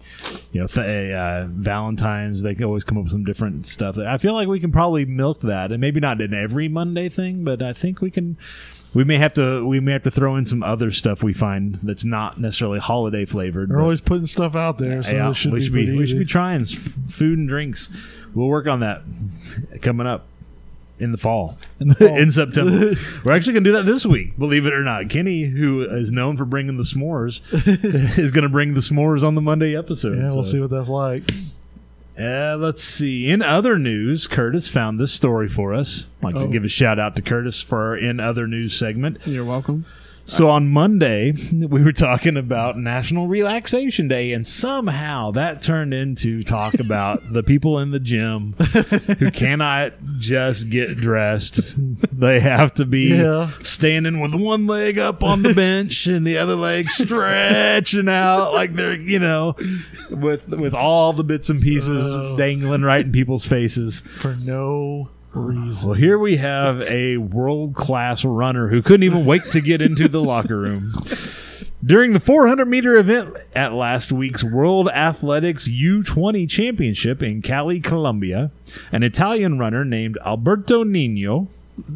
You 0.52 0.62
know, 0.62 0.68
th- 0.68 1.14
uh, 1.16 1.46
Valentine's. 1.48 2.42
They 2.42 2.54
can 2.54 2.66
always 2.66 2.84
come 2.84 2.98
up 2.98 3.06
with 3.06 3.14
some 3.14 3.24
different 3.24 3.66
stuff. 3.66 3.98
I 3.98 4.18
feel 4.18 4.34
like 4.34 4.50
we 4.50 4.60
can 4.60 4.74
probably 4.74 5.06
milk 5.06 5.40
that, 5.42 5.72
and 5.72 5.80
maybe 5.80 6.02
not 6.02 6.20
in 6.20 6.34
every 6.34 6.68
Monday 6.68 7.08
thing, 7.08 7.46
but 7.46 7.62
I 7.62 7.72
think 7.72 8.02
we 8.02 8.12
can. 8.12 8.38
We 8.96 9.04
may 9.04 9.18
have 9.18 9.34
to. 9.36 9.64
We 9.66 9.80
may 9.82 9.92
have 9.92 10.04
to 10.04 10.12
throw 10.12 10.38
in 10.38 10.46
some 10.46 10.64
other 10.64 10.90
stuff 10.90 11.22
we 11.22 11.34
find 11.34 11.80
that's 11.84 12.06
not 12.06 12.40
necessarily 12.40 12.80
holiday 12.80 13.26
flavored. 13.26 13.70
They're 13.70 13.78
but- 13.78 13.84
always 13.84 14.02
putting 14.02 14.26
stuff 14.26 14.56
out 14.56 14.78
there, 14.78 15.04
so 15.04 15.16
yeah, 15.16 15.34
should 15.34 15.52
we 15.54 15.62
should 15.62 15.74
be 15.74 15.84
pretty 15.86 15.98
we 15.98 16.06
should 16.08 16.18
be 16.20 16.26
trying 16.26 16.64
food 16.66 17.38
and 17.38 17.48
drinks. 17.48 17.90
We'll 18.34 18.48
work 18.48 18.68
on 18.68 18.80
that 18.80 19.04
coming 19.82 20.08
up 20.08 20.26
in 20.98 21.12
the 21.12 21.18
fall, 21.18 21.58
In 21.82 21.90
the 21.90 21.96
fall. 21.96 22.18
in 22.18 22.32
September. 22.32 22.94
We're 23.26 23.34
actually 23.34 23.54
gonna 23.54 23.66
do 23.66 23.74
that 23.74 23.86
this 23.86 24.06
week, 24.06 24.38
believe 24.40 24.66
it 24.66 24.74
or 24.74 24.82
not. 24.84 25.10
Kenny, 25.10 25.44
who 25.44 25.82
is 25.84 26.14
known 26.14 26.38
for 26.38 26.46
bringing 26.46 26.78
the 26.78 26.84
s'mores, 26.84 27.42
is 28.18 28.32
gonna 28.32 28.48
bring 28.50 28.76
the 28.76 28.80
s'mores 28.80 29.24
on 29.24 29.36
the 29.36 29.42
Monday 29.42 29.76
episode. 29.78 30.18
yeah, 30.18 30.34
we'll 30.34 30.42
see 30.44 30.60
what 30.62 30.70
that's 30.70 30.88
like. 30.90 31.24
Uh, 32.20 32.56
let's 32.58 32.84
see. 32.84 33.28
In 33.30 33.42
other 33.42 33.78
news, 33.78 34.28
Curtis 34.28 34.68
found 34.70 35.00
this 35.00 35.12
story 35.12 35.48
for 35.50 35.74
us. 35.74 36.08
I'd 36.20 36.24
like 36.24 36.36
to 36.36 36.46
Oh. 36.46 36.48
give 36.48 36.64
a 36.64 36.68
shout 36.70 36.98
out 37.00 37.16
to 37.18 37.22
Curtis 37.22 37.62
for 37.62 37.82
our 37.88 37.98
in 37.98 38.20
other 38.20 38.48
news 38.48 38.78
segment. 38.78 39.18
You're 39.26 39.46
welcome. 39.46 39.86
So 40.28 40.50
on 40.50 40.68
Monday, 40.70 41.34
we 41.54 41.84
were 41.84 41.92
talking 41.92 42.36
about 42.36 42.78
National 42.80 43.28
Relaxation 43.28 44.08
Day, 44.08 44.34
and 44.34 44.46
somehow 44.48 45.30
that 45.32 45.62
turned 45.62 45.94
into 45.94 46.42
talk 46.44 46.74
about 46.80 47.22
the 47.32 47.44
people 47.44 47.78
in 47.80 47.92
the 47.92 48.00
gym 48.00 48.54
who 49.20 49.30
cannot 49.32 49.94
just 50.18 50.70
get 50.72 50.98
dressed. 50.98 51.60
They 52.12 52.40
have 52.40 52.74
to 52.76 52.86
be 52.86 53.10
Yeah. 53.10 53.52
standing 53.62 54.20
with 54.20 54.34
one 54.34 54.66
leg 54.66 54.98
up 54.98 55.24
on 55.24 55.44
the 55.44 55.54
bench 55.54 56.08
and 56.08 56.26
the 56.26 56.40
other 56.40 56.56
leg 56.56 56.90
stretching 56.90 58.10
out 58.10 58.52
like 58.54 58.74
they're, 58.74 58.96
you 58.96 59.20
know, 59.20 59.56
with 60.10 60.48
with 60.50 60.74
all 60.74 61.14
the 61.14 61.24
bits 61.24 61.50
and 61.52 61.62
pieces 61.62 62.04
Oh. 62.04 62.36
dangling 62.36 62.82
right 62.82 63.06
in 63.06 63.12
people's 63.12 63.46
faces. 63.46 64.02
For 64.20 64.36
no 64.36 65.10
reason. 65.40 65.90
Well, 65.90 65.98
here 65.98 66.18
we 66.18 66.38
have 66.38 66.82
a 66.82 67.18
world 67.18 67.76
class 67.76 68.24
runner 68.26 68.68
who 68.68 68.82
couldn't 68.82 69.04
even 69.04 69.26
wait 69.26 69.52
to 69.52 69.62
get 69.62 69.82
into 69.82 70.08
the 70.08 70.22
locker 70.22 70.58
room. 70.58 70.94
During 71.84 72.14
the 72.14 72.20
400 72.20 72.66
meter 72.66 72.98
event 72.98 73.36
at 73.56 73.74
last 73.74 74.12
week's 74.12 74.44
World 74.44 74.90
Athletics 74.90 75.68
U20 75.70 76.50
Championship 76.50 77.22
in 77.22 77.44
Cali, 77.44 77.80
Colombia, 77.80 78.50
an 78.92 79.04
Italian 79.04 79.60
runner 79.60 79.86
named 79.86 80.18
Alberto 80.26 80.84
Nino. 80.84 81.48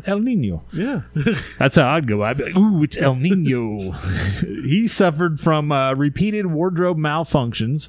El 0.05 0.19
Nino. 0.19 0.61
Yeah. 0.73 1.03
That's 1.57 1.77
how 1.77 1.89
I'd 1.89 2.05
go. 2.05 2.21
I'd 2.21 2.37
be 2.37 2.43
like, 2.45 2.57
ooh, 2.57 2.83
it's 2.83 2.97
El 2.97 3.15
Nino. 3.15 3.91
he 4.41 4.87
suffered 4.87 5.39
from 5.39 5.71
uh, 5.71 5.93
repeated 5.93 6.47
wardrobe 6.47 6.97
malfunctions 6.97 7.87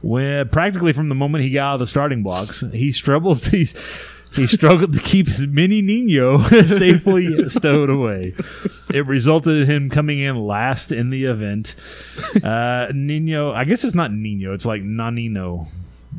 when 0.00 0.48
practically 0.48 0.92
from 0.92 1.08
the 1.08 1.14
moment 1.14 1.44
he 1.44 1.50
got 1.50 1.64
out 1.64 1.74
of 1.74 1.80
the 1.80 1.86
starting 1.86 2.22
blocks. 2.22 2.62
He 2.72 2.90
struggled. 2.90 3.44
He, 3.54 3.68
he 4.34 4.46
struggled 4.46 4.92
to 4.94 5.00
keep 5.00 5.28
his 5.28 5.46
mini 5.46 5.82
Nino 5.82 6.38
safely 6.66 7.48
stowed 7.48 7.90
away. 7.90 8.34
It 8.92 9.06
resulted 9.06 9.62
in 9.62 9.66
him 9.66 9.90
coming 9.90 10.20
in 10.20 10.36
last 10.36 10.92
in 10.92 11.10
the 11.10 11.24
event. 11.24 11.74
Uh, 12.42 12.88
Nino, 12.92 13.52
I 13.52 13.64
guess 13.64 13.84
it's 13.84 13.94
not 13.94 14.12
Nino. 14.12 14.52
It's 14.52 14.66
like 14.66 14.82
Nanino. 14.82 15.68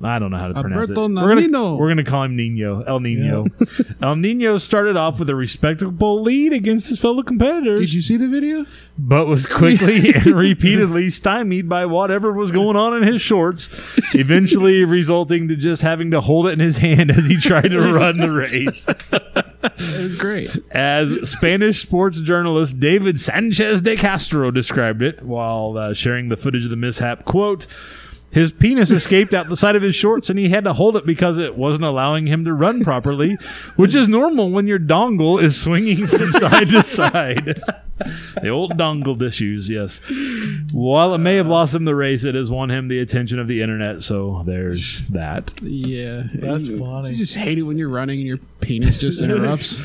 I 0.03 0.19
don't 0.19 0.31
know 0.31 0.37
how 0.37 0.49
to 0.49 0.53
pronounce 0.61 0.89
Alberto 0.89 1.05
it. 1.05 1.23
We're 1.23 1.41
gonna, 1.41 1.75
we're 1.75 1.87
gonna 1.89 2.03
call 2.03 2.23
him 2.23 2.35
Nino. 2.35 2.81
El 2.83 2.99
Nino. 2.99 3.45
El 4.01 4.15
Nino 4.17 4.57
started 4.57 4.97
off 4.97 5.19
with 5.19 5.29
a 5.29 5.35
respectable 5.35 6.21
lead 6.21 6.53
against 6.53 6.89
his 6.89 6.99
fellow 6.99 7.23
competitors, 7.23 7.79
Did 7.79 7.93
you 7.93 8.01
see 8.01 8.17
the 8.17 8.27
video? 8.27 8.65
but 8.97 9.25
was 9.27 9.45
quickly 9.45 10.13
and 10.15 10.25
repeatedly 10.27 11.09
stymied 11.09 11.67
by 11.67 11.85
whatever 11.85 12.31
was 12.31 12.51
going 12.51 12.75
on 12.75 12.95
in 12.95 13.03
his 13.03 13.21
shorts, 13.21 13.69
eventually 14.13 14.83
resulting 14.85 15.47
to 15.47 15.55
just 15.55 15.81
having 15.81 16.11
to 16.11 16.21
hold 16.21 16.47
it 16.47 16.51
in 16.51 16.59
his 16.59 16.77
hand 16.77 17.11
as 17.11 17.25
he 17.27 17.37
tried 17.37 17.69
to 17.69 17.93
run 17.93 18.17
the 18.17 18.31
race. 18.31 18.87
It 18.87 20.01
was 20.01 20.15
great. 20.15 20.55
As 20.71 21.29
Spanish 21.29 21.81
sports 21.81 22.21
journalist 22.21 22.79
David 22.79 23.19
Sanchez 23.19 23.81
de 23.81 23.95
Castro 23.95 24.51
described 24.51 25.01
it 25.01 25.23
while 25.23 25.77
uh, 25.77 25.93
sharing 25.93 26.29
the 26.29 26.37
footage 26.37 26.63
of 26.65 26.69
the 26.69 26.75
mishap, 26.75 27.25
quote, 27.25 27.67
His 28.35 28.51
penis 28.51 28.91
escaped 28.91 29.33
out 29.33 29.47
the 29.47 29.55
side 29.55 29.77
of 29.77 29.81
his 29.81 29.95
shorts 29.95 30.29
and 30.29 30.37
he 30.37 30.49
had 30.49 30.65
to 30.65 30.73
hold 30.73 30.97
it 30.97 31.05
because 31.05 31.37
it 31.37 31.55
wasn't 31.57 31.85
allowing 31.85 32.27
him 32.27 32.43
to 32.43 32.53
run 32.53 32.83
properly, 32.83 33.37
which 33.77 33.95
is 33.95 34.09
normal 34.09 34.51
when 34.51 34.67
your 34.67 34.77
dongle 34.77 35.41
is 35.41 35.59
swinging 35.59 36.05
from 36.05 36.31
side 36.33 36.67
to 36.67 36.83
side. 36.83 37.61
the 38.41 38.49
old 38.49 38.77
dongle 38.77 39.19
issues, 39.21 39.69
yes. 39.69 40.01
While 40.73 41.15
it 41.15 41.19
may 41.19 41.35
have 41.37 41.47
lost 41.47 41.73
him 41.73 41.85
the 41.85 41.95
race, 41.95 42.25
it 42.25 42.35
has 42.35 42.51
won 42.51 42.69
him 42.69 42.89
the 42.89 42.99
attention 42.99 43.39
of 43.39 43.47
the 43.47 43.61
internet, 43.61 44.03
so 44.03 44.43
there's 44.45 45.07
that. 45.07 45.53
Yeah, 45.63 46.23
That's 46.33 46.65
you, 46.65 46.77
funny. 46.77 47.11
You 47.11 47.15
just 47.15 47.35
hate 47.35 47.57
it 47.57 47.63
when 47.63 47.77
you're 47.77 47.87
running 47.87 48.19
and 48.19 48.27
your 48.27 48.39
penis 48.59 48.99
just 48.99 49.21
interrupts. 49.23 49.81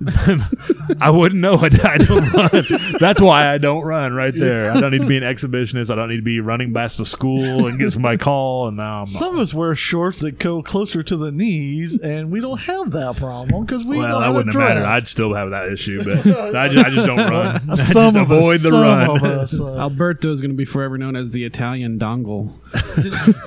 I 1.00 1.10
wouldn't 1.10 1.40
know. 1.40 1.54
I, 1.54 1.66
I 1.84 1.98
don't 1.98 2.32
run. 2.32 2.96
That's 2.98 3.20
why 3.20 3.52
I 3.52 3.58
don't 3.58 3.84
run 3.84 4.12
right 4.12 4.34
there. 4.34 4.72
I 4.72 4.80
don't 4.80 4.90
need 4.90 5.02
to 5.02 5.06
be 5.06 5.16
an 5.16 5.22
exhibitionist. 5.22 5.90
I 5.90 5.94
don't 5.94 6.08
need 6.08 6.16
to 6.16 6.22
be 6.22 6.40
running 6.40 6.74
past 6.74 6.98
the 6.98 7.06
school 7.06 7.66
and 7.66 7.78
get 7.78 7.92
somebody 7.92 8.18
call. 8.18 8.68
And 8.68 8.76
now 8.76 9.00
I'm 9.00 9.06
Some 9.06 9.34
of 9.34 9.40
us 9.40 9.54
wear 9.54 9.74
shorts 9.74 10.18
that 10.20 10.38
go 10.38 10.62
closer 10.62 11.02
to 11.04 11.16
the 11.16 11.30
knees, 11.30 11.96
and 11.96 12.30
we 12.30 12.40
don't 12.40 12.58
have 12.58 12.90
that 12.90 13.16
problem 13.16 13.64
because 13.64 13.86
we 13.86 13.98
well, 13.98 14.08
know 14.08 14.18
that 14.18 14.24
how 14.24 14.32
to 14.32 14.36
wouldn't 14.36 14.54
have 14.54 14.68
mattered. 14.68 14.84
I'd 14.84 15.08
still 15.08 15.32
have 15.32 15.50
that 15.50 15.72
issue, 15.72 16.02
but 16.02 16.18
I 16.56 16.68
just, 16.68 16.86
I 16.86 16.90
just 16.90 17.06
don't 17.06 17.30
run. 17.30 17.62
I 17.70 17.76
just 17.76 17.92
some 17.92 18.16
of 18.16 18.30
avoid 18.30 18.56
us, 18.56 18.62
the 18.64 18.70
some 18.70 18.82
run. 18.82 19.10
of 19.10 19.22
us, 19.22 19.60
uh, 19.60 19.78
Alberto 19.78 20.32
is 20.32 20.40
going 20.40 20.50
to 20.50 20.56
be 20.56 20.64
forever 20.64 20.98
known 20.98 21.14
as 21.14 21.30
the 21.30 21.44
Italian 21.44 21.98
dongle. 21.98 22.52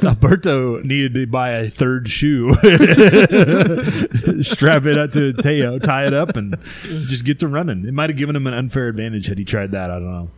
Alberto 0.03 0.81
needed 0.81 1.13
to 1.15 1.27
buy 1.27 1.51
a 1.51 1.69
third 1.69 2.07
shoe, 2.07 2.53
strap 4.41 4.85
it 4.85 4.97
up 4.97 5.11
to 5.11 5.33
Teo, 5.33 5.77
tie 5.79 6.07
it 6.07 6.13
up, 6.13 6.36
and 6.37 6.57
just 6.83 7.25
get 7.25 7.39
to 7.39 7.47
running. 7.47 7.85
It 7.85 7.93
might 7.93 8.09
have 8.09 8.17
given 8.17 8.35
him 8.35 8.47
an 8.47 8.53
unfair 8.53 8.87
advantage 8.87 9.27
had 9.27 9.37
he 9.37 9.45
tried 9.45 9.71
that. 9.71 9.91
I 9.91 9.95
don't 9.95 10.11
know. 10.11 10.31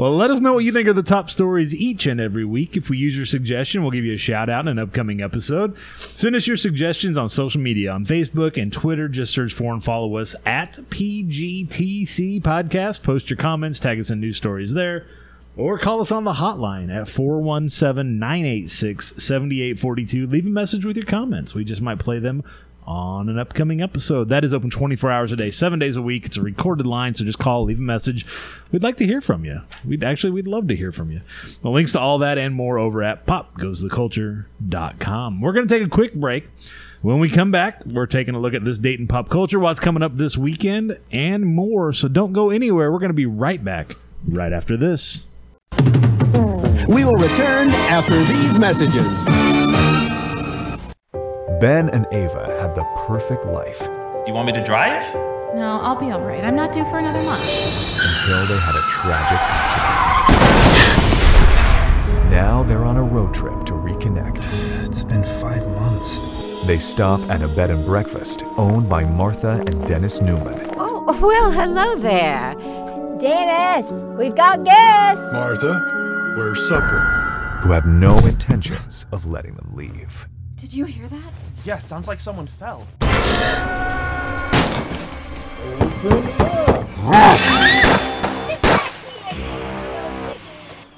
Well, 0.00 0.16
let 0.16 0.30
us 0.30 0.40
know 0.40 0.54
what 0.54 0.64
you 0.64 0.72
think 0.72 0.88
are 0.88 0.94
the 0.94 1.02
top 1.02 1.28
stories 1.28 1.74
each 1.74 2.06
and 2.06 2.18
every 2.18 2.46
week. 2.46 2.74
If 2.74 2.88
we 2.88 2.96
use 2.96 3.14
your 3.14 3.26
suggestion, 3.26 3.82
we'll 3.82 3.90
give 3.90 4.06
you 4.06 4.14
a 4.14 4.16
shout 4.16 4.48
out 4.48 4.60
in 4.60 4.68
an 4.68 4.78
upcoming 4.78 5.20
episode. 5.20 5.76
Send 5.98 6.34
us 6.34 6.46
your 6.46 6.56
suggestions 6.56 7.18
on 7.18 7.28
social 7.28 7.60
media 7.60 7.92
on 7.92 8.06
Facebook 8.06 8.56
and 8.56 8.72
Twitter. 8.72 9.08
Just 9.08 9.34
search 9.34 9.52
for 9.52 9.74
and 9.74 9.84
follow 9.84 10.16
us 10.16 10.34
at 10.46 10.72
PGTC 10.88 12.40
Podcast. 12.40 13.02
Post 13.02 13.28
your 13.28 13.36
comments, 13.36 13.78
tag 13.78 14.00
us 14.00 14.08
in 14.08 14.20
news 14.20 14.38
stories 14.38 14.72
there, 14.72 15.06
or 15.54 15.78
call 15.78 16.00
us 16.00 16.10
on 16.10 16.24
the 16.24 16.32
hotline 16.32 16.90
at 16.90 17.06
417 17.06 18.18
986 18.18 19.22
7842. 19.22 20.26
Leave 20.28 20.46
a 20.46 20.48
message 20.48 20.86
with 20.86 20.96
your 20.96 21.04
comments. 21.04 21.54
We 21.54 21.62
just 21.62 21.82
might 21.82 21.98
play 21.98 22.18
them 22.20 22.42
on 22.86 23.28
an 23.28 23.38
upcoming 23.38 23.82
episode. 23.82 24.28
That 24.28 24.44
is 24.44 24.54
open 24.54 24.70
24 24.70 25.10
hours 25.10 25.32
a 25.32 25.36
day, 25.36 25.50
seven 25.50 25.78
days 25.78 25.96
a 25.96 26.02
week. 26.02 26.26
It's 26.26 26.36
a 26.36 26.42
recorded 26.42 26.86
line, 26.86 27.14
so 27.14 27.24
just 27.24 27.38
call, 27.38 27.64
leave 27.64 27.78
a 27.78 27.82
message. 27.82 28.26
We'd 28.72 28.82
like 28.82 28.96
to 28.98 29.06
hear 29.06 29.20
from 29.20 29.44
you. 29.44 29.62
We'd 29.84 30.04
actually, 30.04 30.32
we'd 30.32 30.48
love 30.48 30.68
to 30.68 30.76
hear 30.76 30.92
from 30.92 31.10
you. 31.10 31.20
The 31.62 31.70
links 31.70 31.92
to 31.92 32.00
all 32.00 32.18
that 32.18 32.38
and 32.38 32.54
more 32.54 32.78
over 32.78 33.02
at 33.02 33.26
popgoestheculture.com. 33.26 35.40
We're 35.40 35.52
going 35.52 35.68
to 35.68 35.78
take 35.78 35.86
a 35.86 35.90
quick 35.90 36.14
break. 36.14 36.48
When 37.02 37.18
we 37.18 37.30
come 37.30 37.50
back, 37.50 37.84
we're 37.86 38.06
taking 38.06 38.34
a 38.34 38.38
look 38.38 38.52
at 38.52 38.62
this 38.64 38.76
date 38.76 39.00
in 39.00 39.06
pop 39.06 39.30
culture, 39.30 39.58
what's 39.58 39.80
coming 39.80 40.02
up 40.02 40.18
this 40.18 40.36
weekend, 40.36 40.98
and 41.10 41.46
more. 41.46 41.94
So 41.94 42.08
don't 42.08 42.34
go 42.34 42.50
anywhere. 42.50 42.92
We're 42.92 42.98
going 42.98 43.08
to 43.10 43.14
be 43.14 43.26
right 43.26 43.64
back 43.64 43.96
right 44.28 44.52
after 44.52 44.76
this. 44.76 45.24
We 46.88 47.04
will 47.04 47.16
return 47.16 47.70
after 47.70 48.18
these 48.24 48.58
messages. 48.58 49.79
Ben 51.60 51.90
and 51.90 52.06
Ava 52.10 52.46
had 52.58 52.74
the 52.74 52.84
perfect 53.06 53.44
life 53.44 53.80
Do 53.80 54.24
you 54.26 54.32
want 54.32 54.46
me 54.46 54.52
to 54.54 54.64
drive? 54.64 55.02
No, 55.54 55.78
I'll 55.82 56.00
be 56.00 56.10
all 56.10 56.22
right. 56.22 56.42
I'm 56.42 56.56
not 56.56 56.72
due 56.72 56.84
for 56.84 56.98
another 56.98 57.22
month. 57.22 57.42
until 57.42 58.46
they 58.46 58.58
had 58.58 58.74
a 58.74 58.82
tragic 58.88 59.38
accident. 59.38 59.90
Now 62.30 62.62
they're 62.62 62.84
on 62.84 62.96
a 62.96 63.02
road 63.02 63.34
trip 63.34 63.64
to 63.66 63.74
reconnect. 63.74 64.46
It's 64.86 65.04
been 65.04 65.22
five 65.22 65.66
months. 65.68 66.20
They 66.66 66.78
stop 66.78 67.20
at 67.28 67.42
a 67.42 67.48
bed 67.48 67.70
and 67.70 67.84
breakfast 67.84 68.42
owned 68.56 68.88
by 68.88 69.04
Martha 69.04 69.62
and 69.66 69.86
Dennis 69.86 70.22
Newman. 70.22 70.70
Oh, 70.76 71.18
well, 71.20 71.50
hello 71.50 71.96
there. 71.96 72.54
Dennis, 73.18 73.90
we've 74.16 74.34
got 74.34 74.64
guests. 74.64 75.30
Martha, 75.32 76.34
where's 76.36 76.68
supper? 76.68 77.20
who 77.62 77.72
have 77.72 77.84
no 77.84 78.16
intentions 78.20 79.04
of 79.12 79.26
letting 79.26 79.54
them 79.54 79.70
leave. 79.74 80.26
Did 80.60 80.74
you 80.74 80.84
hear 80.84 81.08
that? 81.08 81.32
Yeah, 81.64 81.78
sounds 81.78 82.06
like 82.06 82.20
someone 82.20 82.46
fell. 82.46 82.86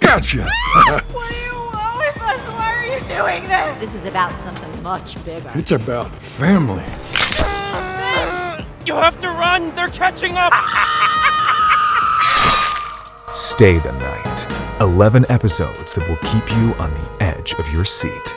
Gotcha! 0.00 0.48
What 1.12 1.28
do 1.30 1.36
you 1.36 1.54
want 1.54 1.96
with 1.98 2.22
us? 2.22 2.40
Why 2.48 2.74
are 2.74 2.86
you 2.86 3.00
doing 3.06 3.48
this? 3.48 3.78
This 3.78 3.94
is 3.94 4.04
about 4.04 4.32
something 4.32 4.82
much 4.82 5.24
bigger. 5.24 5.52
It's 5.54 5.70
about 5.70 6.10
family. 6.20 6.82
You 8.84 8.96
have 8.96 9.16
to 9.20 9.28
run! 9.28 9.72
They're 9.76 9.90
catching 9.90 10.34
up! 10.36 10.52
Stay 13.32 13.78
the 13.78 13.92
night. 13.92 14.80
11 14.80 15.26
episodes 15.28 15.94
that 15.94 16.08
will 16.08 16.16
keep 16.16 16.50
you 16.56 16.74
on 16.82 16.92
the 16.94 17.16
edge 17.20 17.54
of 17.54 17.72
your 17.72 17.84
seat. 17.84 18.36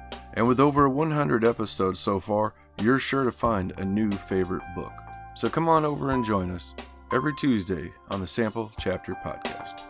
And 0.33 0.47
with 0.47 0.59
over 0.59 0.87
100 0.87 1.45
episodes 1.45 1.99
so 1.99 2.19
far, 2.19 2.53
you're 2.81 2.99
sure 2.99 3.25
to 3.25 3.31
find 3.31 3.73
a 3.77 3.85
new 3.85 4.11
favorite 4.11 4.63
book. 4.75 4.93
So 5.35 5.49
come 5.49 5.67
on 5.67 5.85
over 5.85 6.11
and 6.11 6.23
join 6.23 6.51
us 6.51 6.73
every 7.13 7.35
Tuesday 7.35 7.91
on 8.09 8.21
the 8.21 8.27
Sample 8.27 8.71
Chapter 8.79 9.13
Podcast. 9.15 9.89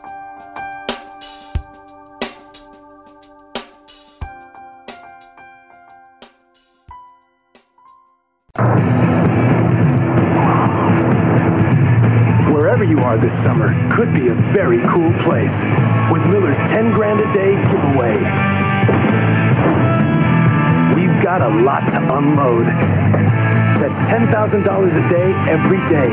Wherever 12.52 12.84
you 12.84 13.00
are 13.00 13.18
this 13.18 13.32
summer 13.44 13.74
could 13.96 14.14
be 14.14 14.30
a 14.30 14.34
very 14.54 14.80
cool 14.90 15.14
place 15.24 15.52
with 16.12 16.26
Miller's 16.28 16.58
10 16.58 16.94
grand 16.94 17.20
a 17.20 17.34
day 17.34 17.56
giveaway. 17.72 18.62
We've 21.22 21.28
got 21.28 21.44
a 21.44 21.50
lot 21.62 21.82
to 21.82 22.18
unload. 22.18 22.66
That's 22.66 23.94
$10,000 24.10 24.26
a 24.26 25.10
day 25.12 25.32
every 25.52 25.78
day. 25.88 26.10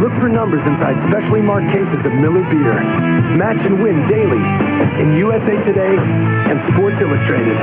Look 0.00 0.12
for 0.14 0.28
numbers 0.28 0.66
inside 0.66 0.96
specially 1.08 1.40
marked 1.40 1.70
cases 1.70 2.04
of 2.04 2.12
Miller 2.14 2.42
beer. 2.50 2.74
Match 3.36 3.64
and 3.64 3.80
win 3.80 4.04
daily 4.08 4.42
in 5.00 5.16
USA 5.18 5.54
Today 5.64 5.96
and 5.96 6.60
Sports 6.74 7.00
Illustrated. 7.00 7.56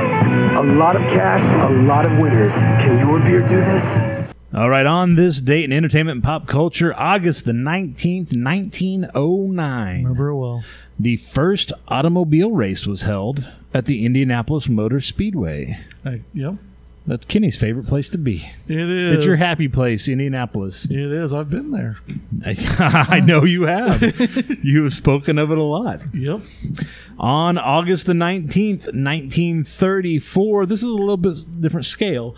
A 0.56 0.62
lot 0.62 0.96
of 0.96 1.02
cash, 1.12 1.42
a 1.70 1.74
lot 1.84 2.06
of 2.06 2.18
winners. 2.18 2.52
Can 2.80 3.06
your 3.06 3.18
beer 3.20 3.40
do 3.46 3.56
this? 3.56 4.34
All 4.54 4.70
right, 4.70 4.86
on 4.86 5.14
this 5.14 5.42
date 5.42 5.64
in 5.64 5.74
entertainment 5.74 6.16
and 6.16 6.24
pop 6.24 6.46
culture, 6.46 6.94
August 6.98 7.44
the 7.44 7.52
19th, 7.52 8.34
1909, 8.34 9.96
Remember 10.04 10.28
it 10.28 10.36
well. 10.36 10.64
the 10.98 11.16
first 11.18 11.70
automobile 11.88 12.50
race 12.52 12.86
was 12.86 13.02
held 13.02 13.44
at 13.74 13.84
the 13.84 14.06
Indianapolis 14.06 14.70
Motor 14.70 15.00
Speedway. 15.00 15.78
Hey, 16.02 16.22
yep, 16.32 16.54
That's 17.08 17.24
Kenny's 17.24 17.56
favorite 17.56 17.86
place 17.86 18.10
to 18.10 18.18
be. 18.18 18.50
it 18.68 18.78
is. 18.78 19.16
It's 19.16 19.26
your 19.26 19.36
happy 19.36 19.66
place, 19.66 20.08
Indianapolis. 20.08 20.84
It 20.84 20.92
is. 20.92 21.32
I've 21.32 21.48
been 21.48 21.70
there. 21.70 21.96
I 22.44 23.20
know 23.20 23.44
you 23.44 23.62
have. 23.62 24.02
you 24.62 24.84
have 24.84 24.92
spoken 24.92 25.38
of 25.38 25.50
it 25.50 25.56
a 25.56 25.62
lot. 25.62 26.02
Yep. 26.12 26.42
On 27.18 27.56
August 27.56 28.04
the 28.04 28.12
19th, 28.12 28.92
1934, 28.92 30.66
this 30.66 30.80
is 30.80 30.90
a 30.90 30.92
little 30.92 31.16
bit 31.16 31.60
different 31.62 31.86
scale. 31.86 32.36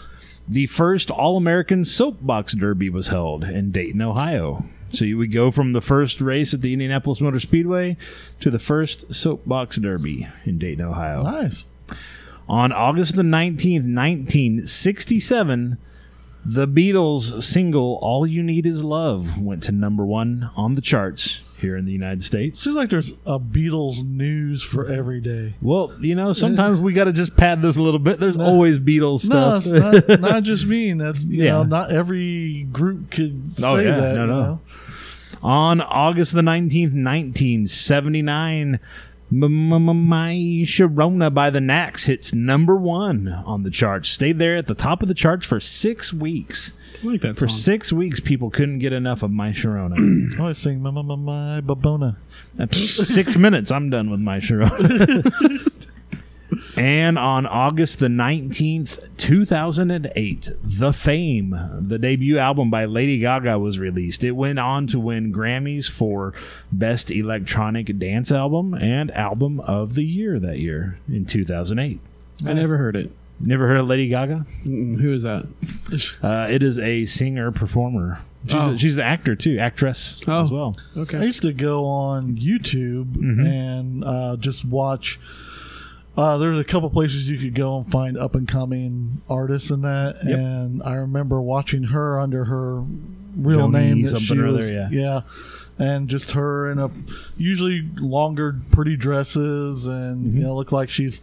The 0.49 0.67
first 0.67 1.11
All 1.11 1.37
American 1.37 1.85
Soapbox 1.85 2.53
Derby 2.53 2.91
was 2.91 3.09
held 3.09 3.43
in 3.43 3.73
Dayton, 3.73 4.01
Ohio. 4.01 4.67
So 4.91 5.05
you 5.05 5.19
would 5.19 5.33
go 5.33 5.51
from 5.51 5.73
the 5.73 5.81
first 5.81 6.21
race 6.21 6.55
at 6.55 6.61
the 6.61 6.73
Indianapolis 6.73 7.21
Motor 7.21 7.41
Speedway 7.41 7.97
to 8.39 8.51
the 8.53 8.59
first 8.61 9.13
Soapbox 9.13 9.79
Derby 9.79 10.29
in 10.45 10.59
Dayton, 10.59 10.85
Ohio. 10.85 11.25
Nice. 11.25 11.67
On 12.51 12.73
August 12.73 13.15
the 13.15 13.23
19th, 13.23 13.85
1967, 13.95 15.79
The 16.45 16.67
Beatles 16.67 17.43
single 17.45 17.99
"All 18.03 18.27
You 18.27 18.43
Need 18.43 18.67
Is 18.67 18.83
Love" 18.83 19.39
went 19.41 19.63
to 19.65 19.73
number 19.73 20.05
one 20.05 20.51
on 20.57 20.75
the 20.75 20.81
charts 20.81 21.43
here 21.61 21.77
in 21.77 21.85
the 21.85 21.93
United 21.93 22.25
States. 22.25 22.59
Seems 22.59 22.75
like 22.75 22.91
there's 22.91 23.13
a 23.25 23.39
Beatles 23.39 24.03
news 24.03 24.63
for 24.65 24.91
every 24.91 25.21
day. 25.21 25.55
Well, 25.63 25.93
you 26.01 26.15
know, 26.17 26.33
sometimes 26.33 26.81
we 26.81 26.93
got 26.93 27.05
to 27.05 27.13
just 27.13 27.37
pad 27.37 27.63
this 27.63 27.77
a 27.77 27.83
little 27.83 28.01
bit. 28.01 28.19
There's 28.19 28.37
always 28.39 28.79
Beatles 28.81 29.29
No, 29.31 29.61
stuff. 29.61 29.67
it's 29.73 30.09
not, 30.09 30.21
not 30.33 30.43
just 30.43 30.67
me. 30.67 30.93
That's 30.95 31.25
you 31.25 31.45
Yeah. 31.45 31.51
know, 31.53 31.63
not 31.65 31.93
every 31.93 32.65
group 32.73 33.11
could 33.13 33.43
oh, 33.47 33.51
say 33.61 33.67
Oh, 33.69 33.77
yeah. 33.77 34.01
that. 34.01 34.15
No, 34.17 34.27
no. 34.27 34.41
know? 34.43 34.61
On 35.43 35.81
August 35.81 36.33
the 36.35 36.43
19th, 36.43 36.93
1979, 36.95 38.59
M- 38.59 38.79
M- 38.79 38.81
M- 38.81 38.81
My 39.31 40.35
Sharona 40.65 41.33
by 41.33 41.51
the 41.51 41.61
Knacks 41.61 42.05
hits 42.05 42.35
number 42.35 42.77
one 42.77 43.29
on 43.29 43.63
the 43.63 43.71
charts. 43.71 44.09
Stayed 44.09 44.39
there 44.39 44.57
at 44.57 44.67
the 44.67 44.75
top 44.75 45.03
of 45.03 45.09
the 45.09 45.15
charts 45.15 45.47
for 45.47 45.61
six 45.61 46.13
weeks. 46.13 46.73
I 47.03 47.07
like 47.07 47.21
that 47.23 47.39
For 47.39 47.49
song. 47.49 47.57
six 47.57 47.93
weeks, 47.93 48.21
people 48.21 48.51
couldn't 48.51 48.81
get 48.81 48.93
enough 48.93 49.23
of 49.23 49.31
My 49.31 49.51
Sharona. 49.53 49.97
Oh, 50.35 50.37
I 50.37 50.41
always 50.43 50.59
sing 50.59 50.83
my, 50.83 50.91
my, 50.91 51.03
my, 51.03 51.15
my 51.17 51.61
babona. 51.61 52.17
Six 52.75 53.37
minutes. 53.37 53.71
I'm 53.71 53.89
done 53.91 54.11
with 54.11 54.21
My 54.21 54.39
Sharona. 54.39 55.87
and 56.81 57.19
on 57.19 57.45
August 57.47 57.99
the 57.99 58.07
19th, 58.09 59.01
2008, 59.19 60.49
The 60.63 60.93
Fame, 60.93 61.55
the 61.79 61.99
debut 61.99 62.39
album 62.39 62.71
by 62.71 62.87
Lady 62.87 63.19
Gaga, 63.19 63.59
was 63.59 63.79
released. 63.79 64.25
It 64.25 64.31
went 64.33 64.59
on 64.59 64.87
to 64.89 64.99
win 64.99 65.33
Grammys 65.33 65.91
for 65.91 66.33
Best 66.73 67.11
Electronic 67.11 67.99
Dance 67.99 68.33
Album 68.33 68.73
and 68.75 69.11
Album 69.11 69.61
of 69.61 69.95
the 69.95 70.05
Year 70.05 70.39
that 70.41 70.59
year 70.59 70.99
in 71.07 71.27
2008. 71.27 72.01
I 72.47 72.53
never 72.55 72.79
heard 72.79 72.97
it. 72.97 73.11
Never 73.39 73.67
heard 73.69 73.79
of 73.79 73.87
Lady 73.87 74.09
Gaga? 74.09 74.47
Mm-mm. 74.65 75.01
Who 75.01 75.13
is 75.13 75.23
that? 75.25 75.47
Uh, 76.23 76.47
it 76.51 76.63
is 76.63 76.79
a 76.79 77.05
singer 77.07 77.51
performer. 77.53 78.21
She's, 78.47 78.55
Oh. 78.55 78.71
a, 78.73 78.79
she's 78.79 78.97
an 78.97 79.03
actor 79.03 79.37
too, 79.37 79.59
actress 79.59 80.23
Oh. 80.27 80.43
as 80.43 80.51
well. 80.51 80.77
Okay. 80.97 81.19
I 81.19 81.25
used 81.25 81.43
to 81.43 81.53
go 81.53 81.85
on 81.85 82.37
YouTube 82.37 83.13
Mhm. 83.17 83.47
and 83.47 84.05
uh, 84.05 84.37
just 84.39 84.65
watch. 84.65 85.19
Uh, 86.21 86.37
there's 86.39 86.59
a 86.59 86.65
couple 86.65 86.91
places 86.91 87.29
you 87.29 87.39
could 87.39 87.55
go 87.55 87.79
and 87.79 87.91
find 87.91 88.19
up 88.19 88.35
and 88.35 88.47
coming 88.47 89.23
artists 89.29 89.71
and 89.71 89.83
that. 89.85 90.17
Yep. 90.25 90.39
And 90.39 90.83
I 90.83 90.95
remember 90.95 91.41
watching 91.41 91.85
her 91.85 92.21
under 92.21 92.45
her 92.45 92.81
real 93.37 93.69
Joni 93.69 93.73
name 93.73 94.03
that 94.03 94.21
she 94.21 94.39
or 94.39 94.47
other, 94.49 94.57
was. 94.59 94.71
yeah. 94.91 95.23
And 95.79 96.09
just 96.09 96.33
her 96.33 96.71
in 96.71 96.79
a 96.79 96.91
usually 97.39 97.89
longer, 97.97 98.57
pretty 98.71 98.97
dresses, 98.97 99.87
and 99.87 100.27
Mm-hmm. 100.27 100.37
you 100.37 100.43
know, 100.45 100.55
look 100.55 100.73
like 100.73 100.91
she's 100.91 101.21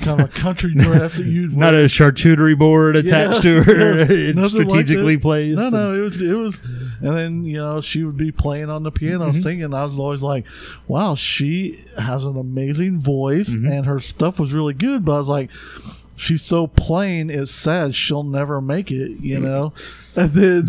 kind 0.00 0.20
of 0.20 0.28
a 0.28 0.32
country 0.32 0.74
dress 0.74 1.16
that 1.16 1.26
you'd 1.26 1.56
Not 1.56 1.72
wear. 1.72 1.84
a 1.84 1.86
charcuterie 1.86 2.58
board 2.58 2.96
attached 2.96 3.42
to 3.42 3.62
her. 3.62 3.98
Yeah, 4.04 4.32
nothing 4.32 4.36
like 4.36 4.50
strategically 4.50 5.16
placed. 5.16 5.58
No, 5.58 5.68
no, 5.70 5.94
it 5.94 6.00
was 6.00 6.20
it 6.20 6.32
was, 6.34 6.60
and 7.00 7.16
then 7.16 7.44
you 7.44 7.58
know 7.58 7.80
she 7.80 8.04
would 8.04 8.16
be 8.16 8.32
playing 8.32 8.70
on 8.70 8.82
the 8.82 8.90
piano, 8.90 9.30
Mm-hmm. 9.30 9.40
singing. 9.40 9.74
I 9.74 9.82
was 9.84 9.98
always 9.98 10.22
like, 10.22 10.46
"Wow, 10.88 11.14
she 11.14 11.84
has 11.98 12.24
an 12.24 12.36
amazing 12.36 12.98
voice, 13.00 13.50
Mm-hmm. 13.50 13.66
and 13.70 13.86
her 13.86 14.00
stuff 14.00 14.38
was 14.38 14.52
really 14.52 14.74
good." 14.74 15.04
But 15.04 15.12
I 15.14 15.18
was 15.18 15.28
like, 15.28 15.50
"She's 16.16 16.42
so 16.42 16.66
plain, 16.66 17.30
it's 17.30 17.50
sad. 17.50 17.94
She'll 17.94 18.22
never 18.24 18.60
make 18.60 18.90
it," 18.90 19.20
you 19.20 19.40
know. 19.40 19.72
And 20.16 20.30
then 20.30 20.68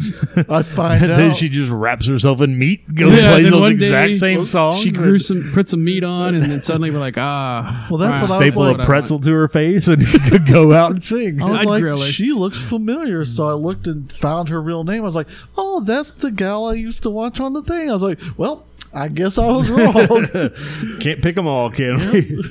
I 0.49 0.63
find 0.63 1.03
And 1.03 1.11
out 1.11 1.17
then 1.17 1.33
she 1.35 1.49
just 1.49 1.69
wraps 1.69 2.07
herself 2.07 2.41
in 2.41 2.57
meat, 2.57 2.95
goes 2.95 3.13
Yeah, 3.13 3.29
plays 3.33 3.43
then 3.43 3.51
those 3.51 3.61
one 3.61 3.71
exact 3.73 4.07
day 4.07 4.13
same 4.13 4.45
songs. 4.45 4.81
She 4.81 4.89
and 4.89 4.97
grew 4.97 5.19
some, 5.19 5.51
put 5.53 5.67
some 5.67 5.83
meat 5.83 6.03
on, 6.03 6.33
and 6.33 6.43
then 6.45 6.63
suddenly 6.63 6.89
we're 6.89 6.97
like, 6.97 7.17
ah. 7.19 7.87
Well, 7.91 7.99
that's 7.99 8.27
all 8.31 8.37
what 8.37 8.41
I 8.41 8.45
was 8.45 8.53
staple 8.53 8.71
like- 8.71 8.79
a 8.81 8.85
pretzel 8.85 9.19
to 9.19 9.31
her 9.31 9.47
face 9.47 9.87
and 9.87 10.03
could 10.29 10.47
go 10.47 10.73
out 10.73 10.89
and 10.93 11.03
sing. 11.03 11.43
I 11.43 11.45
was 11.51 11.61
I'd 11.61 11.67
like, 11.67 11.81
grill 11.81 12.01
her. 12.01 12.07
she 12.07 12.31
looks 12.31 12.57
familiar. 12.57 13.23
So 13.23 13.47
I 13.47 13.53
looked 13.53 13.85
and 13.85 14.11
found 14.13 14.49
her 14.49 14.59
real 14.59 14.83
name. 14.83 15.01
I 15.01 15.05
was 15.05 15.15
like, 15.15 15.27
oh, 15.55 15.79
that's 15.81 16.09
the 16.09 16.31
gal 16.31 16.65
I 16.65 16.73
used 16.73 17.03
to 17.03 17.11
watch 17.11 17.39
on 17.39 17.53
the 17.53 17.61
thing. 17.61 17.87
I 17.87 17.93
was 17.93 18.01
like, 18.01 18.19
well, 18.37 18.65
I 18.95 19.09
guess 19.09 19.37
I 19.37 19.51
was 19.51 19.69
wrong. 19.69 19.95
Can't 21.01 21.21
pick 21.21 21.35
them 21.35 21.45
all, 21.45 21.69
can 21.69 21.97
we? 22.11 22.41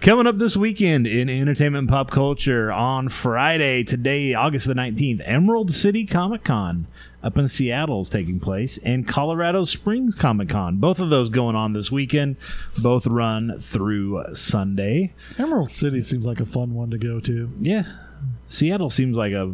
Coming 0.00 0.26
up 0.26 0.38
this 0.38 0.56
weekend 0.56 1.06
in 1.06 1.28
entertainment 1.28 1.80
and 1.80 1.88
pop 1.88 2.10
culture 2.10 2.72
on 2.72 3.10
Friday, 3.10 3.84
today, 3.84 4.32
August 4.32 4.66
the 4.66 4.72
19th, 4.72 5.20
Emerald 5.26 5.70
City 5.70 6.06
Comic 6.06 6.42
Con 6.42 6.86
up 7.22 7.36
in 7.36 7.48
Seattle 7.48 8.00
is 8.00 8.08
taking 8.08 8.40
place, 8.40 8.78
and 8.78 9.06
Colorado 9.06 9.64
Springs 9.64 10.14
Comic 10.14 10.48
Con. 10.48 10.76
Both 10.76 11.00
of 11.00 11.10
those 11.10 11.28
going 11.28 11.54
on 11.54 11.74
this 11.74 11.92
weekend. 11.92 12.36
Both 12.80 13.06
run 13.06 13.60
through 13.60 14.24
Sunday. 14.34 15.12
Emerald 15.38 15.70
City 15.70 16.00
seems 16.00 16.24
like 16.24 16.40
a 16.40 16.46
fun 16.46 16.72
one 16.72 16.90
to 16.92 16.96
go 16.98 17.20
to. 17.20 17.50
Yeah. 17.60 17.82
Seattle 18.48 18.88
seems 18.88 19.18
like 19.18 19.32
a. 19.32 19.52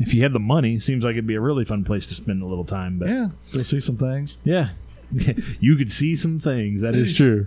If 0.00 0.12
you 0.12 0.24
had 0.24 0.32
the 0.32 0.40
money, 0.40 0.80
seems 0.80 1.04
like 1.04 1.12
it'd 1.12 1.26
be 1.28 1.36
a 1.36 1.40
really 1.40 1.64
fun 1.64 1.84
place 1.84 2.08
to 2.08 2.16
spend 2.16 2.42
a 2.42 2.46
little 2.46 2.64
time. 2.64 2.98
But 2.98 3.10
Yeah, 3.10 3.28
go 3.52 3.62
see 3.62 3.78
some 3.78 3.96
things. 3.96 4.38
yeah, 4.42 4.70
you 5.60 5.76
could 5.76 5.90
see 5.90 6.16
some 6.16 6.40
things. 6.40 6.80
That 6.80 6.96
is 6.96 7.16
true. 7.16 7.46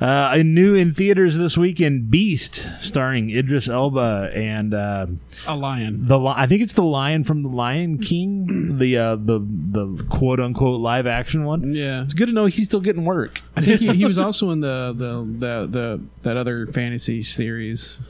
Uh, 0.00 0.30
and 0.38 0.54
new 0.54 0.74
in 0.74 0.94
theaters 0.94 1.36
this 1.36 1.58
weekend, 1.58 2.10
Beast, 2.10 2.66
starring 2.80 3.28
Idris 3.30 3.68
Elba 3.68 4.30
and 4.34 4.72
uh, 4.72 5.06
A 5.46 5.54
lion. 5.54 6.06
the. 6.08 6.18
Li- 6.18 6.32
I 6.34 6.46
think 6.46 6.62
it's 6.62 6.72
the 6.72 6.82
lion 6.82 7.22
from 7.22 7.42
the 7.42 7.50
Lion 7.50 7.98
King, 7.98 8.78
the 8.78 8.96
uh, 8.96 9.16
the 9.16 9.40
the 9.40 10.02
quote 10.08 10.40
unquote 10.40 10.80
live 10.80 11.06
action 11.06 11.44
one. 11.44 11.74
Yeah. 11.74 12.02
It's 12.02 12.14
good 12.14 12.26
to 12.28 12.32
know 12.32 12.46
he's 12.46 12.64
still 12.64 12.80
getting 12.80 13.04
work. 13.04 13.40
I 13.56 13.60
think 13.60 13.80
he, 13.80 13.88
he 13.94 14.06
was 14.06 14.16
also 14.16 14.50
in 14.50 14.60
the, 14.60 14.94
the, 14.96 15.22
the, 15.38 15.66
the 15.66 16.00
that 16.22 16.36
other 16.38 16.66
fantasy 16.68 17.22
series, 17.22 18.00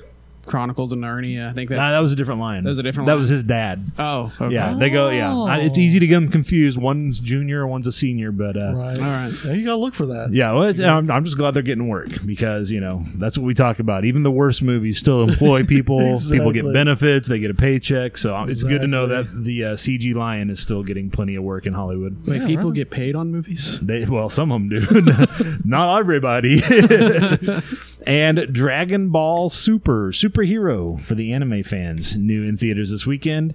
Chronicles 0.51 0.93
of 0.93 0.99
Narnia. 0.99 1.49
I 1.49 1.53
think 1.53 1.71
that's. 1.71 1.79
Nah, 1.79 1.93
that 1.93 2.01
was 2.01 2.13
a 2.13 2.17
different 2.17 2.41
lion. 2.41 2.65
That 2.65 2.71
was 2.71 2.79
a 2.79 2.83
different 2.83 3.07
That 3.07 3.13
lion? 3.13 3.21
was 3.21 3.29
his 3.29 3.45
dad. 3.45 3.81
oh, 3.99 4.33
okay. 4.41 4.53
Yeah, 4.55 4.75
they 4.75 4.91
go. 4.91 5.09
Yeah, 5.11 5.35
I- 5.35 5.59
it's 5.61 5.79
easy 5.79 5.99
to 6.01 6.07
get 6.07 6.15
them 6.17 6.29
confused. 6.29 6.77
One's 6.79 7.21
junior, 7.21 7.67
one's 7.67 7.87
a 7.87 7.93
senior, 7.93 8.33
but 8.33 8.57
uh, 8.57 8.73
Right. 8.75 8.99
All 8.99 9.05
right. 9.05 9.33
Yeah, 9.45 9.53
you 9.53 9.65
gotta 9.65 9.77
look 9.77 9.95
for 9.95 10.07
that. 10.07 10.31
Yeah, 10.33 10.53
well, 10.53 10.65
it's, 10.65 10.81
I'm, 10.81 11.11
I'm 11.11 11.25
just 11.25 11.37
glad 11.37 11.55
they're 11.55 11.63
getting 11.63 11.89
work 11.89 12.09
because 12.27 12.71
you 12.71 12.81
know 12.81 13.05
that's 13.15 13.39
what 13.39 13.45
we 13.45 13.55
talk 13.55 13.79
about. 13.79 14.05
Even 14.05 14.23
the 14.25 14.31
worst 14.31 14.63
movies 14.63 14.99
still 14.99 15.23
employ 15.23 15.65
people. 15.65 15.99
People 16.31 16.53
get 16.53 16.61
Exactly. 16.61 16.73
benefits. 16.73 17.29
They 17.29 17.39
get 17.39 17.51
a 17.51 17.55
paycheck. 17.55 18.19
So 18.19 18.43
it's 18.45 18.63
good 18.63 18.81
to 18.81 18.87
know 18.87 19.07
that 19.07 19.21
Exactly. 19.21 19.43
the 19.45 19.65
uh, 19.65 19.69
CG 19.75 20.15
lion 20.15 20.51
is 20.51 20.61
still 20.61 20.83
getting 20.83 21.11
plenty 21.11 21.35
of 21.37 21.45
work 21.45 21.67
in 21.67 21.73
Hollywood. 21.73 22.27
Wait, 22.27 22.41
Yeah, 22.41 22.47
people 22.47 22.67
right. 22.71 22.75
get 22.75 22.91
paid 22.91 23.15
on 23.15 23.31
movies? 23.31 23.79
They 23.81 24.05
well, 24.05 24.29
some 24.31 24.51
of 24.53 24.61
them 24.61 24.69
do, 24.69 25.59
not 25.65 25.99
everybody. 26.01 26.61
and 28.07 28.53
Dragon 28.53 29.11
Ball 29.11 29.51
Super 29.51 30.11
superhero 30.13 31.01
for 31.01 31.15
the 31.15 31.33
anime 31.33 31.63
fans, 31.63 32.17
new 32.17 32.43
in 32.43 32.57
theaters 32.57 32.91
this 32.91 33.07
weekend. 33.07 33.55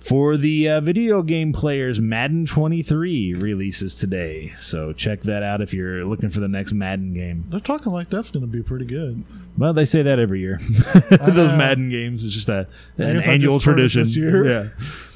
For 0.00 0.36
the 0.36 0.68
uh, 0.68 0.80
video 0.80 1.22
game 1.22 1.52
players, 1.52 2.00
Madden 2.00 2.44
23 2.44 3.34
releases 3.34 3.94
today. 3.94 4.52
So 4.58 4.92
check 4.92 5.22
that 5.22 5.44
out 5.44 5.60
if 5.60 5.72
you're 5.72 6.04
looking 6.04 6.28
for 6.28 6.40
the 6.40 6.48
next 6.48 6.72
Madden 6.72 7.14
game. 7.14 7.44
They're 7.48 7.60
talking 7.60 7.92
like 7.92 8.10
that's 8.10 8.30
gonna 8.30 8.48
be 8.48 8.64
pretty 8.64 8.84
good. 8.84 9.22
Well, 9.56 9.72
they 9.72 9.84
say 9.84 10.02
that 10.02 10.18
every 10.18 10.40
year. 10.40 10.58
Those. 11.10 11.52
Madden 11.52 11.88
games 11.88 12.24
is 12.24 12.34
just 12.34 12.48
a 12.48 12.66
an 12.98 13.22
annual 13.22 13.54
just 13.54 13.64
heard 13.64 13.78
it 13.78 13.92
tradition. 13.92 14.02
this 14.02 14.16
year. 14.16 14.50
Yeah. 14.50 14.68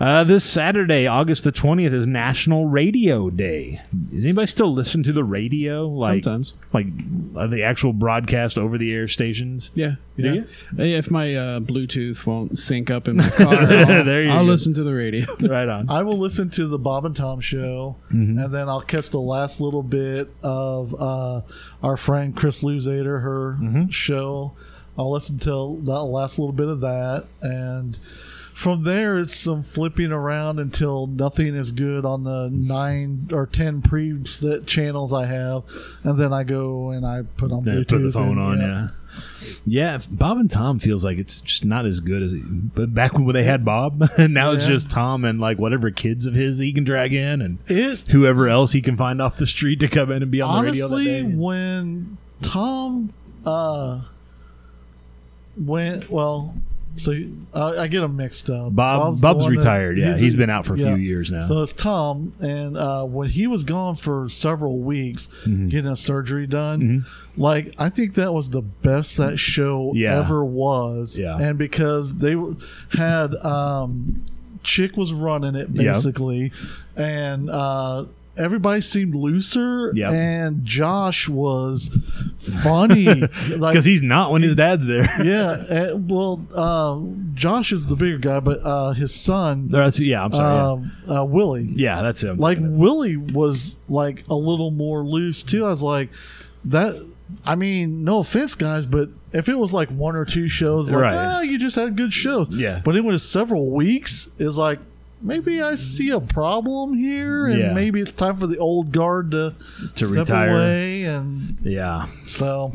Uh, 0.00 0.24
this 0.24 0.42
Saturday, 0.44 1.06
August 1.06 1.44
the 1.44 1.52
twentieth, 1.52 1.92
is 1.92 2.06
National 2.06 2.64
Radio 2.66 3.28
Day. 3.28 3.82
Does 4.08 4.24
anybody 4.24 4.46
still 4.46 4.72
listen 4.72 5.02
to 5.02 5.12
the 5.12 5.22
radio? 5.22 5.86
Like, 5.86 6.24
Sometimes. 6.24 6.54
like 6.72 6.86
uh, 7.36 7.46
the 7.48 7.62
actual 7.64 7.92
broadcast 7.92 8.56
over 8.56 8.78
the 8.78 8.94
air 8.94 9.06
stations. 9.08 9.70
Yeah. 9.74 9.96
Do 10.16 10.22
yeah. 10.22 10.32
you? 10.32 10.46
Hey, 10.74 10.92
If 10.94 11.10
my 11.10 11.34
uh, 11.34 11.60
Bluetooth 11.60 12.24
won't 12.24 12.58
sync 12.58 12.88
up 12.90 13.08
in 13.08 13.16
my 13.16 13.28
car, 13.28 13.48
I'll, 13.54 13.66
There 14.04 14.22
you 14.22 14.30
I'll 14.30 14.46
go. 14.46 14.50
listen 14.52 14.72
to 14.74 14.82
the 14.84 14.94
radio. 14.94 15.26
Right 15.40 15.68
on. 15.68 15.90
I 15.90 16.02
will 16.02 16.16
listen 16.18 16.48
to 16.50 16.66
the 16.66 16.78
Bob 16.78 17.04
and 17.04 17.14
Tom 17.14 17.40
show, 17.40 17.96
Mm-hmm. 18.10 18.38
and 18.38 18.54
then 18.54 18.70
I'll 18.70 18.80
catch 18.80 19.10
the 19.10 19.20
last 19.20 19.60
little 19.60 19.82
bit 19.82 20.30
of 20.42 20.94
uh, 20.98 21.42
our 21.82 21.98
friend 21.98 22.34
Chris 22.34 22.62
Luzader, 22.62 23.20
her 23.22 23.58
Mm-hmm. 23.60 23.88
show. 23.90 24.52
I'll 24.98 25.12
listen 25.12 25.38
to 25.40 25.78
that 25.84 26.02
last 26.04 26.38
little 26.38 26.52
bit 26.54 26.68
of 26.68 26.80
that, 26.80 27.26
and 27.42 27.98
from 28.60 28.84
there 28.84 29.18
it's 29.18 29.34
some 29.34 29.62
flipping 29.62 30.12
around 30.12 30.60
until 30.60 31.06
nothing 31.06 31.54
is 31.54 31.70
good 31.70 32.04
on 32.04 32.24
the 32.24 32.50
nine 32.52 33.26
or 33.32 33.46
ten 33.46 33.80
preset 33.80 34.66
channels 34.66 35.14
I 35.14 35.24
have, 35.24 35.62
and 36.04 36.18
then 36.20 36.30
I 36.34 36.44
go 36.44 36.90
and 36.90 37.06
I 37.06 37.22
put 37.38 37.52
on 37.52 37.64
Yeah, 37.64 37.72
Bluetooth. 37.72 37.88
put 37.88 37.98
the 38.02 38.12
phone 38.12 38.38
and, 38.38 38.40
on, 38.40 38.60
yeah. 38.60 38.88
Yeah, 39.64 39.94
if 39.96 40.06
Bob 40.10 40.36
and 40.36 40.50
Tom 40.50 40.78
feels 40.78 41.06
like 41.06 41.16
it's 41.16 41.40
just 41.40 41.64
not 41.64 41.86
as 41.86 42.00
good 42.00 42.22
as 42.22 42.34
it, 42.34 42.74
but 42.74 42.94
back 42.94 43.14
when 43.14 43.32
they 43.32 43.44
had 43.44 43.64
Bob, 43.64 44.06
now 44.18 44.52
it's 44.52 44.66
just 44.66 44.90
Tom 44.90 45.24
and 45.24 45.40
like 45.40 45.58
whatever 45.58 45.90
kids 45.90 46.26
of 46.26 46.34
his 46.34 46.58
he 46.58 46.70
can 46.74 46.84
drag 46.84 47.14
in 47.14 47.40
and 47.40 47.58
It 47.66 48.00
whoever 48.10 48.46
else 48.46 48.72
he 48.72 48.82
can 48.82 48.98
find 48.98 49.22
off 49.22 49.38
the 49.38 49.46
street 49.46 49.80
to 49.80 49.88
come 49.88 50.12
in 50.12 50.22
and 50.22 50.30
be 50.30 50.42
on 50.42 50.66
the 50.66 50.70
radio 50.70 50.84
honestly 50.84 51.22
when 51.22 52.18
tom 52.42 53.12
uh 53.46 54.02
went 55.56 56.10
well 56.10 56.54
so 56.96 57.12
I, 57.54 57.60
I 57.78 57.86
get 57.88 58.00
them 58.00 58.16
mixed 58.16 58.50
up 58.50 58.74
Bob 58.74 59.14
the 59.16 59.20
Bob's 59.22 59.44
one 59.44 59.52
that- 59.52 59.58
retired. 59.58 59.96
yeah, 59.98 60.12
he's 60.12 60.20
he's 60.22 60.34
been 60.34 60.50
out 60.50 60.66
for 60.66 60.74
a 60.74 60.78
yeah. 60.78 60.94
few 60.94 60.96
years 61.02 61.30
now. 61.30 61.40
so 61.40 61.62
it's 61.62 61.72
tom 61.72 62.32
and 62.40 62.76
uh 62.76 63.04
when 63.04 63.28
he 63.28 63.46
was 63.46 63.64
gone 63.64 63.96
for 63.96 64.28
several 64.28 64.78
weeks 64.78 65.28
Mm-hmm. 65.44 65.68
getting 65.68 65.90
a 65.90 65.96
surgery 65.96 66.46
done 66.46 67.06
like 67.36 67.74
i 67.78 67.88
think 67.88 68.14
that 68.14 68.32
was 68.34 68.50
the 68.50 68.60
best 68.62 69.16
that 69.16 69.38
show 69.38 69.92
Yeah. 69.94 70.18
ever 70.18 70.44
was 70.44 71.18
Yeah. 71.18 71.38
and 71.38 71.56
because 71.58 72.14
they 72.14 72.34
had 72.92 73.34
um 73.36 74.24
chick 74.62 74.96
was 74.96 75.12
running 75.12 75.54
it 75.54 75.68
Yeah. 75.72 75.92
basically, 75.94 76.52
and 76.96 77.48
uh, 77.48 78.04
everybody 78.36 78.80
seemed 78.80 79.14
looser. 79.14 79.92
Yep. 79.94 80.12
and 80.12 80.64
Josh 80.64 81.28
was 81.28 81.88
funny 82.38 83.04
like 83.48 83.72
Because 83.72 83.84
he's 83.84 84.02
not 84.02 84.32
when 84.32 84.42
his 84.42 84.54
dad's 84.54 84.86
there. 84.86 85.04
yeah. 85.24 85.52
and- 85.68 86.10
well, 86.10 86.44
uh, 86.54 86.98
Josh 87.34 87.72
is 87.72 87.86
the 87.86 87.96
bigger 87.96 88.18
guy, 88.18 88.40
but 88.40 88.60
uh, 88.62 88.92
his 88.92 89.14
son, 89.14 89.68
That's- 89.68 90.00
yeah, 90.00 90.24
I'm 90.24 90.32
sorry. 90.32 90.84
uh, 91.08 91.20
uh, 91.20 91.24
Willie. 91.24 91.70
yeah, 91.74 92.02
that's 92.02 92.22
him. 92.22 92.38
Like 92.38 92.58
Willie 92.60 93.16
was 93.16 93.76
like 93.88 94.24
a 94.28 94.34
little 94.34 94.70
more 94.70 95.04
loose 95.04 95.42
too. 95.42 95.64
I 95.64 95.70
was 95.70 95.82
like, 95.82 96.10
that. 96.66 97.06
I 97.44 97.54
mean, 97.54 98.02
no 98.02 98.18
offense, 98.18 98.56
guys, 98.56 98.86
but 98.86 99.08
if 99.32 99.48
it 99.48 99.54
was 99.56 99.72
like 99.72 99.88
one 99.90 100.16
or 100.16 100.24
two 100.24 100.48
shows, 100.48 100.90
like, 100.90 101.00
Right. 101.02 101.14
ah, 101.14 101.40
you 101.42 101.58
just 101.60 101.76
had 101.76 101.96
good 101.96 102.12
shows. 102.12 102.48
Yeah. 102.50 102.82
But 102.84 102.96
it 102.96 103.04
was 103.04 103.22
several 103.22 103.70
weeks. 103.70 104.28
It's 104.40 104.56
like 104.56 104.80
maybe 105.20 105.60
I 105.62 105.74
see 105.76 106.10
a 106.10 106.20
problem 106.20 106.94
here, 106.94 107.46
and 107.48 107.58
Yeah. 107.58 107.72
maybe 107.72 108.00
it's 108.00 108.12
time 108.12 108.36
for 108.36 108.46
the 108.46 108.58
old 108.58 108.92
guard 108.92 109.30
to 109.32 109.54
To 109.96 110.06
step 110.06 110.18
retire. 110.18 110.50
away. 110.50 111.04
And 111.04 111.56
yeah. 111.62 112.06
so, 112.26 112.74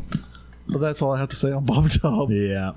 but 0.68 0.78
that's 0.78 1.00
all 1.02 1.12
I 1.12 1.18
have 1.18 1.28
to 1.30 1.36
say 1.36 1.52
on 1.52 1.64
Bob 1.64 1.88
Job. 1.90 2.30
Yeah. 2.30 2.72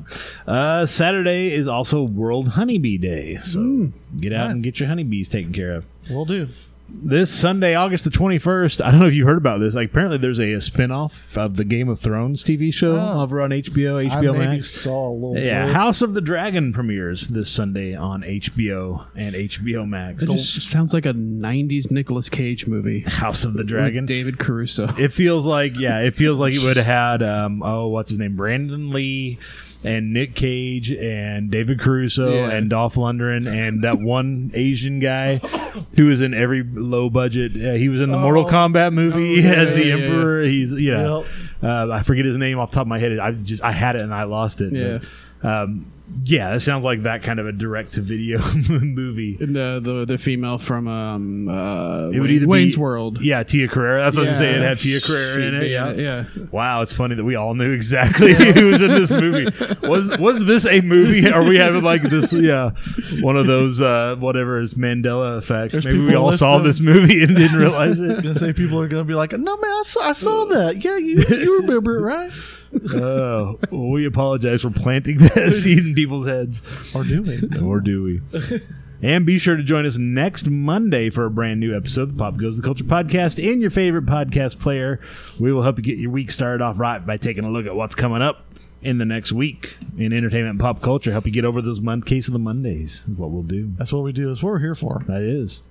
Uh, 0.47 0.85
Saturday 0.85 1.53
is 1.53 1.67
also 1.67 2.03
World 2.03 2.49
Honeybee 2.49 2.97
Day. 2.97 3.37
So 3.43 3.91
get 4.19 4.33
out 4.33 4.51
and 4.51 4.63
get 4.63 4.79
your 4.79 4.89
honeybees 4.89 5.29
taken 5.29 5.53
care 5.53 5.73
of. 5.73 5.85
We'll 6.09 6.25
do. 6.25 6.49
This 6.91 7.31
Sunday, 7.31 7.75
August 7.75 8.03
the 8.03 8.09
21st, 8.09 8.83
I 8.83 8.91
don't 8.91 8.99
know 8.99 9.05
if 9.07 9.13
you 9.13 9.25
heard 9.25 9.37
about 9.37 9.59
this. 9.59 9.73
Like, 9.73 9.89
apparently, 9.89 10.17
there's 10.17 10.39
a, 10.39 10.53
a 10.53 10.61
spin 10.61 10.91
off 10.91 11.37
of 11.37 11.55
the 11.55 11.63
Game 11.63 11.87
of 11.87 11.99
Thrones 11.99 12.43
TV 12.43 12.73
show 12.73 12.97
Oh. 12.99 13.21
over 13.21 13.41
on 13.41 13.51
HBO, 13.51 13.97
I 13.97 14.13
HBO 14.21 14.33
maybe 14.33 14.55
Max. 14.55 14.69
saw 14.69 15.09
a 15.09 15.13
little. 15.13 15.37
Yeah, 15.37 15.67
bit. 15.67 15.75
House 15.75 16.01
of 16.01 16.13
the 16.13 16.19
Dragon 16.21 16.73
premieres 16.73 17.27
this 17.29 17.49
Sunday 17.49 17.95
on 17.95 18.23
HBO 18.23 19.05
and 19.15 19.33
HBO 19.35 19.87
Max. 19.87 20.23
It 20.23 20.27
just 20.31 20.69
sounds 20.69 20.93
like 20.93 21.05
a 21.05 21.13
'90s 21.13 21.89
Nicolas 21.89 22.27
Cage 22.27 22.67
movie. 22.67 23.01
House 23.01 23.45
of 23.45 23.53
the 23.53 23.59
With 23.59 23.67
Dragon. 23.67 24.05
David 24.05 24.37
Caruso. 24.39 24.87
It 24.97 25.13
feels 25.13 25.45
like 25.45 25.77
yeah, 25.77 25.99
it 26.01 26.15
feels 26.15 26.39
like 26.39 26.53
it 26.53 26.59
would 26.63 26.75
have 26.77 26.85
had 26.85 27.23
um, 27.23 27.63
oh 27.63 27.87
what's 27.87 28.09
his 28.09 28.19
name 28.19 28.35
Brandon 28.35 28.89
Lee 28.91 29.37
and 29.83 30.11
Nick 30.13 30.35
Cage 30.35 30.91
and 30.91 31.49
David 31.49 31.79
Caruso 31.79 32.33
Yeah. 32.33 32.51
and 32.51 32.69
Dolph 32.69 32.95
Lundgren 32.95 33.47
and 33.47 33.83
that 33.83 33.99
one 33.99 34.51
Asian 34.53 34.99
guy 34.99 35.37
who 35.95 36.05
was 36.07 36.19
in 36.21 36.33
every 36.33 36.63
low 36.63 37.09
budget. 37.09 37.53
Uh, 37.55 37.73
he 37.73 37.87
was 37.89 38.01
in 38.01 38.11
the 38.11 38.17
Mortal 38.17 38.45
Kombat 38.45 38.91
movie 38.93 39.39
Oh, 39.39 39.47
yeah, 39.49 39.53
as 39.55 39.73
the. 39.73 39.91
Emperor. 39.91 40.43
He's 40.43 40.73
yeah. 40.75 41.19
Yep. 41.19 41.25
Uh, 41.61 41.91
I 41.91 42.03
forget 42.03 42.25
his 42.25 42.37
name 42.37 42.59
off 42.59 42.71
the 42.71 42.75
top 42.75 42.81
of 42.83 42.87
my 42.87 42.99
head. 42.99 43.17
I 43.19 43.31
just 43.31 43.63
I 43.63 43.71
had 43.71 43.95
it 43.95 44.01
and 44.01 44.13
I 44.13 44.23
lost 44.23 44.61
it. 44.61 44.73
Yeah. 44.73 44.99
But, 45.41 45.49
um, 45.49 45.85
yeah, 46.25 46.51
that 46.53 46.59
sounds 46.61 46.83
like 46.83 47.03
that 47.03 47.23
kind 47.23 47.39
of 47.39 47.47
a 47.47 47.51
direct 47.51 47.93
to 47.95 48.01
video 48.01 48.39
movie. 48.69 49.37
And 49.39 49.55
the, 49.55 49.79
the 49.81 50.05
the 50.05 50.17
female 50.17 50.57
from 50.57 50.87
um 50.87 51.47
uh 51.49 52.09
It 52.09 52.19
would 52.19 52.31
either 52.31 52.47
Wayne's 52.47 52.75
be, 52.75 52.81
World. 52.81 53.21
Yeah, 53.21 53.43
Tia 53.43 53.67
Carrere. 53.67 53.99
That's 54.03 54.17
what 54.17 54.25
I 54.27 54.29
was 54.29 54.39
gonna. 54.39 54.51
It 54.51 54.61
had 54.61 54.79
Tia 54.79 55.01
Carrere 55.01 55.41
in 55.41 55.55
it. 55.55 55.67
Yeah. 55.69 55.91
yeah. 55.93 56.25
Wow, 56.51 56.81
it's 56.81 56.93
funny 56.93 57.15
that 57.15 57.23
we 57.23 57.35
all 57.35 57.53
knew 57.55 57.71
exactly 57.71 58.33
who 58.33 58.67
was 58.67 58.81
in 58.81 58.91
this 58.91 59.11
movie. 59.11 59.45
Was 59.87 60.15
was 60.17 60.45
this 60.45 60.65
a 60.65 60.81
movie? 60.81 61.29
Are 61.31 61.43
we 61.43 61.57
having 61.57 61.83
like 61.83 62.01
this? 62.03 62.33
Yeah, 62.39 62.71
one 63.21 63.37
of 63.37 63.47
those 63.47 63.81
uh, 63.81 64.15
whatever 64.19 64.59
is 64.61 64.75
Mandela 64.75 65.37
effects. 65.37 65.73
There's 65.73 65.85
Maybe 65.85 65.99
we 65.99 66.15
all 66.15 66.31
saw 66.31 66.57
listening. 66.57 66.63
this 66.67 66.81
movie 67.01 67.23
and 67.23 67.35
didn't 67.35 67.57
realize 67.59 67.99
I'm 67.99 68.11
it. 68.11 68.23
gonna 68.23 68.35
say 68.35 68.53
people 68.53 68.79
are 68.79 68.87
gonna 68.87 69.03
be 69.03 69.13
like, 69.13 69.31
no 69.33 69.57
man, 69.57 69.69
I 69.71 69.81
saw, 69.85 70.01
I 70.01 70.11
saw 70.13 70.45
that. 70.45 70.83
Yeah, 70.83 70.97
you 70.97 71.23
you 71.29 71.59
remember 71.61 71.97
it, 71.97 72.01
right? 72.01 72.31
Oh, 72.93 73.59
we 73.71 74.05
apologize 74.05 74.61
for 74.61 74.69
planting 74.69 75.17
that 75.19 75.51
seed 75.53 75.79
in 75.79 75.93
people's 75.95 76.25
heads, 76.25 76.61
Or 76.93 77.03
do 77.03 77.21
we? 77.23 77.41
or 77.59 77.79
do 77.79 78.03
we? 78.03 78.21
And 79.01 79.25
be 79.25 79.39
sure 79.39 79.55
to 79.55 79.63
join 79.63 79.85
us 79.85 79.97
next 79.97 80.49
Monday 80.49 81.09
for 81.09 81.25
a 81.25 81.29
brand 81.31 81.59
new 81.61 81.75
episode 81.75 82.03
of 82.03 82.17
the 82.17 82.19
Pop 82.23 82.35
Goes 82.37 82.57
the 82.57 82.63
Culture 82.63 82.83
podcast 82.83 83.41
in 83.43 83.61
your 83.61 83.69
favorite 83.71 84.05
podcast 84.05 84.59
player. 84.59 84.99
We 85.39 85.53
will 85.53 85.63
help 85.63 85.77
you 85.77 85.83
get 85.83 85.97
your 85.97 86.11
week 86.11 86.31
started 86.31 86.61
off 86.61 86.77
right 86.79 87.05
by 87.05 87.15
taking 87.17 87.45
a 87.45 87.49
look 87.49 87.65
at 87.65 87.75
what's 87.75 87.95
coming 87.95 88.21
up 88.21 88.45
in 88.81 88.97
the 88.97 89.05
next 89.05 89.31
week 89.31 89.77
in 89.97 90.11
entertainment 90.13 90.51
and 90.51 90.59
pop 90.59 90.81
culture. 90.81 91.11
Help 91.13 91.25
you 91.25 91.31
get 91.31 91.45
over 91.45 91.61
those 91.61 91.79
month 91.81 92.05
case 92.05 92.27
of 92.27 92.33
the 92.33 92.39
Mondays. 92.39 93.05
Is 93.09 93.17
what 93.17 93.31
we'll 93.31 93.43
do. 93.43 93.71
That's 93.77 93.93
what 93.93 94.03
we 94.03 94.11
do. 94.11 94.27
That's 94.27 94.43
what 94.43 94.49
we're 94.51 94.59
here 94.59 94.75
for. 94.75 95.01
That 95.07 95.21
is. 95.21 95.61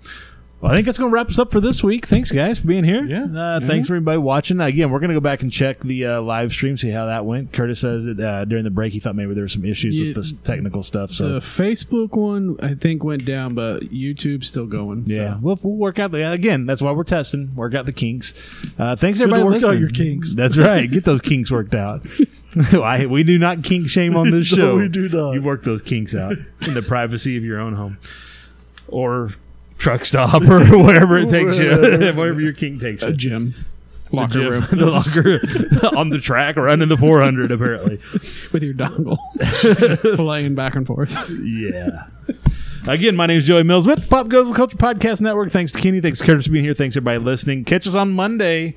Well, 0.61 0.73
I 0.73 0.75
think 0.75 0.87
that's 0.87 0.99
going 0.99 1.11
to 1.13 1.15
wrap 1.15 1.29
us 1.29 1.39
up 1.39 1.53
for 1.53 1.61
this 1.61 1.85
week. 1.85 2.07
Thanks, 2.07 2.33
guys, 2.33 2.59
for 2.59 2.67
being 2.67 2.83
here. 2.83 3.05
Yeah. 3.05 3.27
Uh, 3.27 3.61
Thanks 3.61 3.87
for 3.87 3.95
everybody 3.95 4.19
watching. 4.19 4.61
Again, 4.61 4.91
we're 4.91 4.99
going 4.99 5.11
to 5.11 5.15
go 5.15 5.21
back 5.21 5.43
and 5.43 5.53
check 5.53 5.79
the 5.81 6.05
uh, 6.07 6.21
live 6.21 6.51
stream, 6.51 6.77
see 6.77 6.91
how 6.91 7.07
that 7.07 7.25
went. 7.25 7.53
Curtis 7.53 7.79
says 7.79 8.07
that 8.07 8.19
uh, 8.19 8.45
during 8.45 8.65
the 8.65 8.71
break 8.71 8.93
he 8.93 8.99
thought 8.99 9.15
maybe 9.15 9.35
there 9.35 9.45
were 9.45 9.49
some 9.49 9.65
issues 9.65 9.97
Yeah, 9.97 10.09
with 10.09 10.17
the 10.17 10.37
technical 10.43 10.83
stuff. 10.83 11.13
So 11.13 11.35
The 11.35 11.39
Facebook 11.39 12.17
one 12.17 12.57
I 12.61 12.75
think 12.75 13.05
went 13.05 13.25
down, 13.25 13.55
but 13.55 13.83
YouTube's 13.93 14.49
still 14.49 14.67
going. 14.67 15.05
Yeah, 15.07 15.35
so. 15.35 15.39
we'll, 15.43 15.61
we'll 15.63 15.77
work 15.77 16.01
out 16.01 16.11
the 16.11 16.29
again. 16.29 16.67
That's 16.67 16.83
why 16.83 16.91
we're 16.91 17.05
testing. 17.05 17.55
Work 17.55 17.77
out 17.77 17.87
the 17.87 17.93
kinks. 17.93 18.35
Uh, 18.77 18.97
thanks 18.97 19.19
good 19.19 19.29
to 19.29 19.35
everybody. 19.37 19.65
work 19.65 19.73
out 19.75 19.79
your 19.79 19.91
kinks. 19.91 20.35
That's 20.35 20.57
right. 20.57 20.91
Get 20.91 21.05
those 21.05 21.21
kinks 21.21 21.53
worked 21.53 21.77
out. 21.77 22.05
I, 22.75 23.07
we 23.07 23.23
do 23.23 23.39
not 23.39 23.63
kink 23.63 23.89
shame 23.91 24.17
on 24.17 24.33
this 24.33 24.51
No, 24.51 24.57
show. 24.57 24.77
we 24.77 24.89
do 24.89 25.09
not. 25.09 25.35
You 25.35 25.43
work 25.43 25.63
those 25.63 25.83
kinks 25.83 26.17
out 26.17 26.33
in 26.63 26.75
the 26.75 26.83
privacy 26.83 27.37
of 27.37 27.45
your 27.45 27.61
own 27.61 27.75
home, 27.75 27.99
or 28.89 29.31
truck 29.79 30.05
stop, 30.05 30.43
or 30.43 30.61
whatever 30.79 31.19
it 31.19 31.29
takes 31.29 31.59
you. 31.59 31.71
whatever 31.71 32.41
your 32.41 32.53
kink 32.53 32.81
takes 32.81 33.03
you. 33.03 33.09
a 33.09 33.13
gym, 33.13 33.55
The 34.11 34.17
locker 34.17 34.33
gym- 34.35 34.51
room 34.51 34.67
the 34.73 34.87
locker 34.87 35.97
on 35.97 36.11
the 36.11 36.19
track, 36.19 36.57
running 36.57 36.89
the 36.89 36.97
400. 36.97 37.51
Apparently, 37.51 37.99
with 38.53 38.63
your 38.63 38.75
dongle, 38.75 39.19
flying 40.17 40.55
back 40.55 40.75
and 40.75 40.87
forth. 40.87 41.15
yeah. 41.43 42.07
Again, 42.87 43.17
my 43.17 43.27
name 43.27 43.39
is 43.39 43.45
Joey 43.45 43.65
Mills 43.65 43.87
with 43.87 44.03
the 44.03 44.09
Pop 44.09 44.29
Goes 44.29 44.49
the 44.49 44.55
Culture 44.55 44.77
Podcast 44.77 45.21
Network. 45.21 45.51
Thanks 45.51 45.73
to 45.73 45.79
Kenny. 45.81 46.01
Thanks 46.01 46.21
to 46.21 46.25
Curtis 46.25 46.47
for 46.47 46.53
being 46.53 46.65
here. 46.65 46.73
Thanks 46.75 46.97
everybody 46.97 47.19
listening. 47.19 47.65
Catch 47.65 47.87
us 47.87 47.95
on 47.95 48.11
Monday. 48.13 48.75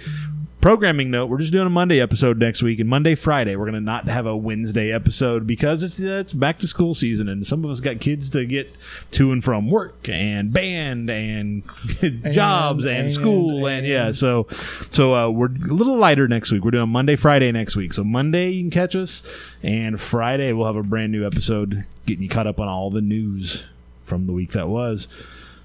Programming 0.61 1.09
note: 1.09 1.25
We're 1.25 1.39
just 1.39 1.51
doing 1.51 1.65
a 1.65 1.71
Monday 1.71 1.99
episode 1.99 2.37
next 2.37 2.61
week, 2.61 2.79
and 2.79 2.87
Monday, 2.87 3.15
Friday, 3.15 3.55
we're 3.55 3.65
going 3.65 3.73
to 3.73 3.81
not 3.81 4.07
have 4.07 4.27
a 4.27 4.37
Wednesday 4.37 4.91
episode 4.91 5.47
because 5.47 5.81
it's 5.81 5.99
uh, 5.99 6.19
it's 6.21 6.33
back 6.33 6.59
to 6.59 6.67
school 6.67 6.93
season, 6.93 7.27
and 7.27 7.47
some 7.47 7.65
of 7.65 7.71
us 7.71 7.79
got 7.79 7.99
kids 7.99 8.29
to 8.29 8.45
get 8.45 8.71
to 9.09 9.31
and 9.31 9.43
from 9.43 9.71
work 9.71 10.07
and 10.07 10.53
band 10.53 11.09
and 11.09 11.63
jobs 12.31 12.85
and, 12.85 12.95
and- 12.95 13.11
school 13.11 13.65
and, 13.65 13.87
yeah. 13.87 14.11
So 14.11 14.45
so 14.91 15.15
uh, 15.15 15.29
we're 15.29 15.47
a 15.47 15.73
little 15.73 15.97
lighter 15.97 16.27
next 16.27 16.51
week. 16.51 16.63
We're 16.63 16.69
doing 16.69 16.89
Monday, 16.89 17.15
Friday 17.15 17.51
next 17.51 17.75
week. 17.75 17.93
So 17.95 18.03
Monday 18.03 18.51
you 18.51 18.61
can 18.61 18.69
catch 18.69 18.95
us, 18.95 19.23
and 19.63 19.99
Friday 19.99 20.53
we'll 20.53 20.67
have 20.67 20.75
a 20.75 20.83
brand 20.83 21.11
new 21.11 21.25
episode 21.25 21.85
getting 22.05 22.21
you 22.21 22.29
caught 22.29 22.45
up 22.45 22.59
on 22.59 22.67
all 22.67 22.91
the 22.91 23.01
news 23.01 23.63
from 24.03 24.27
the 24.27 24.31
week 24.31 24.51
that 24.51 24.67
was. 24.67 25.07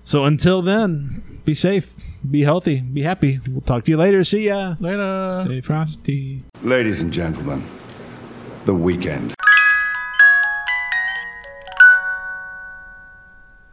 So 0.06 0.24
until 0.24 0.62
then, 0.62 1.40
be 1.44 1.52
safe, 1.52 1.92
be 2.30 2.42
healthy, 2.42 2.80
be 2.80 3.02
happy. 3.02 3.40
We'll 3.48 3.60
talk 3.60 3.84
to 3.84 3.90
you 3.92 3.96
later. 3.96 4.24
See 4.24 4.46
ya. 4.46 4.76
Later. 4.80 5.42
Stay 5.44 5.60
frosty. 5.60 6.44
Ladies 6.62 7.00
and 7.00 7.12
gentlemen, 7.12 7.64
the 8.64 8.74
weekend. 8.74 9.34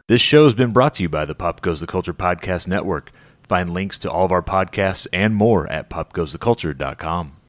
This 0.07 0.21
show 0.21 0.43
has 0.43 0.53
been 0.53 0.71
brought 0.71 0.95
to 0.95 1.03
you 1.03 1.09
by 1.09 1.25
the 1.25 1.33
Pop 1.35 1.61
Goes 1.61 1.79
the 1.79 1.87
Culture 1.87 2.13
Podcast 2.13 2.67
Network. 2.67 3.11
Find 3.47 3.73
links 3.73 3.97
to 3.99 4.11
all 4.11 4.25
of 4.25 4.31
our 4.31 4.41
podcasts 4.41 5.07
and 5.13 5.35
more 5.35 5.67
at 5.71 5.89
popgoestheculture.com. 5.89 7.37